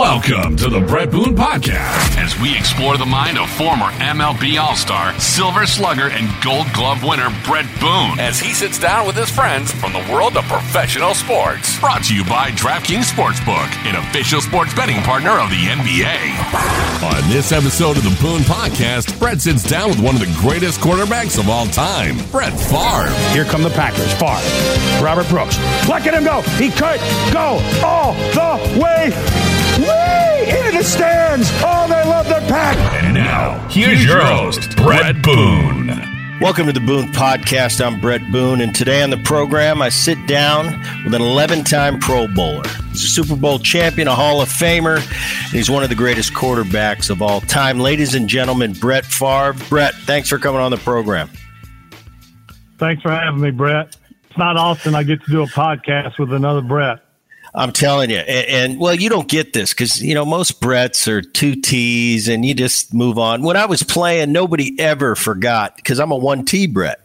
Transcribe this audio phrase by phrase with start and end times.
[0.00, 4.74] Welcome to the Bret Boone Podcast as we explore the mind of former MLB All
[4.74, 9.28] Star, Silver Slugger, and Gold Glove winner Bret Boone as he sits down with his
[9.28, 11.78] friends from the world of professional sports.
[11.80, 16.16] Brought to you by DraftKings Sportsbook, an official sports betting partner of the NBA.
[17.04, 20.80] On this episode of the Boone Podcast, Bret sits down with one of the greatest
[20.80, 23.12] quarterbacks of all time, Brett Favre.
[23.34, 24.14] Here come the Packers.
[24.14, 25.04] Favre.
[25.04, 25.58] Robert Brooks.
[25.88, 26.40] Look at him go.
[26.56, 27.00] He could
[27.34, 31.48] go all the way way into the stands.
[31.62, 32.76] Oh, they love their pack.
[33.02, 35.88] And now, here's your host, Bret Boone.
[36.40, 37.84] Welcome to the Boone Podcast.
[37.84, 40.66] I'm Bret Boone, and today on the program, I sit down
[41.04, 42.66] with an 11 time Pro Bowler.
[42.90, 46.32] He's a Super Bowl champion, a Hall of Famer, and he's one of the greatest
[46.32, 47.78] quarterbacks of all time.
[47.78, 49.54] Ladies and gentlemen, Brett Favre.
[49.68, 51.28] Brett, thanks for coming on the program.
[52.78, 53.94] Thanks for having me, Bret.
[54.30, 57.00] It's not often I get to do a podcast with another Brett.
[57.54, 61.08] I'm telling you, and, and well, you don't get this because you know most Bretts
[61.08, 63.42] are two T's, and you just move on.
[63.42, 67.00] When I was playing, nobody ever forgot because I'm a one T Bret.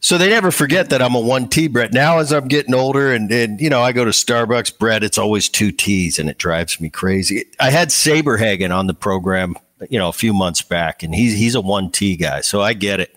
[0.00, 1.92] So they never forget that I'm a one T Bret.
[1.92, 5.18] Now, as I'm getting older, and, and you know, I go to Starbucks, Brett, it's
[5.18, 7.46] always two T's, and it drives me crazy.
[7.58, 9.56] I had Saberhagen on the program,
[9.88, 12.74] you know, a few months back, and he's he's a one T guy, so I
[12.74, 13.16] get it.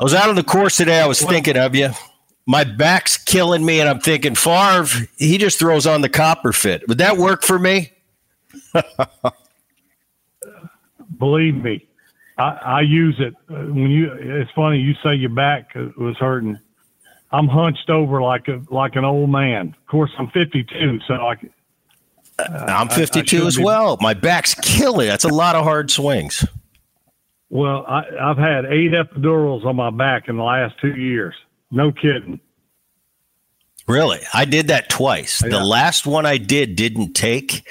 [0.00, 1.00] I was out on the course today.
[1.00, 1.90] I was thinking of you
[2.48, 6.88] my back's killing me, and I'm thinking Favre, he just throws on the copper fit.
[6.88, 7.92] Would that work for me?
[11.18, 11.86] Believe me,
[12.38, 14.10] I, I use it when you.
[14.12, 16.58] It's funny you say your back was hurting.
[17.32, 19.76] I'm hunched over like a like an old man.
[19.78, 21.36] Of course, I'm 52, so I.
[22.38, 23.98] Uh, I'm 52 I, I as be, well.
[24.00, 25.08] My back's killing.
[25.08, 26.46] That's a lot of hard swings.
[27.50, 31.34] Well, I, I've had eight epidurals on my back in the last two years.
[31.70, 32.40] No kidding.
[33.86, 34.20] Really?
[34.34, 35.42] I did that twice.
[35.42, 35.48] Yeah.
[35.48, 37.66] The last one I did didn't take.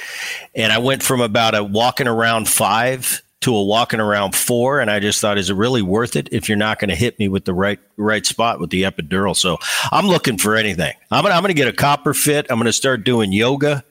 [0.56, 4.80] And I went from about a walking around five to a walking around four.
[4.80, 7.20] And I just thought, is it really worth it if you're not going to hit
[7.20, 9.36] me with the right right spot with the epidural?
[9.36, 9.60] So
[9.92, 10.94] I'm looking for anything.
[11.12, 12.48] I'm gonna I'm gonna get a copper fit.
[12.50, 13.84] I'm gonna start doing yoga.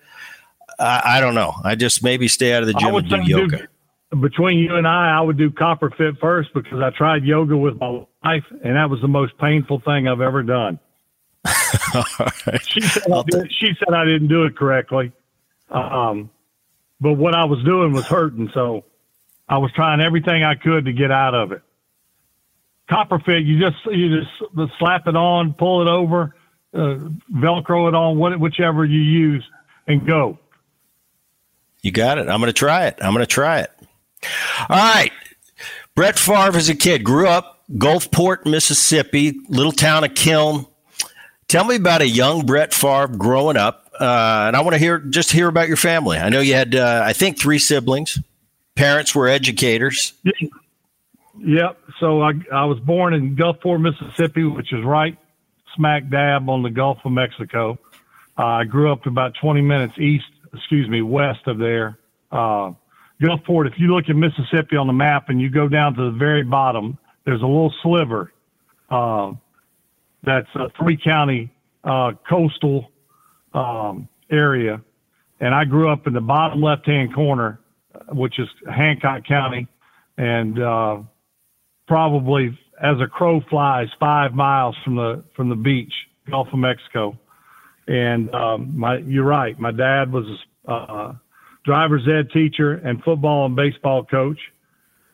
[0.80, 1.54] I, I don't know.
[1.62, 3.58] I just maybe stay out of the gym and do yoga.
[3.58, 3.66] Do,
[4.20, 7.78] between you and I, I would do copper fit first because I tried yoga with
[7.78, 10.78] my wife, and that was the most painful thing I've ever done.
[11.46, 12.60] right.
[12.66, 15.12] she, said I did, she said I didn't do it correctly,
[15.70, 16.30] um,
[17.00, 18.84] but what I was doing was hurting, so
[19.48, 21.62] I was trying everything I could to get out of it.
[22.88, 26.34] Copper fit, you just you just slap it on, pull it over,
[26.74, 26.98] uh,
[27.32, 29.44] Velcro it on, whichever you use,
[29.86, 30.38] and go.
[31.82, 32.28] You got it.
[32.28, 32.98] I'm going to try it.
[33.00, 33.70] I'm going to try it.
[34.68, 35.12] All right.
[35.94, 40.66] Brett Favre as a kid grew up Gulfport, Mississippi, little town of Kiln.
[41.48, 44.98] Tell me about a young Brett Favre growing up, uh, and I want to hear
[44.98, 46.18] just hear about your family.
[46.18, 48.18] I know you had, uh, I think, three siblings.
[48.74, 50.12] Parents were educators.
[51.38, 51.78] Yep.
[52.00, 55.16] So I I was born in Gulfport, Mississippi, which is right
[55.76, 57.78] smack dab on the Gulf of Mexico.
[58.38, 61.98] Uh, I grew up about 20 minutes east, excuse me, west of there.
[62.32, 62.72] Uh,
[63.20, 66.16] Gulfport, if you look at Mississippi on the map and you go down to the
[66.18, 68.32] very bottom, there's a little sliver
[68.90, 69.32] uh,
[70.22, 71.50] that's a three county
[71.84, 72.90] uh, coastal
[73.54, 74.80] um, area.
[75.40, 77.60] And I grew up in the bottom left hand corner,
[78.10, 79.66] which is Hancock County,
[80.16, 80.98] and uh,
[81.86, 85.92] probably as a crow flies five miles from the from the beach,
[86.30, 87.18] Gulf of Mexico.
[87.86, 89.58] And um, my, you're right.
[89.60, 90.26] My dad was
[90.66, 91.12] uh,
[91.66, 94.38] driver's ed teacher and football and baseball coach.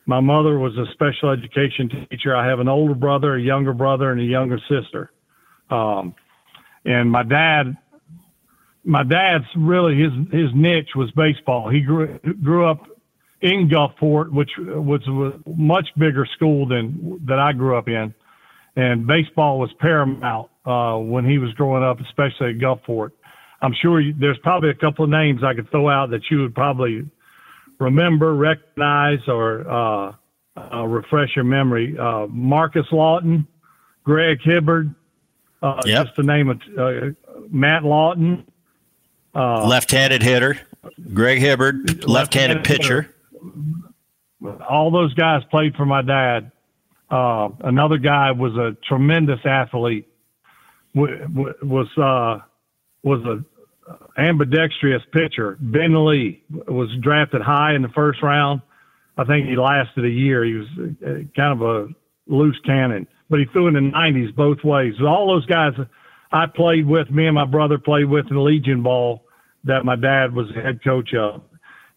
[0.05, 2.35] My mother was a special education teacher.
[2.35, 5.11] I have an older brother, a younger brother, and a younger sister.
[5.69, 6.13] Um,
[6.85, 7.75] and my dad,
[8.83, 11.69] my dad's really his his niche was baseball.
[11.69, 12.85] He grew grew up
[13.41, 18.13] in Gulfport, which was a much bigger school than that I grew up in,
[18.75, 23.11] and baseball was paramount uh, when he was growing up, especially at Gulfport.
[23.63, 26.41] I'm sure you, there's probably a couple of names I could throw out that you
[26.41, 27.09] would probably
[27.79, 30.13] remember, recognize, or uh,
[30.57, 31.97] uh, refresh your memory.
[31.97, 33.47] Uh, Marcus Lawton,
[34.03, 34.93] Greg Hibbard,
[35.61, 36.05] uh, yep.
[36.05, 38.45] just to name it, uh, Matt Lawton.
[39.33, 40.59] Uh, left-handed hitter,
[41.13, 43.13] Greg Hibbard, left-handed, left-handed pitcher.
[44.41, 44.63] Hitter.
[44.69, 46.51] All those guys played for my dad.
[47.09, 50.05] another guy was a tremendous athlete.
[50.93, 51.87] was
[53.03, 53.43] was a
[54.17, 55.57] ambidextrous pitcher.
[55.59, 58.61] Ben Lee was drafted high in the first round.
[59.17, 60.43] I think he lasted a year.
[60.43, 61.87] He was uh, kind of a
[62.27, 64.95] loose cannon, but he threw in the 90s both ways.
[65.01, 65.73] All those guys
[66.31, 69.23] I played with, me and my brother played with in Legion Ball.
[69.65, 71.43] that my dad was the head coach of.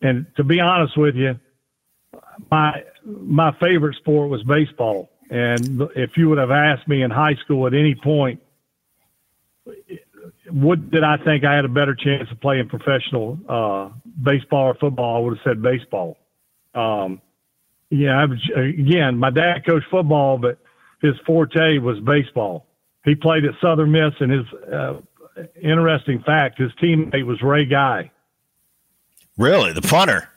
[0.03, 1.41] And to be honest with you,
[2.51, 5.11] my my favorite sport was baseball.
[5.31, 8.41] And if you would have asked me in high school at any point,
[10.51, 13.91] would did I think I had a better chance of playing professional uh,
[14.23, 15.17] baseball or football?
[15.17, 16.19] I would have said baseball.
[16.75, 17.21] Um,
[17.91, 20.59] yeah, I was, again, my dad coached football, but
[21.01, 22.67] his forte was baseball.
[23.05, 25.01] He played at Southern Miss, and his uh,
[25.63, 28.11] interesting fact, his teammate was Ray Guy.
[29.39, 30.29] Really, the punter.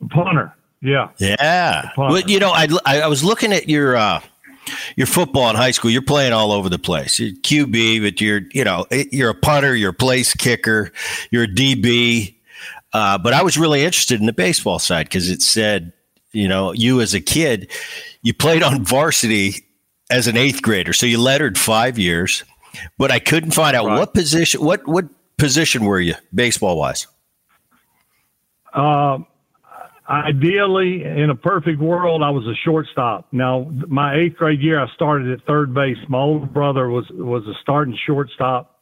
[0.00, 0.52] The punter.
[0.82, 1.10] Yeah.
[1.18, 1.90] Yeah.
[1.96, 4.20] Well, you know, I, I was looking at your uh,
[4.96, 5.90] your football in high school.
[5.90, 7.18] You're playing all over the place.
[7.18, 10.92] You're QB, but you're you know you're a punter, you're a place kicker,
[11.30, 12.36] you're a DB.
[12.92, 15.92] Uh, but I was really interested in the baseball side because it said,
[16.32, 17.70] you know, you as a kid,
[18.22, 19.64] you played on varsity
[20.10, 22.44] as an eighth grader, so you lettered five years.
[22.98, 23.98] But I couldn't find out right.
[23.98, 24.64] what position.
[24.64, 25.06] What what
[25.36, 27.06] position were you baseball wise?
[28.72, 29.26] Um,
[30.10, 33.28] ideally, in a perfect world, I was a shortstop.
[33.32, 35.96] Now, my eighth grade year, I started at third base.
[36.08, 38.80] My older brother was was a starting shortstop,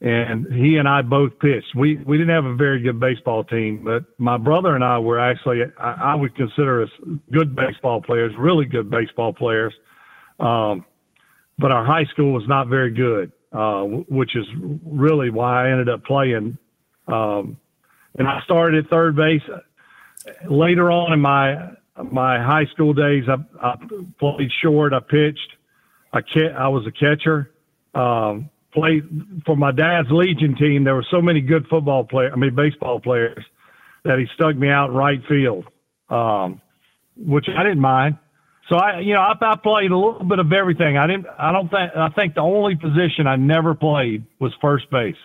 [0.00, 1.74] and he and I both pitched.
[1.74, 5.18] We we didn't have a very good baseball team, but my brother and I were
[5.18, 6.90] actually I, I would consider us
[7.32, 9.74] good baseball players, really good baseball players.
[10.38, 10.84] Um,
[11.58, 14.46] but our high school was not very good, uh, which is
[14.84, 16.56] really why I ended up playing.
[17.06, 17.58] Um,
[18.18, 19.42] and I started at third base
[20.48, 21.72] later on in my
[22.10, 23.76] my high school days, I, I
[24.18, 24.92] played short.
[24.92, 25.56] I pitched.
[26.12, 27.52] I ca- I was a catcher.
[27.94, 29.02] Um, played
[29.44, 30.84] for my dad's Legion team.
[30.84, 32.32] There were so many good football players.
[32.34, 33.44] I mean, baseball players
[34.04, 35.66] that he stuck me out right field,
[36.08, 36.60] um,
[37.16, 38.16] which I didn't mind.
[38.68, 40.96] So I, you know, I, I played a little bit of everything.
[40.96, 41.26] I didn't.
[41.38, 41.90] I don't think.
[41.96, 45.16] I think the only position I never played was first base.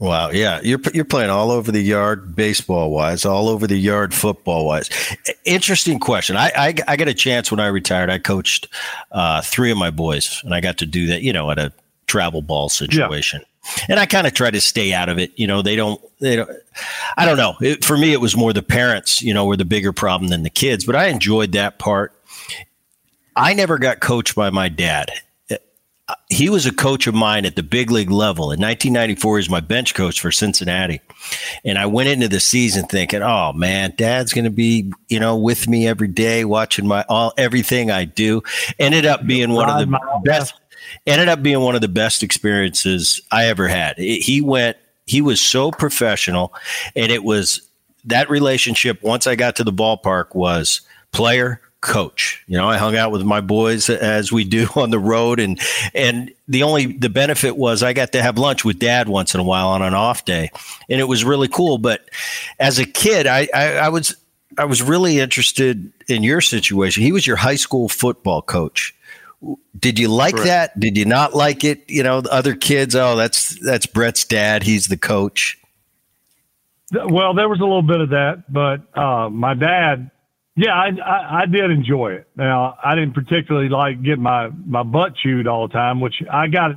[0.00, 4.14] Wow, yeah, you're you're playing all over the yard, baseball wise, all over the yard,
[4.14, 4.88] football wise.
[5.44, 6.36] Interesting question.
[6.36, 8.08] I I, I got a chance when I retired.
[8.08, 8.68] I coached
[9.10, 11.72] uh, three of my boys, and I got to do that, you know, at a
[12.06, 13.42] travel ball situation.
[13.76, 13.84] Yeah.
[13.88, 15.32] And I kind of try to stay out of it.
[15.36, 16.00] You know, they don't.
[16.20, 16.50] They don't.
[17.16, 17.56] I don't know.
[17.60, 19.20] It, for me, it was more the parents.
[19.20, 20.84] You know, were the bigger problem than the kids.
[20.84, 22.12] But I enjoyed that part.
[23.34, 25.10] I never got coached by my dad
[26.30, 28.44] he was a coach of mine at the big league level.
[28.44, 31.00] In 1994, he was my bench coach for Cincinnati.
[31.64, 35.36] And I went into the season thinking, oh man, dad's going to be, you know,
[35.36, 38.42] with me every day, watching my all everything I do.
[38.78, 40.54] Ended up being one of the best,
[41.06, 43.98] ended up being one of the best experiences I ever had.
[43.98, 46.54] He went, he was so professional
[46.96, 47.68] and it was
[48.04, 50.80] that relationship once I got to the ballpark was
[51.12, 52.42] player, coach.
[52.46, 55.60] You know, I hung out with my boys as we do on the road and
[55.94, 59.40] and the only the benefit was I got to have lunch with dad once in
[59.40, 60.50] a while on an off day.
[60.88, 61.78] And it was really cool.
[61.78, 62.08] But
[62.58, 64.16] as a kid, I, I, I was
[64.56, 67.02] I was really interested in your situation.
[67.02, 68.94] He was your high school football coach.
[69.78, 70.78] Did you like that?
[70.80, 71.88] Did you not like it?
[71.88, 74.64] You know, the other kids, oh, that's that's Brett's dad.
[74.64, 75.56] He's the coach.
[76.92, 80.10] Well, there was a little bit of that, but uh, my dad
[80.58, 82.26] yeah, I, I, I did enjoy it.
[82.34, 86.48] Now, I didn't particularly like get my, my butt chewed all the time, which I
[86.48, 86.72] got,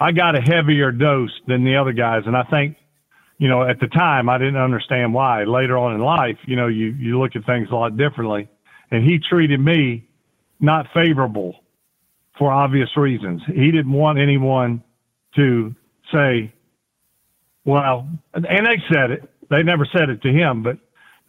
[0.00, 2.22] I got a heavier dose than the other guys.
[2.26, 2.76] And I think,
[3.38, 5.42] you know, at the time I didn't understand why.
[5.42, 8.48] Later on in life, you know, you, you look at things a lot differently.
[8.92, 10.08] And he treated me
[10.60, 11.56] not favorable
[12.38, 13.42] for obvious reasons.
[13.48, 14.84] He didn't want anyone
[15.34, 15.74] to
[16.14, 16.52] say,
[17.64, 19.28] well, and they said it.
[19.50, 20.78] They never said it to him, but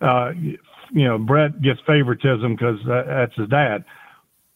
[0.06, 0.34] uh,
[0.92, 3.86] you know, Brett gets favoritism because that's his dad.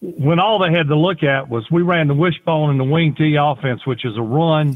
[0.02, 3.16] When all they had to look at was we ran the wishbone and the wing
[3.16, 4.76] T offense, which is a run,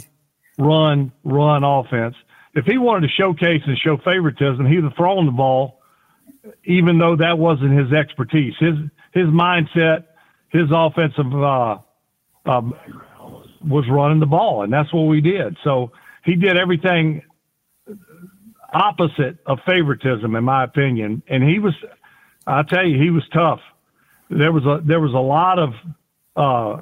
[0.57, 2.15] run, run offense.
[2.53, 5.81] If he wanted to showcase and show favoritism, he'd have thrown the ball,
[6.63, 8.53] even though that wasn't his expertise.
[8.59, 8.75] His
[9.13, 10.05] his mindset,
[10.49, 11.77] his offensive uh,
[12.45, 12.61] uh,
[13.65, 15.57] was running the ball, and that's what we did.
[15.63, 15.91] So
[16.23, 17.23] he did everything
[18.73, 21.23] opposite of favoritism, in my opinion.
[21.27, 21.73] And he was,
[22.45, 23.59] I tell you, he was tough.
[24.29, 25.73] There was a there was a lot of
[26.35, 26.81] uh,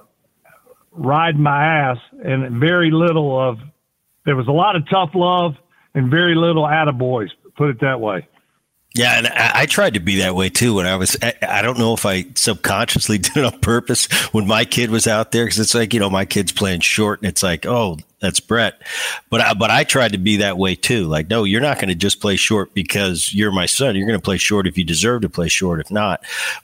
[0.91, 3.59] riding my ass and very little of.
[4.25, 5.53] There was a lot of tough love
[5.93, 7.29] and very little attaboys.
[7.55, 8.27] Put it that way.
[8.95, 11.17] Yeah, and I, I, tried to be that way too when I was.
[11.21, 15.05] I, I, don't know if I subconsciously did it on purpose when my kid was
[15.05, 17.97] out there because it's like you know my kid's playing short and it's like oh
[18.21, 18.81] that's Brett,
[19.29, 21.07] but I, but I tried to be that way too.
[21.07, 23.97] Like no, you're not going to just play short because you're my son.
[23.97, 25.81] You're going to play short if you deserve to play short.
[25.81, 26.23] If not,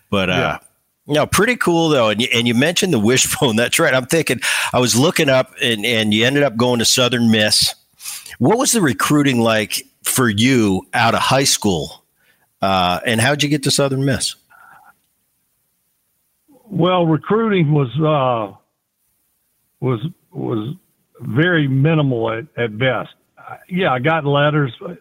[0.10, 0.60] but uh,
[1.08, 2.10] No, pretty cool though.
[2.10, 3.56] And you, and you mentioned the wishbone.
[3.58, 3.94] That's right.
[3.94, 4.40] I'm thinking
[4.72, 7.76] I was looking up and, and you ended up going to Southern Miss.
[8.40, 12.00] What was the recruiting like for you out of high school?
[12.62, 14.36] Uh, and how'd you get to Southern Miss?
[16.65, 18.56] Well, recruiting was uh,
[19.80, 20.00] was
[20.32, 20.75] was
[21.20, 23.10] very minimal at, at best.
[23.68, 24.96] Yeah, I got letters uh,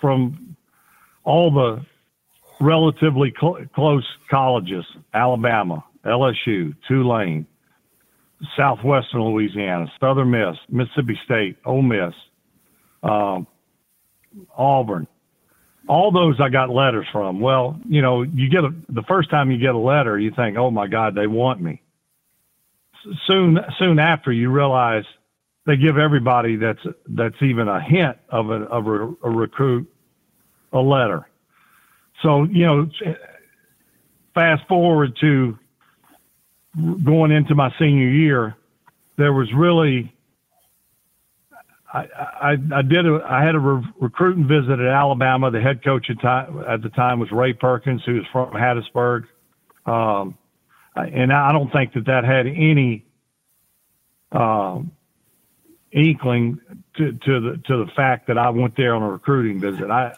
[0.00, 0.56] from
[1.24, 1.84] all the
[2.60, 7.46] relatively cl- close colleges Alabama, LSU, Tulane,
[8.56, 12.14] Southwestern Louisiana, Southern Miss, Mississippi State, Ole Miss,
[13.02, 13.46] um,
[14.56, 15.06] Auburn.
[15.90, 17.40] All those I got letters from.
[17.40, 20.56] Well, you know, you get a, the first time you get a letter, you think,
[20.56, 21.82] "Oh my God, they want me."
[23.26, 25.04] Soon, soon after, you realize
[25.66, 29.90] they give everybody that's that's even a hint of a of a, a recruit
[30.72, 31.26] a letter.
[32.22, 32.90] So, you know,
[34.34, 35.58] fast forward to
[37.04, 38.56] going into my senior year,
[39.16, 40.14] there was really,
[41.92, 45.50] I, I, I did, a, I had a re- recruiting visit at Alabama.
[45.50, 49.24] The head coach at, at the time was Ray Perkins, who was from Hattiesburg.
[49.86, 50.36] Um,
[50.94, 53.06] and I don't think that that had any,
[54.32, 54.92] um,
[55.92, 56.60] inkling
[56.96, 59.90] to, to the to the fact that I went there on a recruiting visit.
[59.90, 60.14] I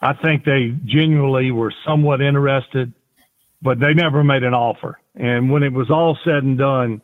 [0.00, 2.92] I think they genuinely were somewhat interested,
[3.62, 4.98] but they never made an offer.
[5.14, 7.00] And when it was all said and done,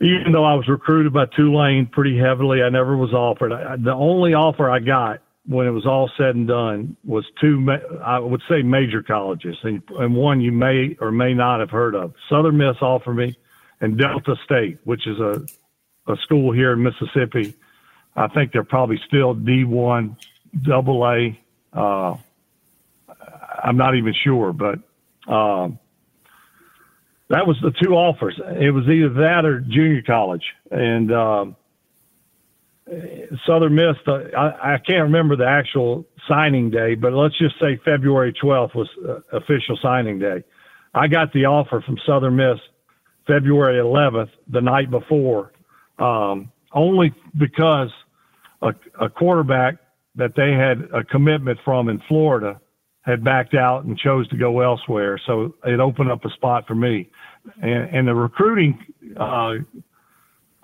[0.00, 3.52] even though I was recruited by Tulane pretty heavily, I never was offered.
[3.52, 7.66] I, the only offer I got when it was all said and done was two,
[8.04, 11.94] I would say major colleges, and, and one you may or may not have heard
[11.94, 12.14] of.
[12.28, 13.36] Southern Miss offered me,
[13.80, 15.42] and Delta State, which is a,
[16.10, 17.54] a school here in Mississippi.
[18.16, 20.16] I think they're probably still D1
[20.62, 21.02] double.
[21.72, 22.14] Uh,
[23.62, 24.78] I'm not even sure, but
[25.32, 25.78] um,
[27.30, 28.38] that was the two offers.
[28.60, 31.56] It was either that or junior college, and um,
[33.46, 33.96] Southern Miss.
[34.06, 38.74] Uh, I, I, can't remember the actual signing day, but let's just say February 12th
[38.74, 40.42] was uh, official signing day.
[40.92, 42.58] I got the offer from Southern Miss
[43.28, 45.52] February 11th, the night before,
[46.00, 47.90] um, only because
[48.60, 49.76] a, a quarterback
[50.16, 52.60] that they had a commitment from in Florida
[53.02, 55.18] had backed out and chose to go elsewhere.
[55.26, 57.10] So it opened up a spot for me.
[57.62, 58.78] And, and the recruiting
[59.16, 59.54] uh,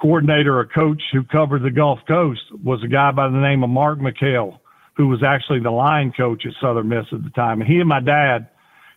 [0.01, 3.71] coordinator or coach who covered the Gulf Coast was a guy by the name of
[3.71, 4.59] Mark McHale,
[4.95, 7.61] who was actually the line coach at Southern Miss at the time.
[7.61, 8.49] And he and my dad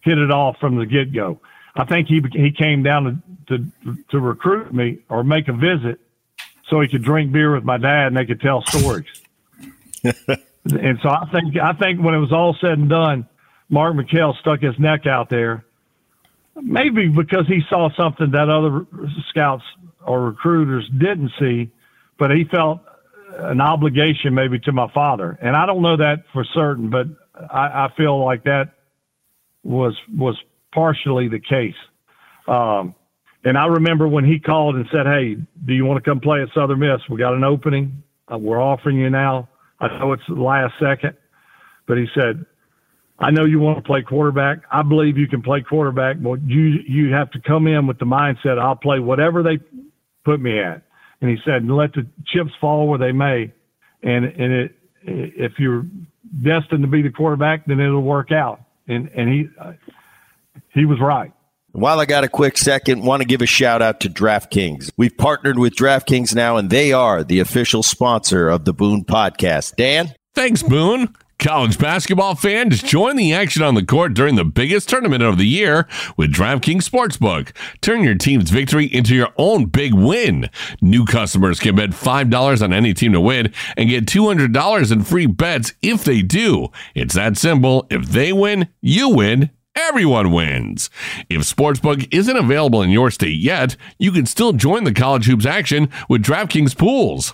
[0.02, 1.40] hit it off from the get go.
[1.76, 6.00] I think he he came down to, to to recruit me or make a visit
[6.68, 9.08] so he could drink beer with my dad and they could tell stories.
[10.04, 13.28] and so I think I think when it was all said and done,
[13.70, 15.66] Mark McHale stuck his neck out there,
[16.62, 18.86] maybe because he saw something that other
[19.30, 19.64] scouts
[20.06, 21.72] or recruiters didn't see,
[22.18, 22.82] but he felt
[23.38, 27.08] an obligation maybe to my father, and I don't know that for certain, but
[27.52, 28.74] I, I feel like that
[29.64, 30.38] was was
[30.74, 31.76] partially the case.
[32.48, 32.96] Um,
[33.44, 35.36] and I remember when he called and said, "Hey,
[35.66, 37.02] do you want to come play at Southern Miss?
[37.10, 38.04] We got an opening.
[38.32, 39.48] Uh, we're offering you now."
[39.80, 41.16] I know it's the last second,
[41.88, 42.46] but he said,
[43.20, 44.60] I know you want to play quarterback.
[44.72, 48.06] I believe you can play quarterback, but you you have to come in with the
[48.06, 49.60] mindset I'll play whatever they
[50.24, 50.84] put me at.
[51.22, 53.52] And he said, let the chips fall where they may,
[54.04, 55.86] and and it if you're
[56.44, 58.62] destined to be the quarterback, then it'll work out.
[58.88, 59.50] And and he
[60.74, 61.32] he was right.
[61.72, 64.92] While I got a quick second, want to give a shout out to DraftKings.
[64.98, 69.76] We've partnered with DraftKings now, and they are the official sponsor of the Boone podcast.
[69.76, 70.16] Dan?
[70.34, 71.14] Thanks, Boone.
[71.40, 75.48] College basketball fans, join the action on the court during the biggest tournament of the
[75.48, 77.56] year with DraftKings Sportsbook.
[77.80, 80.50] Turn your team's victory into your own big win.
[80.82, 85.28] New customers can bet $5 on any team to win and get $200 in free
[85.28, 86.72] bets if they do.
[86.94, 87.88] It's that simple.
[87.90, 90.90] If they win, you win everyone wins.
[91.30, 95.46] If Sportsbook isn't available in your state yet, you can still join the college hoops
[95.46, 97.34] action with DraftKings Pools.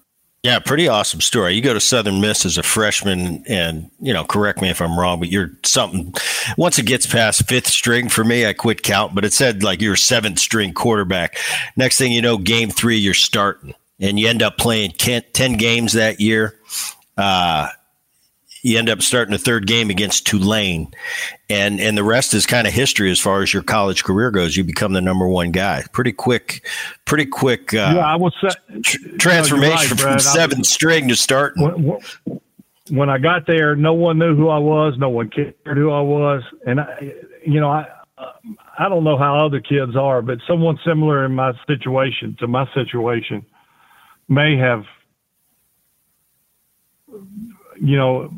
[0.42, 1.52] Yeah, pretty awesome story.
[1.52, 4.98] You go to Southern Miss as a freshman, and you know, correct me if I'm
[4.98, 6.14] wrong, but you're something.
[6.56, 9.14] Once it gets past fifth string for me, I quit count.
[9.14, 11.36] But it said like you're seventh string quarterback.
[11.76, 15.92] Next thing you know, game three, you're starting, and you end up playing ten games
[15.92, 16.58] that year.
[17.18, 17.68] Uh,
[18.62, 20.92] you end up starting a third game against Tulane,
[21.48, 24.56] and and the rest is kind of history as far as your college career goes.
[24.56, 26.66] You become the number one guy pretty quick,
[27.04, 27.72] pretty quick.
[27.72, 28.34] Uh, yeah, I was
[28.82, 31.62] tr- transformation right, from seventh string to starting.
[31.62, 32.00] When,
[32.90, 34.94] when, I got there, no one knew who I was.
[34.98, 37.12] No one cared who I was, and I,
[37.46, 37.86] you know, I.
[38.78, 42.66] I don't know how other kids are, but someone similar in my situation to my
[42.74, 43.44] situation
[44.28, 44.84] may have
[47.80, 48.30] you know,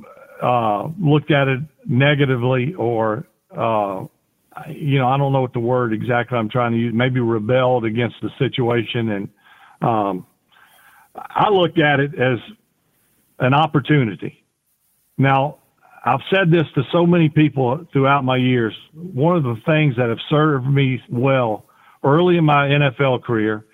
[0.43, 3.27] uh, looked at it negatively or,
[3.57, 4.05] uh,
[4.69, 7.85] you know, I don't know what the word exactly I'm trying to use, maybe rebelled
[7.85, 9.11] against the situation.
[9.11, 9.29] And
[9.81, 10.27] um,
[11.15, 12.39] I looked at it as
[13.39, 14.45] an opportunity.
[15.17, 15.59] Now,
[16.05, 18.75] I've said this to so many people throughout my years.
[18.93, 21.67] One of the things that have served me well
[22.03, 23.65] early in my NFL career,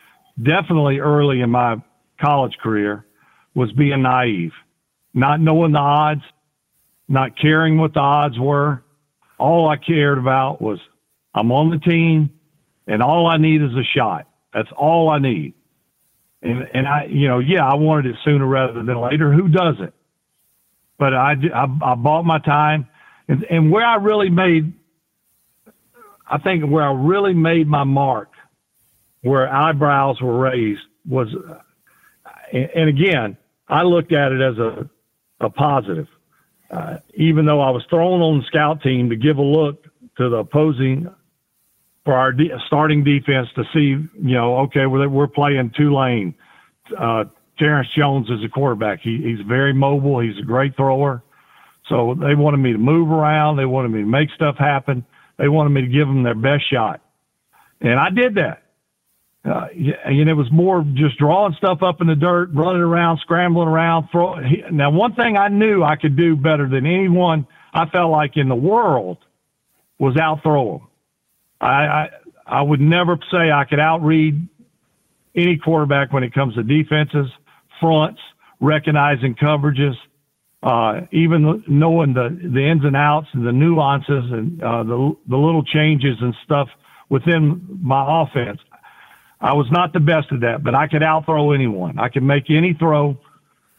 [0.43, 1.77] definitely early in my
[2.21, 3.07] college career,
[3.55, 4.53] was being naive,
[5.15, 6.23] not knowing the odds,
[7.09, 8.83] not caring what the odds were.
[9.38, 10.79] All I cared about was
[11.35, 12.31] I'm on the team
[12.87, 14.29] and all I need is a shot.
[14.53, 15.55] That's all I need.
[16.42, 19.33] And, and I, you know, yeah, I wanted it sooner rather than later.
[19.33, 19.94] Who doesn't?
[20.99, 22.88] But I, I, I bought my time
[23.29, 24.73] and, and where I really made,
[26.27, 28.31] I think where I really made my mark,
[29.23, 31.59] where eyebrows were raised was, uh,
[32.53, 33.37] and again,
[33.68, 34.88] I looked at it as a,
[35.40, 36.09] a positive
[36.71, 39.85] uh, even though I was thrown on the scout team to give a look
[40.17, 41.09] to the opposing
[42.05, 46.35] for our de- starting defense to see, you know, okay, we're, we're playing Tulane.
[46.97, 47.25] Uh,
[47.59, 49.01] Terrence Jones is a quarterback.
[49.01, 50.21] He, he's very mobile.
[50.21, 51.23] He's a great thrower.
[51.89, 53.57] So they wanted me to move around.
[53.57, 55.05] They wanted me to make stuff happen.
[55.39, 57.01] They wanted me to give them their best shot.
[57.81, 58.63] And I did that.
[59.49, 59.67] Uh,
[60.05, 64.09] and it was more just drawing stuff up in the dirt, running around, scrambling around.
[64.71, 68.49] Now, one thing I knew I could do better than anyone I felt like in
[68.49, 69.19] the world
[69.99, 70.89] was out throw them.
[71.61, 72.09] I, I
[72.47, 74.49] I would never say I could outread
[75.35, 77.31] any quarterback when it comes to defenses,
[77.81, 78.21] fronts,
[78.61, 79.95] recognizing coverages,
[80.63, 85.37] uh, even knowing the the ins and outs and the nuances and uh, the the
[85.37, 86.69] little changes and stuff
[87.09, 88.61] within my offense.
[89.40, 91.98] I was not the best at that, but I could outthrow anyone.
[91.98, 93.16] I could make any throw,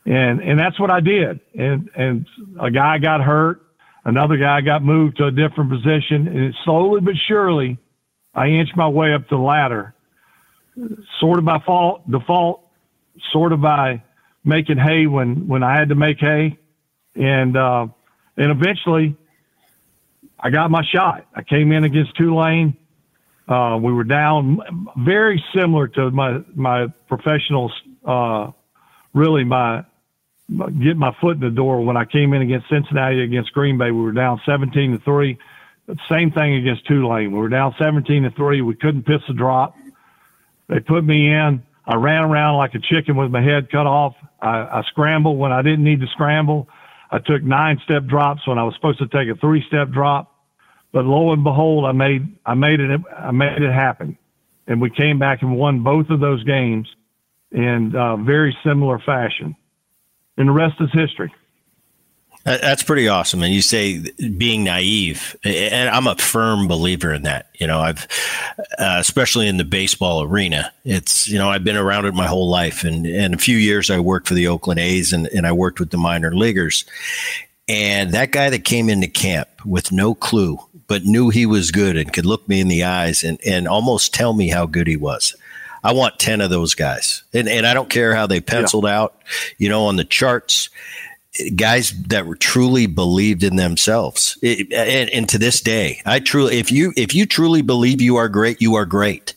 [0.05, 1.41] and and that's what I did.
[1.57, 2.25] And and
[2.59, 3.61] a guy got hurt,
[4.05, 7.77] another guy got moved to a different position, and slowly but surely,
[8.33, 9.93] I inched my way up the ladder,
[11.19, 12.65] sort of by fault, default,
[13.33, 14.01] sort of by
[14.45, 16.57] making hay when when I had to make hay,
[17.15, 17.87] and uh,
[18.37, 19.17] and eventually,
[20.39, 21.27] I got my shot.
[21.35, 22.77] I came in against Tulane
[23.49, 24.59] Uh, we were down
[24.97, 27.71] very similar to my my professional,
[28.05, 28.51] uh,
[29.15, 29.83] really my,
[30.47, 33.79] my get my foot in the door when I came in against Cincinnati against Green
[33.79, 33.89] Bay.
[33.89, 35.39] We were down 17 to three.
[36.07, 37.31] Same thing against Tulane.
[37.31, 38.61] We were down 17 to three.
[38.61, 39.75] We couldn't piss a drop.
[40.67, 41.63] They put me in.
[41.87, 44.13] I ran around like a chicken with my head cut off.
[44.39, 46.69] I, I scrambled when I didn't need to scramble.
[47.09, 50.28] I took nine step drops when I was supposed to take a three step drop.
[50.91, 54.17] But lo and behold, I made I made it I made it happen,
[54.67, 56.87] and we came back and won both of those games
[57.51, 59.55] in uh, very similar fashion.
[60.37, 61.33] And the rest is history.
[62.45, 63.43] That's pretty awesome.
[63.43, 63.99] And you say
[64.37, 67.49] being naive, and I'm a firm believer in that.
[67.59, 68.07] You know, I've,
[68.79, 72.49] uh, especially in the baseball arena, it's, you know, I've been around it my whole
[72.49, 72.83] life.
[72.85, 75.79] And, and a few years I worked for the Oakland A's and, and I worked
[75.79, 76.85] with the minor leaguers.
[77.67, 80.57] And that guy that came into camp with no clue,
[80.89, 84.13] but knew he was good and could look me in the eyes and, and almost
[84.13, 85.35] tell me how good he was.
[85.83, 87.23] I want 10 of those guys.
[87.33, 88.99] And, and I don't care how they penciled yeah.
[88.99, 89.15] out,
[89.57, 90.69] you know, on the charts
[91.55, 96.57] guys that were truly believed in themselves it, and, and, to this day i truly
[96.57, 99.35] if you if you truly believe you are great you are great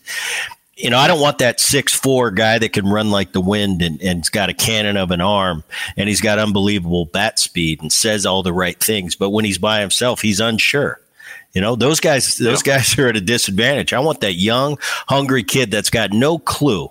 [0.75, 3.81] you know i don't want that six four guy that can run like the wind
[3.83, 5.63] and, and's got a cannon of an arm
[5.95, 9.59] and he's got unbelievable bat speed and says all the right things but when he's
[9.59, 10.99] by himself he's unsure
[11.53, 12.77] you know those guys those yeah.
[12.77, 13.93] guys are at a disadvantage.
[13.93, 16.89] I want that young hungry kid that's got no clue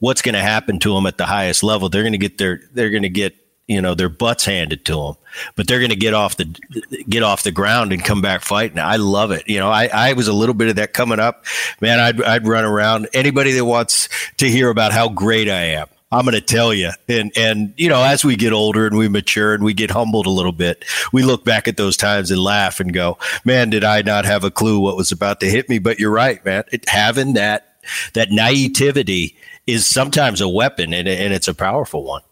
[0.00, 1.88] what's going to happen to him at the highest level.
[1.88, 4.94] They're going to get their they're going to get you know their butts handed to
[4.94, 5.14] them
[5.54, 6.46] but they're going to get off the
[7.08, 8.78] get off the ground and come back fighting.
[8.78, 9.46] I love it.
[9.46, 11.44] You know i, I was a little bit of that coming up.
[11.80, 13.08] Man I'd, I'd run around.
[13.12, 16.90] Anybody that wants to hear about how great i am i'm going to tell you
[17.08, 20.26] and and you know as we get older and we mature and we get humbled
[20.26, 23.84] a little bit we look back at those times and laugh and go man did
[23.84, 26.64] i not have a clue what was about to hit me but you're right man
[26.72, 27.76] it, having that
[28.14, 32.22] that naivety is sometimes a weapon and, and it's a powerful one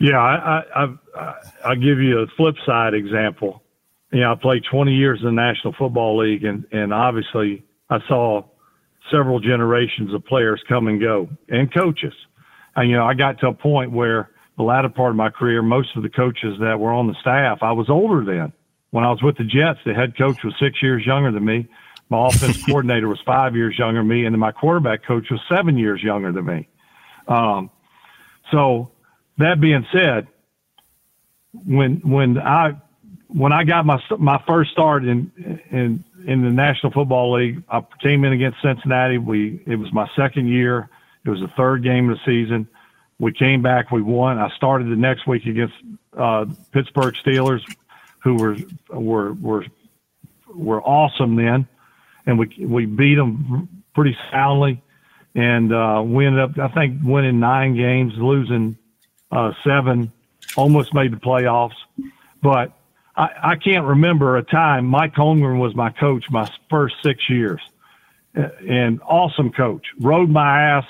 [0.00, 3.62] yeah, I, I, I, I'll give you a flip side example.
[4.12, 7.98] You know, I played 20 years in the National Football League, and, and obviously I
[8.08, 8.44] saw
[9.10, 12.14] several generations of players come and go and coaches.
[12.76, 15.62] And, you know, I got to a point where the latter part of my career,
[15.62, 18.52] most of the coaches that were on the staff, I was older then.
[18.90, 21.68] When I was with the Jets, the head coach was six years younger than me.
[22.08, 25.40] My offense coordinator was five years younger than me, and then my quarterback coach was
[25.48, 26.68] seven years younger than me.
[27.28, 27.70] Um,
[28.50, 28.90] so
[29.38, 30.26] that being said,
[31.52, 32.72] when when I
[33.28, 35.30] when I got my my first start in
[35.70, 39.18] in in the National Football League, I came in against Cincinnati.
[39.18, 40.88] We it was my second year.
[41.24, 42.68] It was the third game of the season.
[43.18, 43.90] We came back.
[43.90, 44.38] We won.
[44.38, 45.74] I started the next week against
[46.16, 47.60] uh, Pittsburgh Steelers,
[48.20, 48.56] who were
[48.88, 49.64] were were
[50.54, 51.68] were awesome then,
[52.26, 54.82] and we we beat them pretty soundly,
[55.34, 58.78] and uh, we ended up I think winning nine games, losing
[59.30, 60.12] uh, seven,
[60.56, 61.76] almost made the playoffs.
[62.42, 62.72] But
[63.16, 64.86] I, I can't remember a time.
[64.86, 67.60] Mike Holmgren was my coach my first six years,
[68.34, 69.86] and awesome coach.
[69.98, 70.84] Rode my ass,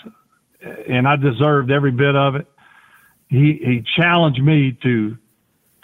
[0.62, 2.46] and I deserved every bit of it.
[3.28, 5.16] He he challenged me to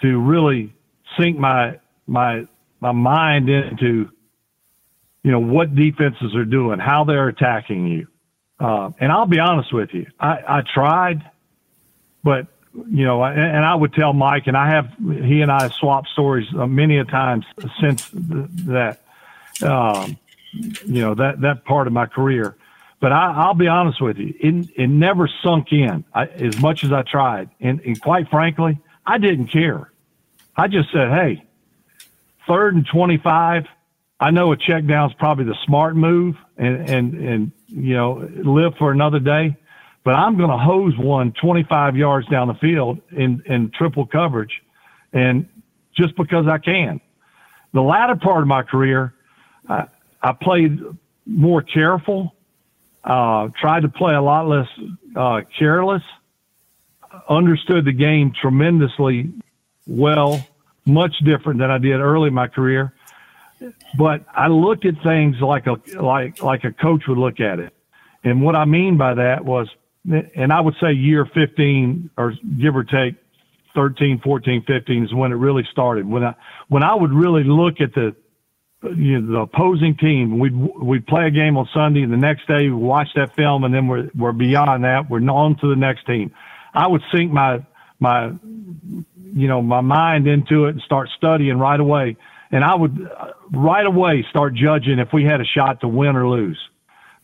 [0.02, 0.74] to really
[1.18, 2.46] sink my my
[2.80, 4.10] my mind into
[5.22, 8.06] you know what defenses are doing, how they're attacking you.
[8.58, 11.30] Uh, and I'll be honest with you, I, I tried
[12.26, 12.48] but
[12.90, 16.08] you know, and, and, I would tell Mike, and I have he and I swapped
[16.08, 17.46] stories uh, many a times
[17.80, 19.00] since th- that,
[19.62, 20.18] um,
[20.52, 22.56] you know, that that part of my career.
[23.06, 26.82] But I, will be honest with you, it, it never sunk in I, as much
[26.82, 29.92] as I tried, and, and quite frankly, I didn't care.
[30.56, 31.44] I just said, "Hey,
[32.48, 33.66] third and twenty-five.
[34.18, 38.28] I know a check down is probably the smart move, and and and you know,
[38.42, 39.56] live for another day."
[40.02, 44.62] but I'm going to hose one 25 yards down the field in, in triple coverage.
[45.12, 45.48] And
[45.96, 47.00] just because I can.
[47.72, 49.14] The latter part of my career,
[49.68, 49.86] I,
[50.22, 50.80] I played
[51.24, 52.35] more careful,
[53.06, 54.68] uh, tried to play a lot less
[55.14, 56.02] uh, careless,
[57.28, 59.32] understood the game tremendously
[59.86, 60.44] well,
[60.84, 62.92] much different than I did early in my career.
[63.96, 67.72] But I looked at things like a like like a coach would look at it.
[68.22, 69.68] And what I mean by that was
[70.34, 73.16] and I would say year 15 or give or take
[73.74, 76.06] 13, 14, 15 is when it really started.
[76.06, 76.34] When I,
[76.68, 78.14] when I would really look at the,
[78.94, 82.46] you know, the opposing team, we'd, we'd play a game on Sunday and the next
[82.46, 85.08] day we watch that film and then we're, we're beyond that.
[85.08, 86.32] We're on to the next team.
[86.74, 87.64] I would sink my,
[88.00, 88.32] my,
[89.34, 92.16] you know, my mind into it and start studying right away.
[92.50, 96.16] and I would uh, right away start judging if we had a shot to win
[96.16, 96.58] or lose.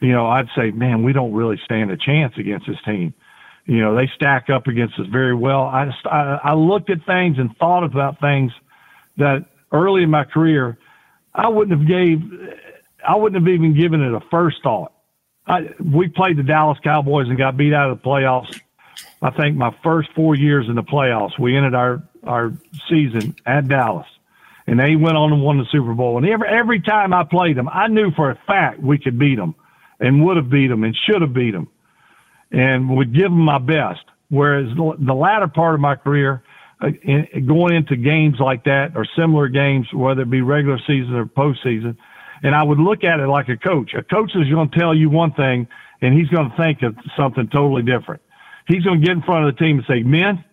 [0.00, 3.14] You know, I'd say, man, we don't really stand a chance against this team.
[3.66, 5.62] You know, they stack up against us very well.
[5.62, 8.50] I just, I, I looked at things and thought about things
[9.16, 10.78] that early in my career
[11.34, 12.20] I wouldn't have gave,
[13.06, 14.92] I wouldn't have even given it a first thought.
[15.46, 18.60] I, we played the Dallas Cowboys and got beat out of the playoffs.
[19.20, 22.52] I think my first four years in the playoffs, we ended our our
[22.88, 24.06] season at Dallas
[24.66, 26.18] and they went on and won the Super Bowl.
[26.18, 29.36] And every every time I played them, I knew for a fact we could beat
[29.36, 29.54] them,
[30.00, 31.68] and would have beat them, and should have beat them,
[32.50, 34.00] and would give them my best.
[34.28, 36.42] Whereas the latter part of my career,
[36.82, 41.14] Uh, in, going into games like that or similar games, whether it be regular season
[41.14, 41.96] or postseason,
[42.42, 43.94] and I would look at it like a coach.
[43.94, 45.68] A coach is going to tell you one thing,
[46.00, 48.20] and he's going to think of something totally different.
[48.66, 50.44] He's going to get in front of the team and say, "Men,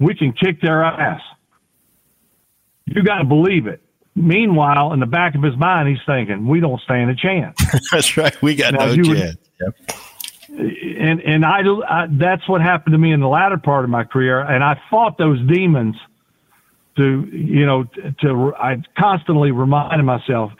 [0.00, 1.20] we can kick their ass."
[2.86, 3.80] You got to believe it.
[4.16, 7.56] Meanwhile, in the back of his mind, he's thinking, "We don't stand a chance."
[7.92, 8.40] that's right.
[8.42, 9.08] We got now, no chance.
[9.08, 9.98] Would, yep.
[10.56, 14.04] And and I, I that's what happened to me in the latter part of my
[14.04, 15.96] career, and I fought those demons.
[16.96, 17.84] To you know,
[18.20, 20.52] to I constantly reminded myself,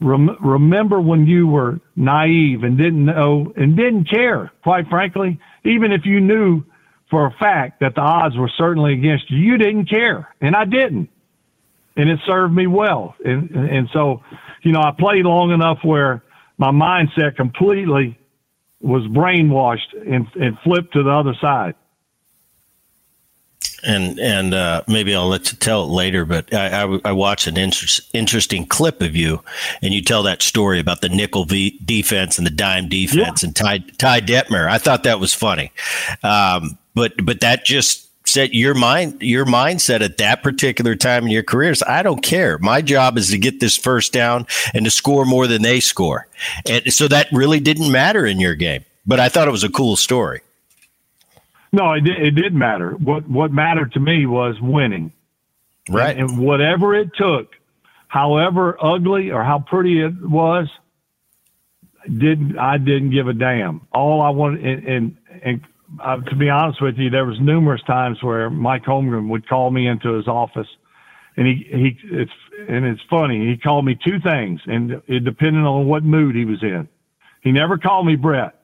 [0.00, 4.52] rem, remember when you were naive and didn't know and didn't care.
[4.62, 6.62] Quite frankly, even if you knew
[7.08, 10.66] for a fact that the odds were certainly against you, you didn't care, and I
[10.66, 11.08] didn't
[11.96, 13.14] and it served me well.
[13.24, 14.22] And and so,
[14.62, 16.22] you know, I played long enough where
[16.58, 18.18] my mindset completely
[18.82, 21.74] was brainwashed and, and flipped to the other side.
[23.84, 27.48] And and uh, maybe I'll let you tell it later, but I, I, I watched
[27.48, 29.42] an inter- interesting clip of you,
[29.82, 33.46] and you tell that story about the nickel v- defense and the dime defense yeah.
[33.48, 34.68] and Ty Ty Detmer.
[34.68, 35.72] I thought that was funny,
[36.22, 41.30] um, but but that just set your mind your mindset at that particular time in
[41.30, 42.58] your career is I don't care.
[42.58, 46.28] My job is to get this first down and to score more than they score.
[46.68, 48.84] And so that really didn't matter in your game.
[49.06, 50.40] But I thought it was a cool story.
[51.72, 52.90] No, it did, it did matter.
[52.92, 55.12] What what mattered to me was winning.
[55.88, 56.16] Right.
[56.16, 57.56] And, and whatever it took,
[58.08, 60.68] however ugly or how pretty it was,
[62.04, 63.86] didn't I didn't give a damn.
[63.92, 65.60] All I wanted and and, and
[66.00, 69.70] uh, to be honest with you, there was numerous times where Mike Holmgren would call
[69.70, 70.68] me into his office,
[71.36, 72.32] and he he it's
[72.68, 73.50] and it's funny.
[73.50, 76.88] He called me two things, and it depended on what mood he was in.
[77.42, 78.54] He never called me Brett.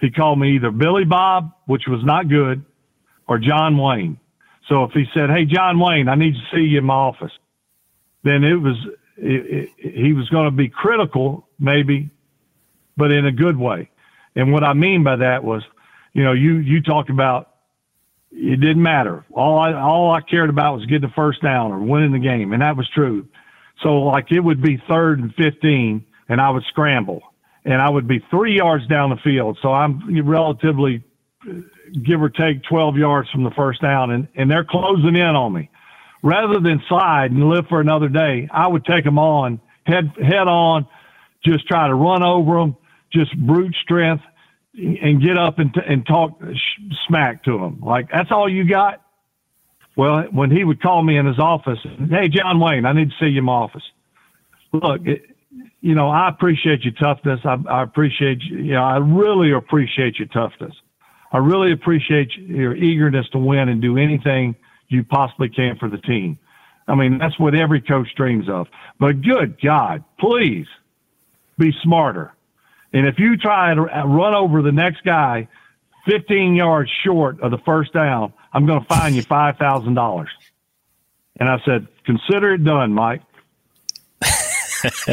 [0.00, 2.64] He called me either Billy Bob, which was not good,
[3.28, 4.18] or John Wayne.
[4.68, 7.32] So if he said, "Hey, John Wayne, I need to see you in my office,"
[8.24, 8.76] then it was
[9.16, 12.10] it, it, he was going to be critical, maybe,
[12.96, 13.90] but in a good way.
[14.36, 15.62] And what I mean by that was
[16.14, 17.50] you know, you you talked about
[18.32, 19.24] it didn't matter.
[19.32, 22.52] All I all I cared about was getting the first down or winning the game,
[22.52, 23.28] and that was true.
[23.82, 27.22] So like it would be third and fifteen, and I would scramble,
[27.64, 29.58] and I would be three yards down the field.
[29.60, 31.02] So I'm relatively,
[32.02, 35.52] give or take, twelve yards from the first down, and and they're closing in on
[35.52, 35.68] me.
[36.22, 40.48] Rather than slide and live for another day, I would take them on head head
[40.48, 40.86] on,
[41.44, 42.76] just try to run over them,
[43.12, 44.24] just brute strength,
[44.76, 46.40] and get up and, t- and talk
[47.06, 47.80] smack to him.
[47.80, 49.00] Like, that's all you got?
[49.96, 51.78] Well, when he would call me in his office,
[52.10, 53.84] hey, John Wayne, I need to see you in my office.
[54.72, 55.22] Look, it,
[55.80, 57.40] you know, I appreciate your toughness.
[57.44, 60.74] I, I appreciate, you, you know, I really appreciate your toughness.
[61.30, 64.56] I really appreciate your eagerness to win and do anything
[64.88, 66.38] you possibly can for the team.
[66.88, 68.66] I mean, that's what every coach dreams of.
[68.98, 70.66] But good God, please
[71.58, 72.34] be smarter.
[72.94, 75.48] And if you try to uh, run over the next guy
[76.06, 80.26] 15 yards short of the first down, I'm going to fine you $5,000.
[81.40, 83.20] And I said, consider it done, Mike.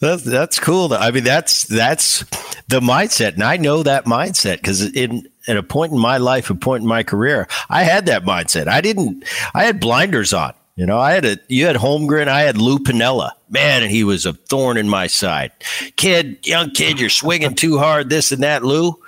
[0.00, 0.92] that's that's cool.
[0.92, 2.20] I mean, that's that's
[2.68, 6.50] the mindset, and I know that mindset because in at a point in my life,
[6.50, 8.68] a point in my career, I had that mindset.
[8.68, 9.24] I didn't.
[9.54, 10.54] I had blinders on.
[10.82, 13.30] You know, I had a you had Holmgren, I had Lou Piniella.
[13.48, 15.52] Man, and he was a thorn in my side.
[15.94, 19.00] Kid, young kid, you're swinging too hard, this and that, Lou.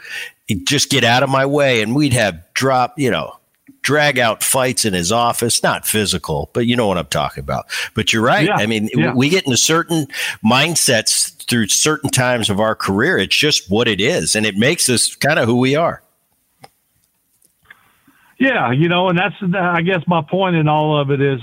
[0.46, 3.40] He'd just get out of my way, and we'd have drop, you know,
[3.82, 5.64] drag out fights in his office.
[5.64, 7.66] Not physical, but you know what I'm talking about.
[7.94, 8.46] But you're right.
[8.46, 9.12] Yeah, I mean, yeah.
[9.12, 10.06] we get into certain
[10.44, 13.18] mindsets through certain times of our career.
[13.18, 16.04] It's just what it is, and it makes us kind of who we are.
[18.38, 21.40] Yeah, you know, and that's I guess my point in all of it is,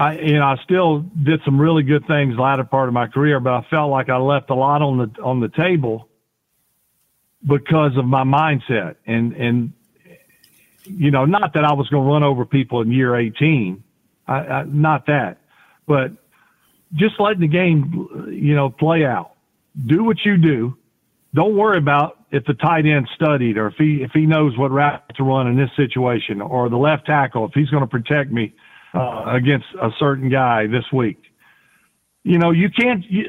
[0.00, 3.38] I you know I still did some really good things latter part of my career,
[3.38, 6.08] but I felt like I left a lot on the on the table
[7.46, 9.72] because of my mindset and and
[10.84, 13.84] you know not that I was going to run over people in year 18,
[14.26, 15.36] I, I, not that,
[15.86, 16.12] but
[16.94, 19.32] just letting the game, you know, play out.
[19.86, 20.76] Do what you do.
[21.34, 24.70] Don't worry about if the tight end studied or if he if he knows what
[24.70, 28.32] route to run in this situation or the left tackle if he's going to protect
[28.32, 28.54] me
[28.94, 31.22] uh, against a certain guy this week.
[32.22, 33.04] You know, you can't.
[33.08, 33.24] You,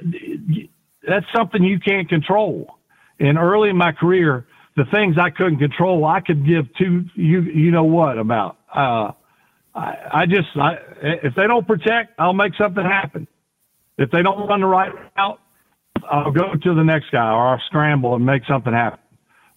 [0.47, 0.67] you,
[1.08, 2.78] that's something you can't control.
[3.19, 7.06] And early in my career, the things I couldn't control, I could give two.
[7.15, 8.58] You you know what about?
[8.74, 9.12] Uh,
[9.74, 13.28] I, I just I, if they don't protect, I'll make something happen.
[13.97, 15.39] If they don't run the right route,
[16.10, 19.00] I'll go to the next guy or I'll scramble and make something happen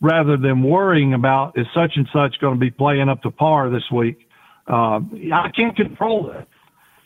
[0.00, 3.70] rather than worrying about is such and such going to be playing up to par
[3.70, 4.23] this week.
[4.66, 5.00] Uh,
[5.32, 6.48] I can't control that.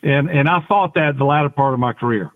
[0.02, 2.30] And, and I thought that the latter part of my career.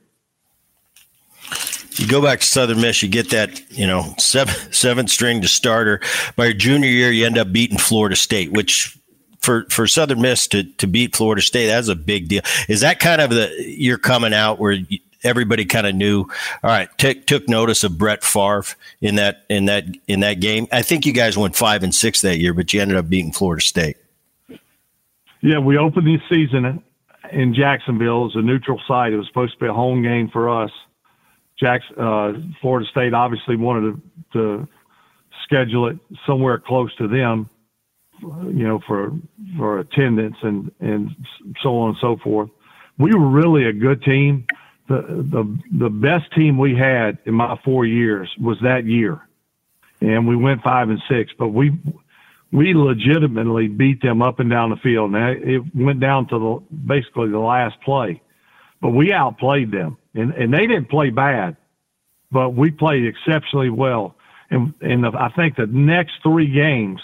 [1.96, 5.48] You go back to Southern Miss, you get that, you know, seven, seventh string to
[5.48, 6.00] starter.
[6.36, 8.98] By your junior year, you end up beating Florida State, which
[9.40, 12.42] for for Southern Miss to to beat Florida State, that's a big deal.
[12.68, 14.78] Is that kind of the you're coming out where
[15.24, 16.20] everybody kind of knew.
[16.62, 18.64] All right, t- took notice of Brett Favre
[19.00, 20.66] in that in that in that game.
[20.72, 23.32] I think you guys went five and six that year, but you ended up beating
[23.32, 23.96] Florida State.
[25.42, 26.82] Yeah, we opened the season
[27.32, 29.12] in Jacksonville as a neutral site.
[29.12, 30.70] It was supposed to be a home game for us.
[31.58, 34.00] Jacks, uh, Florida State obviously wanted
[34.32, 34.68] to, to
[35.44, 37.50] schedule it somewhere close to them,
[38.20, 39.12] you know, for
[39.56, 41.10] for attendance and and
[41.62, 42.48] so on and so forth.
[42.98, 44.46] We were really a good team
[44.88, 49.20] the the the best team we had in my four years was that year,
[50.00, 51.32] and we went five and six.
[51.38, 51.72] But we
[52.52, 55.10] we legitimately beat them up and down the field.
[55.10, 58.20] Now it went down to the basically the last play,
[58.80, 61.56] but we outplayed them, and and they didn't play bad,
[62.30, 64.14] but we played exceptionally well.
[64.50, 67.00] And and the, I think the next three games,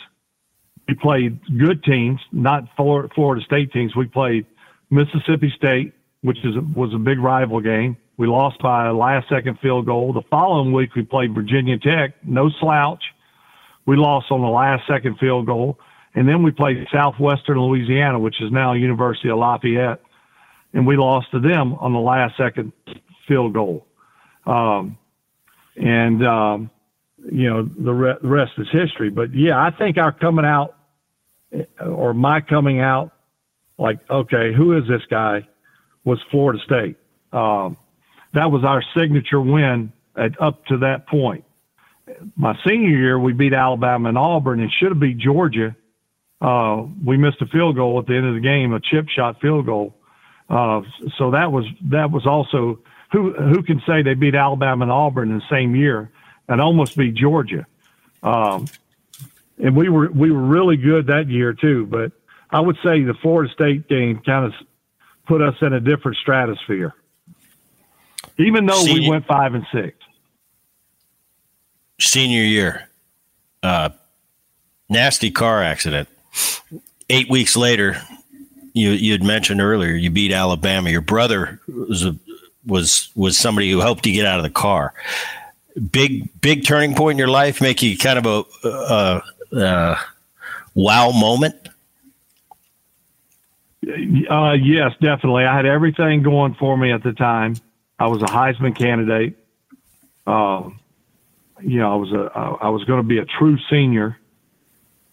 [0.87, 3.97] we played good teams, not Florida, Florida State teams.
[3.97, 4.45] We played
[4.91, 7.97] Mississippi State, which is was a big rival game.
[8.19, 10.13] We lost by a last second field goal.
[10.13, 13.03] The following week we played Virginia Tech, no slouch.
[13.89, 15.79] We lost on the last second field goal.
[16.15, 20.03] And then we played Southwestern Louisiana, which is now University of Lafayette,
[20.75, 22.73] and we lost to them on the last second
[23.27, 23.87] field goal.
[24.45, 24.99] Um,
[25.77, 26.71] and um,
[27.33, 29.09] you know the, re- the rest is history.
[29.09, 30.77] But yeah, I think our coming out
[31.81, 33.13] or my coming out,
[33.79, 35.49] like okay, who is this guy?
[36.05, 36.97] was Florida State.
[37.33, 37.77] Um,
[38.35, 41.45] that was our signature win at, up to that point.
[42.37, 45.77] My senior year, we beat Alabama and Auburn and should have beat Georgia.
[46.41, 49.41] Uh, we missed a field goal at the end of the game, a chip shot
[49.41, 49.95] field goal.
[50.49, 50.83] Uh,
[51.19, 52.79] so that was that was also
[53.13, 56.11] who who can say they beat Alabama and Auburn in the same year
[56.49, 57.67] and almost beat Georgia.
[58.23, 58.67] Um,
[59.59, 61.87] and we were we were really good that year too.
[61.87, 62.13] But
[62.51, 64.53] I would say the Florida State game kind of
[65.27, 66.95] put us in a different stratosphere.
[68.39, 69.97] Even though senior, we went five and six.
[72.01, 72.89] Senior year,
[73.63, 73.91] uh,
[74.89, 76.09] nasty car accident.
[77.11, 78.01] Eight weeks later,
[78.73, 80.91] you you had mentioned earlier you beat Alabama.
[80.91, 82.17] Your brother was a,
[82.67, 84.95] was was somebody who helped you get out of the car.
[85.91, 88.47] Big big turning point in your life, make you kind of
[89.53, 89.99] a
[90.75, 91.55] wow moment.
[93.85, 95.45] Uh, yes, definitely.
[95.45, 97.57] I had everything going for me at the time.
[97.99, 99.37] I was a Heisman candidate.
[100.27, 100.79] Um,
[101.61, 104.17] you know, I was a I was going to be a true senior.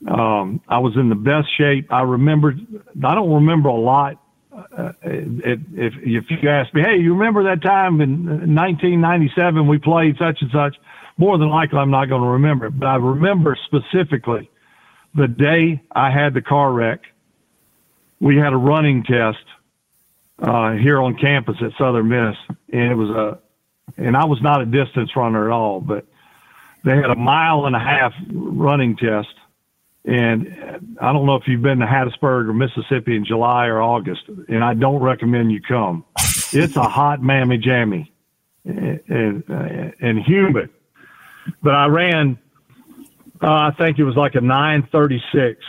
[0.08, 1.91] Um, I was in the best shape.
[1.91, 2.55] I remember.
[3.03, 4.21] I don't remember a lot.
[4.53, 9.77] Uh, it, if if you ask me, hey, you remember that time in 1997 we
[9.77, 10.75] played such and such?
[11.17, 12.79] More than likely, I'm not going to remember it.
[12.79, 14.49] But I remember specifically
[15.15, 17.01] the day I had the car wreck
[18.19, 19.43] we had a running test
[20.39, 22.36] uh, here on campus at Southern Miss,
[22.71, 23.39] and it was a,
[23.97, 26.05] and I was not a distance runner at all, but
[26.86, 29.34] they had a mile and a half running test,
[30.06, 34.21] and I don't know if you've been to Hattiesburg or Mississippi in July or August,
[34.48, 36.06] and I don't recommend you come.
[36.54, 38.13] It's a hot mammy jammy,
[38.63, 40.69] and, and, and humid.
[41.63, 42.38] But I ran,
[43.41, 45.60] uh, I think it was like a 936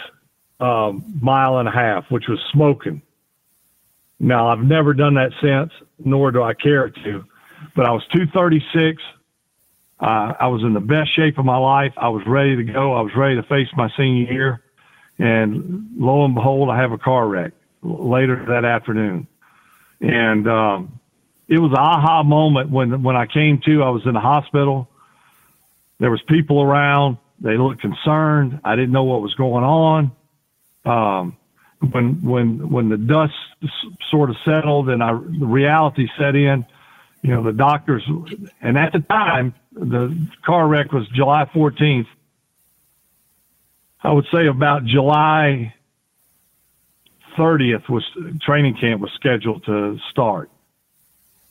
[0.61, 3.01] um, mile and a half, which was smoking.
[4.21, 7.25] Now, I've never done that since, nor do I care to,
[7.75, 9.03] but I was 236.
[9.99, 11.93] Uh, I was in the best shape of my life.
[11.97, 12.95] I was ready to go.
[12.95, 14.63] I was ready to face my senior year.
[15.19, 19.27] And lo and behold, I have a car wreck later that afternoon.
[20.01, 21.01] And um,
[21.49, 23.83] it was an aha moment when, when I came to.
[23.83, 24.89] I was in the hospital.
[25.99, 27.17] There was people around.
[27.41, 28.61] They looked concerned.
[28.65, 30.13] I didn't know what was going on.
[30.85, 31.37] Um,
[31.81, 33.35] when when when the dust
[34.11, 36.65] sort of settled and I the reality set in,
[37.27, 38.05] you know, the doctors
[38.61, 42.07] and at the time the car wreck was July 14th.
[44.01, 45.75] I would say about July
[47.37, 48.05] 30th was
[48.43, 50.51] training camp was scheduled to start.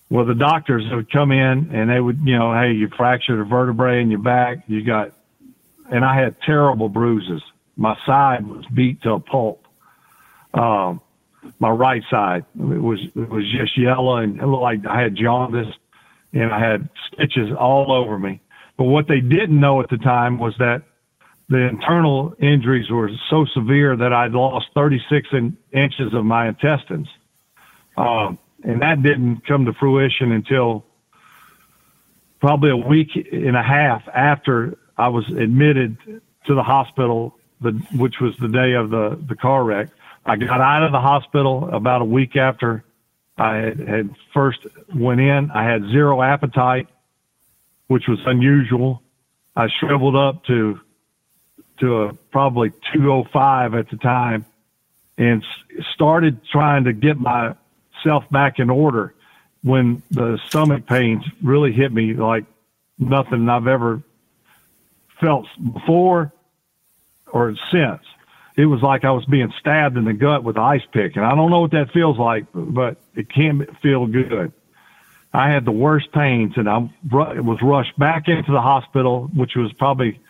[0.09, 3.43] Well, the doctors would come in and they would, you know, hey, you fractured a
[3.43, 4.63] vertebrae in your back.
[4.67, 5.11] You got,
[5.91, 7.41] and I had terrible bruises.
[7.75, 9.67] My side was beat to a pulp.
[10.53, 11.01] Um,
[11.59, 15.15] my right side it was it was just yellow and it looked like I had
[15.15, 15.73] jaundice,
[16.33, 18.41] and I had stitches all over me.
[18.77, 20.83] But what they didn't know at the time was that
[21.47, 27.07] the internal injuries were so severe that I'd lost 36 in, inches of my intestines.
[27.97, 30.85] Um, and that didn't come to fruition until
[32.39, 35.97] probably a week and a half after I was admitted
[36.47, 39.89] to the hospital, the, which was the day of the, the car wreck.
[40.25, 42.83] I got out of the hospital about a week after
[43.37, 44.59] I had, first
[44.93, 45.51] went in.
[45.51, 46.87] I had zero appetite,
[47.87, 49.03] which was unusual.
[49.55, 50.79] I shriveled up to
[51.79, 54.45] to a probably 205 at the time
[55.17, 55.45] and
[55.93, 59.13] started trying to get myself back in order
[59.61, 62.45] when the stomach pains really hit me like
[62.97, 64.01] nothing I've ever
[65.19, 66.31] felt before
[67.27, 68.01] or since.
[68.57, 71.15] It was like I was being stabbed in the gut with an ice pick.
[71.17, 74.53] And I don't know what that feels like, but it can't feel good.
[75.33, 79.73] I had the worst pains and I was rushed back into the hospital, which was
[79.73, 80.21] probably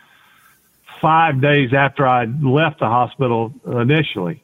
[0.99, 4.41] five days after I left the hospital initially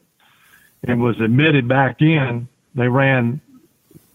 [0.84, 2.46] and was admitted back in.
[2.76, 3.40] They ran,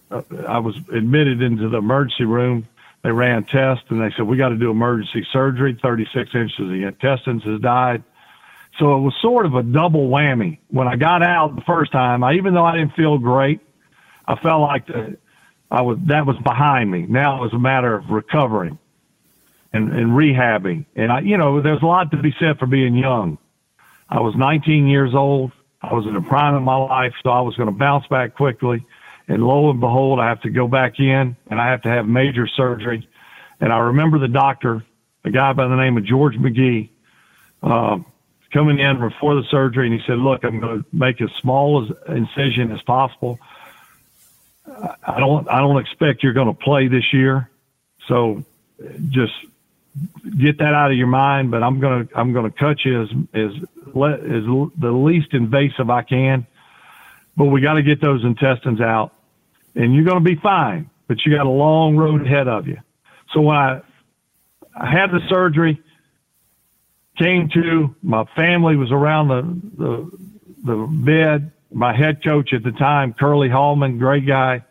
[0.10, 2.66] uh, I was admitted into the emergency room.
[3.04, 5.78] They ran tests and they said, We got to do emergency surgery.
[5.82, 8.04] 36 inches of the intestines has died.
[8.80, 10.60] So it was sort of a double whammy.
[10.70, 13.60] When I got out the first time, I, even though I didn't feel great,
[14.28, 15.18] I felt like the,
[15.72, 17.06] I was that was behind me.
[17.08, 18.78] Now it was a matter of recovering
[19.74, 20.86] and, and rehabbing.
[20.96, 23.38] And I, you know, there's a lot to be said for being young.
[24.10, 25.52] I was 19 years old.
[25.82, 28.36] I was in the prime of my life, so I was going to bounce back
[28.36, 28.86] quickly.
[29.28, 32.08] And lo and behold, I have to go back in and I have to have
[32.08, 33.08] major surgery.
[33.60, 34.86] And I remember the doctor,
[35.26, 36.90] a guy by the name of George McGee,
[37.62, 38.00] uh,
[38.52, 41.84] coming in before the surgery, and he said, "Look, I'm going to make as small
[41.84, 43.40] as incision as possible.
[44.66, 47.50] I don't, I don't expect you're going to play this year,
[48.08, 48.44] so
[49.10, 49.34] just
[50.38, 51.52] get that out of your mind.
[51.52, 54.44] But I'm gonna I'm gonna cut you as as as
[54.78, 56.46] the least invasive I can.
[57.36, 59.14] But we got to get those intestines out,
[59.76, 60.90] and you're gonna be fine.
[61.08, 62.80] But you got a long road ahead of you.
[63.34, 63.82] So when I
[64.76, 65.82] I had the surgery,
[67.18, 70.18] came to my family was around the the,
[70.64, 71.52] the bed.
[71.72, 74.64] My head coach at the time, Curley Hallman, great guy.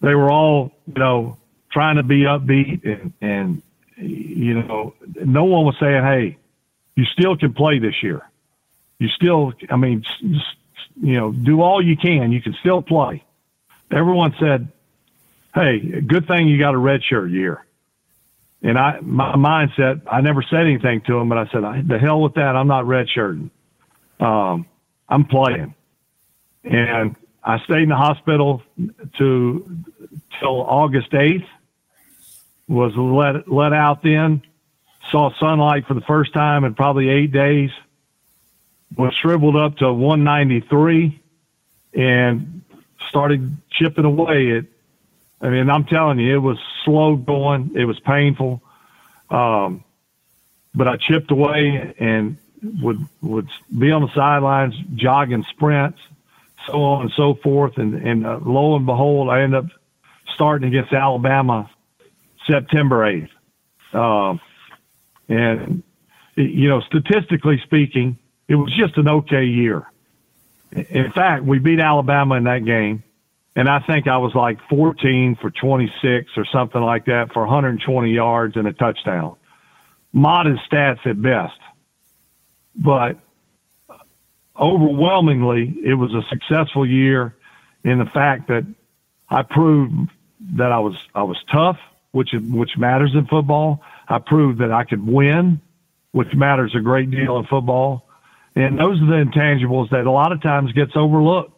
[0.00, 1.38] They were all, you know,
[1.72, 3.62] trying to be upbeat and, and
[3.96, 4.94] you know,
[5.24, 6.38] no one was saying, "Hey,
[6.94, 8.22] you still can play this year.
[9.00, 12.30] You still, I mean, you know, do all you can.
[12.30, 13.24] You can still play."
[13.90, 14.68] Everyone said,
[15.52, 17.64] "Hey, good thing you got a red shirt year."
[18.62, 22.20] And I, my mindset, I never said anything to him, but I said, "The hell
[22.20, 22.56] with that!
[22.56, 23.50] I'm not redshirting.
[24.18, 24.66] Um,
[25.08, 25.74] I'm playing."
[26.64, 28.62] And I stayed in the hospital
[29.18, 29.84] to
[30.40, 31.46] till August 8th
[32.68, 34.42] was let let out then.
[35.10, 37.70] Saw sunlight for the first time in probably eight days.
[38.96, 41.20] Was shriveled up to 193
[41.94, 42.62] and
[43.08, 44.48] started chipping away.
[44.48, 44.66] It.
[45.40, 47.72] I mean, I'm telling you, it was slow going.
[47.76, 48.62] It was painful.
[49.30, 49.84] Um,
[50.74, 52.36] but I chipped away and
[52.82, 55.98] would would be on the sidelines jogging sprints,
[56.66, 57.78] so on and so forth.
[57.78, 59.70] And and uh, lo and behold, I ended up
[60.34, 61.70] starting against Alabama
[62.48, 63.28] September
[63.92, 63.94] 8th.
[63.94, 64.40] Um,
[65.28, 65.82] and,
[66.36, 68.18] you know, statistically speaking,
[68.48, 69.86] it was just an okay year.
[70.72, 73.02] In fact, we beat Alabama in that game,
[73.56, 78.10] and I think I was like 14 for 26 or something like that for 120
[78.10, 79.36] yards and a touchdown.
[80.12, 81.58] Modest stats at best.
[82.74, 83.18] But
[84.58, 87.34] overwhelmingly, it was a successful year
[87.84, 88.66] in the fact that
[89.28, 90.10] I proved
[90.56, 91.78] that I was I was tough
[92.12, 93.80] which which matters in football.
[94.08, 95.60] I proved that I could win,
[96.12, 98.08] which matters a great deal in football.
[98.54, 101.57] And those are the intangibles that a lot of times gets overlooked.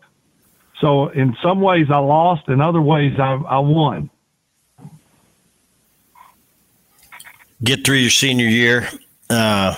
[0.81, 4.11] So in some ways I lost, in other ways I, I won.
[7.63, 8.89] Get through your senior year,
[9.29, 9.77] uh,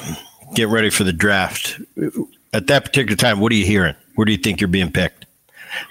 [0.54, 1.80] get ready for the draft.
[2.52, 3.96] At that particular time, what are you hearing?
[4.14, 5.26] Where do you think you're being picked?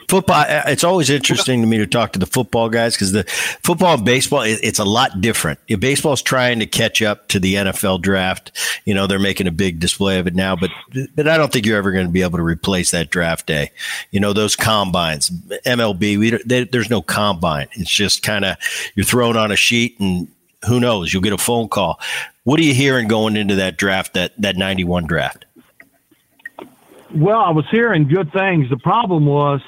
[0.08, 0.46] Football.
[0.48, 3.24] It's always interesting to me to talk to the football guys because the
[3.64, 5.60] football and baseball, it's a lot different.
[5.80, 8.52] Baseball is trying to catch up to the NFL draft.
[8.86, 10.72] You know, they're making a big display of it now, but
[11.16, 13.72] but I don't think you're ever going to be able to replace that draft day.
[14.12, 17.68] You know, those combines, MLB, we, they, there's no combine.
[17.74, 18.58] It's just kind of
[18.96, 20.28] you're thrown on a sheet and
[20.68, 22.00] who knows, you'll get a phone call.
[22.44, 25.46] What are you hearing going into that draft, that that 91 draft?
[27.14, 28.70] Well, I was hearing good things.
[28.70, 29.62] The problem was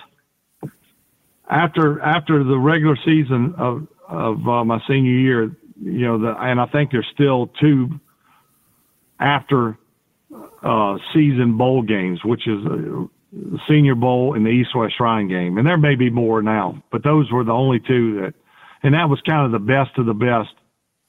[1.50, 6.60] after after the regular season of of uh, my senior year, you know, the, and
[6.60, 8.00] I think there's still two
[9.20, 9.78] after
[10.62, 15.58] uh, season bowl games, which is the Senior Bowl and the East West Shrine game,
[15.58, 18.34] and there may be more now, but those were the only two that,
[18.84, 20.54] and that was kind of the best of the best,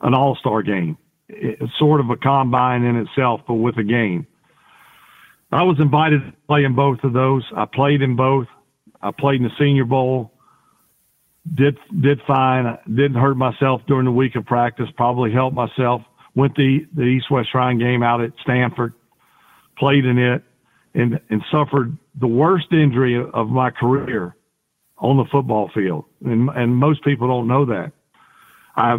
[0.00, 0.96] an All Star game.
[1.28, 4.26] It's sort of a combine in itself, but with a game.
[5.52, 7.44] I was invited to play in both of those.
[7.56, 8.46] I played in both.
[9.04, 10.32] I played in the Senior Bowl.
[11.54, 12.78] Did did fine.
[12.88, 14.86] Didn't hurt myself during the week of practice.
[14.96, 16.02] Probably helped myself.
[16.34, 18.94] Went the the East West Shrine game out at Stanford.
[19.78, 20.42] Played in it,
[20.94, 24.34] and and suffered the worst injury of my career
[24.96, 26.06] on the football field.
[26.24, 27.92] And and most people don't know that.
[28.74, 28.96] I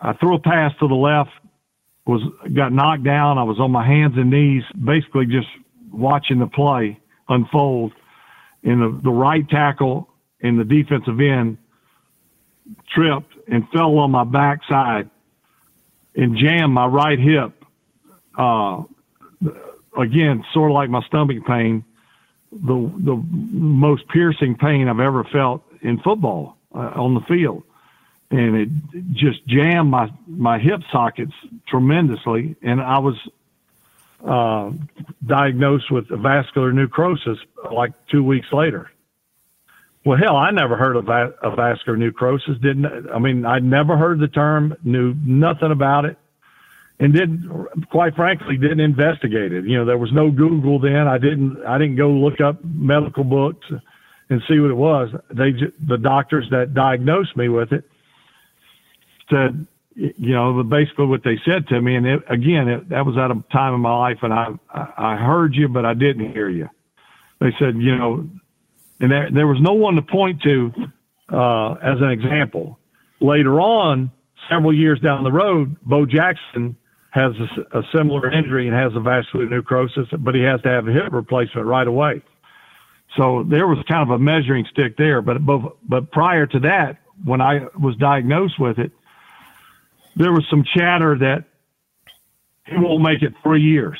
[0.00, 1.30] I threw a pass to the left
[2.06, 2.20] was
[2.54, 3.38] got knocked down.
[3.38, 5.46] I was on my hands and knees, basically just
[5.92, 7.92] watching the play unfold.
[8.64, 10.08] And the, the right tackle
[10.40, 11.58] and the defensive end
[12.88, 15.10] tripped and fell on my backside
[16.14, 17.52] and jammed my right hip.
[18.36, 18.82] Uh,
[19.98, 21.84] again, sort of like my stomach pain,
[22.50, 27.64] the the most piercing pain I've ever felt in football uh, on the field
[28.32, 28.68] and it
[29.12, 31.34] just jammed my my hip sockets
[31.68, 33.14] tremendously, and I was
[34.26, 34.70] uh,
[35.26, 37.38] diagnosed with vascular necrosis
[37.72, 38.90] like two weeks later.
[40.04, 42.56] Well, hell, I never heard of va- avascular necrosis.
[42.60, 46.16] Didn't I mean I never heard the term, knew nothing about it,
[46.98, 47.48] and didn't
[47.90, 49.64] quite frankly didn't investigate it.
[49.64, 51.06] You know, there was no Google then.
[51.06, 53.66] I didn't I didn't go look up medical books
[54.28, 55.10] and see what it was.
[55.30, 55.52] They
[55.86, 57.84] the doctors that diagnosed me with it
[59.30, 61.96] said, you know, basically what they said to me.
[61.96, 64.48] And it, again, it, that was at a time in my life, and I,
[64.96, 66.68] I heard you, but I didn't hear you.
[67.40, 68.28] They said, you know,
[69.00, 70.72] and there, there was no one to point to
[71.32, 72.78] uh, as an example.
[73.20, 74.10] Later on,
[74.48, 76.76] several years down the road, Bo Jackson
[77.10, 80.92] has a, a similar injury and has avascular necrosis, but he has to have a
[80.92, 82.22] hip replacement right away.
[83.16, 85.20] So there was kind of a measuring stick there.
[85.20, 88.92] But but, but prior to that, when I was diagnosed with it,
[90.16, 91.44] there was some chatter that
[92.66, 93.98] he won't make it three years.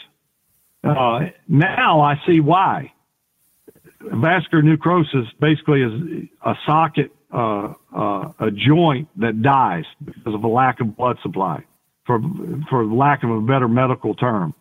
[0.85, 2.93] Uh, now I see why.
[4.01, 10.49] Vascular necrosis basically is a socket, uh, uh, a joint that dies because of a
[10.49, 11.65] lack of blood supply,
[12.05, 12.21] for
[12.69, 14.55] for lack of a better medical term,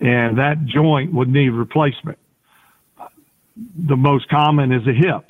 [0.00, 2.18] and that joint would need replacement.
[3.56, 5.26] The most common is a hip.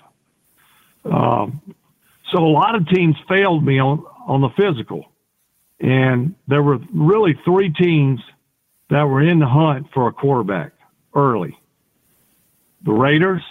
[1.11, 1.63] Um,
[2.31, 5.07] so a lot of teams failed me on on the physical.
[5.81, 8.21] And there were really three teams
[8.91, 10.73] that were in the hunt for a quarterback
[11.15, 11.57] early
[12.85, 13.43] the Raiders,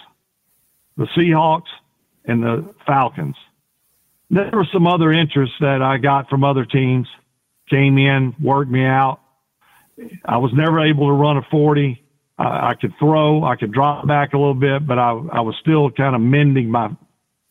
[0.96, 1.68] the Seahawks,
[2.24, 3.36] and the Falcons.
[4.30, 7.06] There were some other interests that I got from other teams,
[7.68, 9.20] came in, worked me out.
[10.24, 12.02] I was never able to run a 40.
[12.38, 15.54] I, I could throw, I could drop back a little bit, but I, I was
[15.60, 16.90] still kind of mending my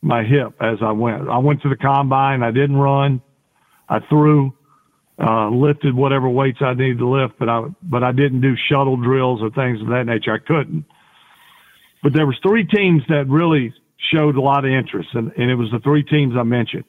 [0.01, 1.27] my hip as I went.
[1.27, 2.43] I went to the combine.
[2.43, 3.21] I didn't run.
[3.89, 4.53] I threw
[5.19, 8.97] uh, lifted whatever weights I needed to lift, but I but I didn't do shuttle
[8.97, 10.33] drills or things of that nature.
[10.33, 10.85] I couldn't.
[12.03, 13.73] But there was three teams that really
[14.13, 16.85] showed a lot of interest, and, and it was the three teams I mentioned.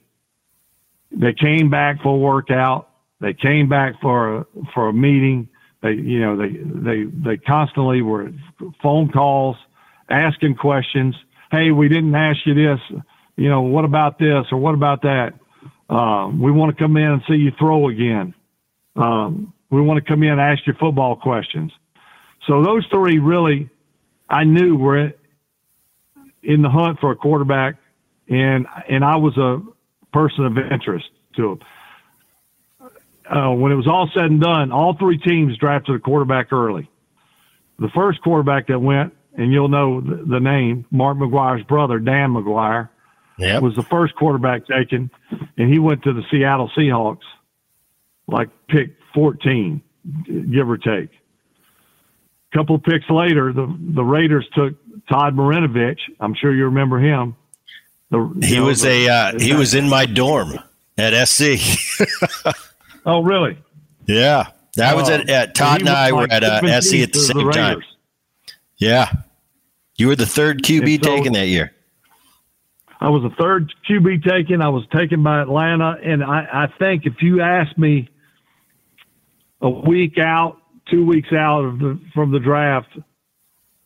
[1.11, 2.91] They came back for a workout.
[3.21, 5.49] They came back for a, for a meeting.
[5.83, 8.31] They you know they they they constantly were
[8.83, 9.57] phone calls,
[10.11, 11.15] asking questions.
[11.51, 12.81] Hey, we didn't ask you this.
[13.37, 15.33] You know, what about this or what about that?
[15.89, 18.35] Um, we want to come in and see you throw again.
[18.97, 21.73] Um, we want to come in and ask you football questions.
[22.47, 23.69] So those three really,
[24.29, 25.13] I knew were
[26.43, 27.77] in the hunt for a quarterback,
[28.29, 29.61] and and I was a
[30.13, 32.91] person of interest to them.
[33.31, 36.91] Uh, when it was all said and done, all three teams drafted a quarterback early.
[37.79, 42.31] The first quarterback that went, and you'll know the, the name, Mark McGwire's brother, Dan
[42.31, 42.89] McGwire,
[43.39, 43.63] yep.
[43.63, 45.11] was the first quarterback taken,
[45.57, 47.25] and he went to the Seattle Seahawks,
[48.27, 49.81] like pick 14,
[50.51, 51.11] give or take.
[52.53, 54.75] A couple picks later, the the Raiders took
[55.09, 55.99] Todd Marinovich.
[56.19, 57.37] I'm sure you remember him.
[58.11, 60.59] The, he know, was the, a uh, he was in my dorm
[60.97, 61.59] at SC.
[63.07, 63.59] oh, really?
[64.07, 67.47] Yeah, that was at, at Todd and I were at uh, SC at the same
[67.47, 67.83] the time.
[68.79, 69.13] Yeah,
[69.97, 71.75] you were the third QB so, taken that year.
[73.01, 74.61] I was the third QB taken.
[74.61, 78.09] I was taken by Atlanta, and I, I think if you ask me
[79.61, 80.59] a week out,
[80.91, 82.89] two weeks out of the from the draft,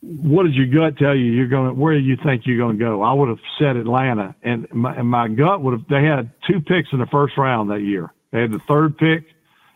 [0.01, 1.31] what does your gut tell you?
[1.31, 3.01] You're going where do you think you're going to go?
[3.01, 5.87] I would have said Atlanta, and my, and my gut would have.
[5.87, 8.11] They had two picks in the first round that year.
[8.31, 9.25] They had the third pick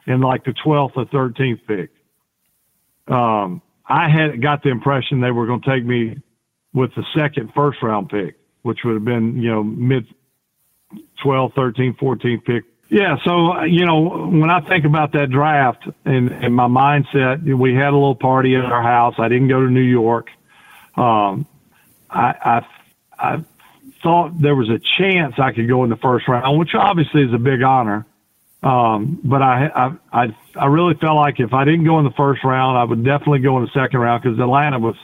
[0.07, 1.91] and like the twelfth or thirteenth pick.
[3.07, 6.17] Um, I had got the impression they were going to take me
[6.73, 8.35] with the second first round pick,
[8.67, 10.05] which would have been you know mid
[11.23, 16.29] 12, 13, 14 pick yeah, so you know, when I think about that draft and,
[16.31, 19.15] and my mindset, we had a little party at our house.
[19.17, 20.29] I didn't go to New York.
[20.95, 21.45] Um,
[22.09, 22.67] I, I,
[23.19, 23.45] I
[24.01, 27.33] thought there was a chance I could go in the first round, which obviously is
[27.33, 28.05] a big honor.
[28.63, 32.15] Um, but I, I, I, I really felt like if I didn't go in the
[32.17, 34.95] first round, I would definitely go in the second round because Atlanta was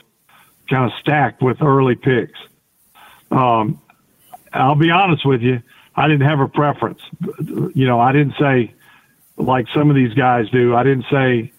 [0.70, 2.38] kind of stacked with early picks.
[3.34, 3.80] Um,
[4.52, 5.62] I'll be honest with you.
[5.96, 7.00] I didn't have a preference.
[7.74, 8.74] You know, I didn't say
[9.36, 10.74] like some of these guys do.
[10.74, 11.52] I didn't say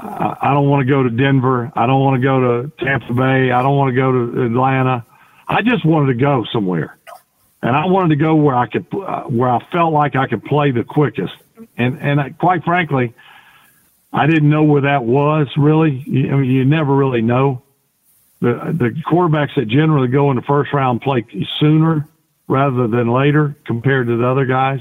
[0.00, 1.72] I don't want to go to Denver.
[1.74, 3.50] I don't want to go to Tampa Bay.
[3.50, 5.04] I don't want to go to Atlanta.
[5.48, 6.96] I just wanted to go somewhere,
[7.62, 10.44] and I wanted to go where I could, uh, where I felt like I could
[10.44, 11.34] play the quickest.
[11.76, 13.14] And and I, quite frankly,
[14.12, 16.04] I didn't know where that was really.
[16.06, 17.62] I mean, you never really know.
[18.40, 21.24] The the quarterbacks that generally go in the first round play
[21.58, 22.08] sooner
[22.46, 24.80] rather than later compared to the other guys.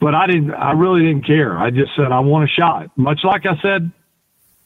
[0.00, 1.56] But I didn't, I really didn't care.
[1.56, 2.90] I just said, I want a shot.
[2.96, 3.90] Much like I said,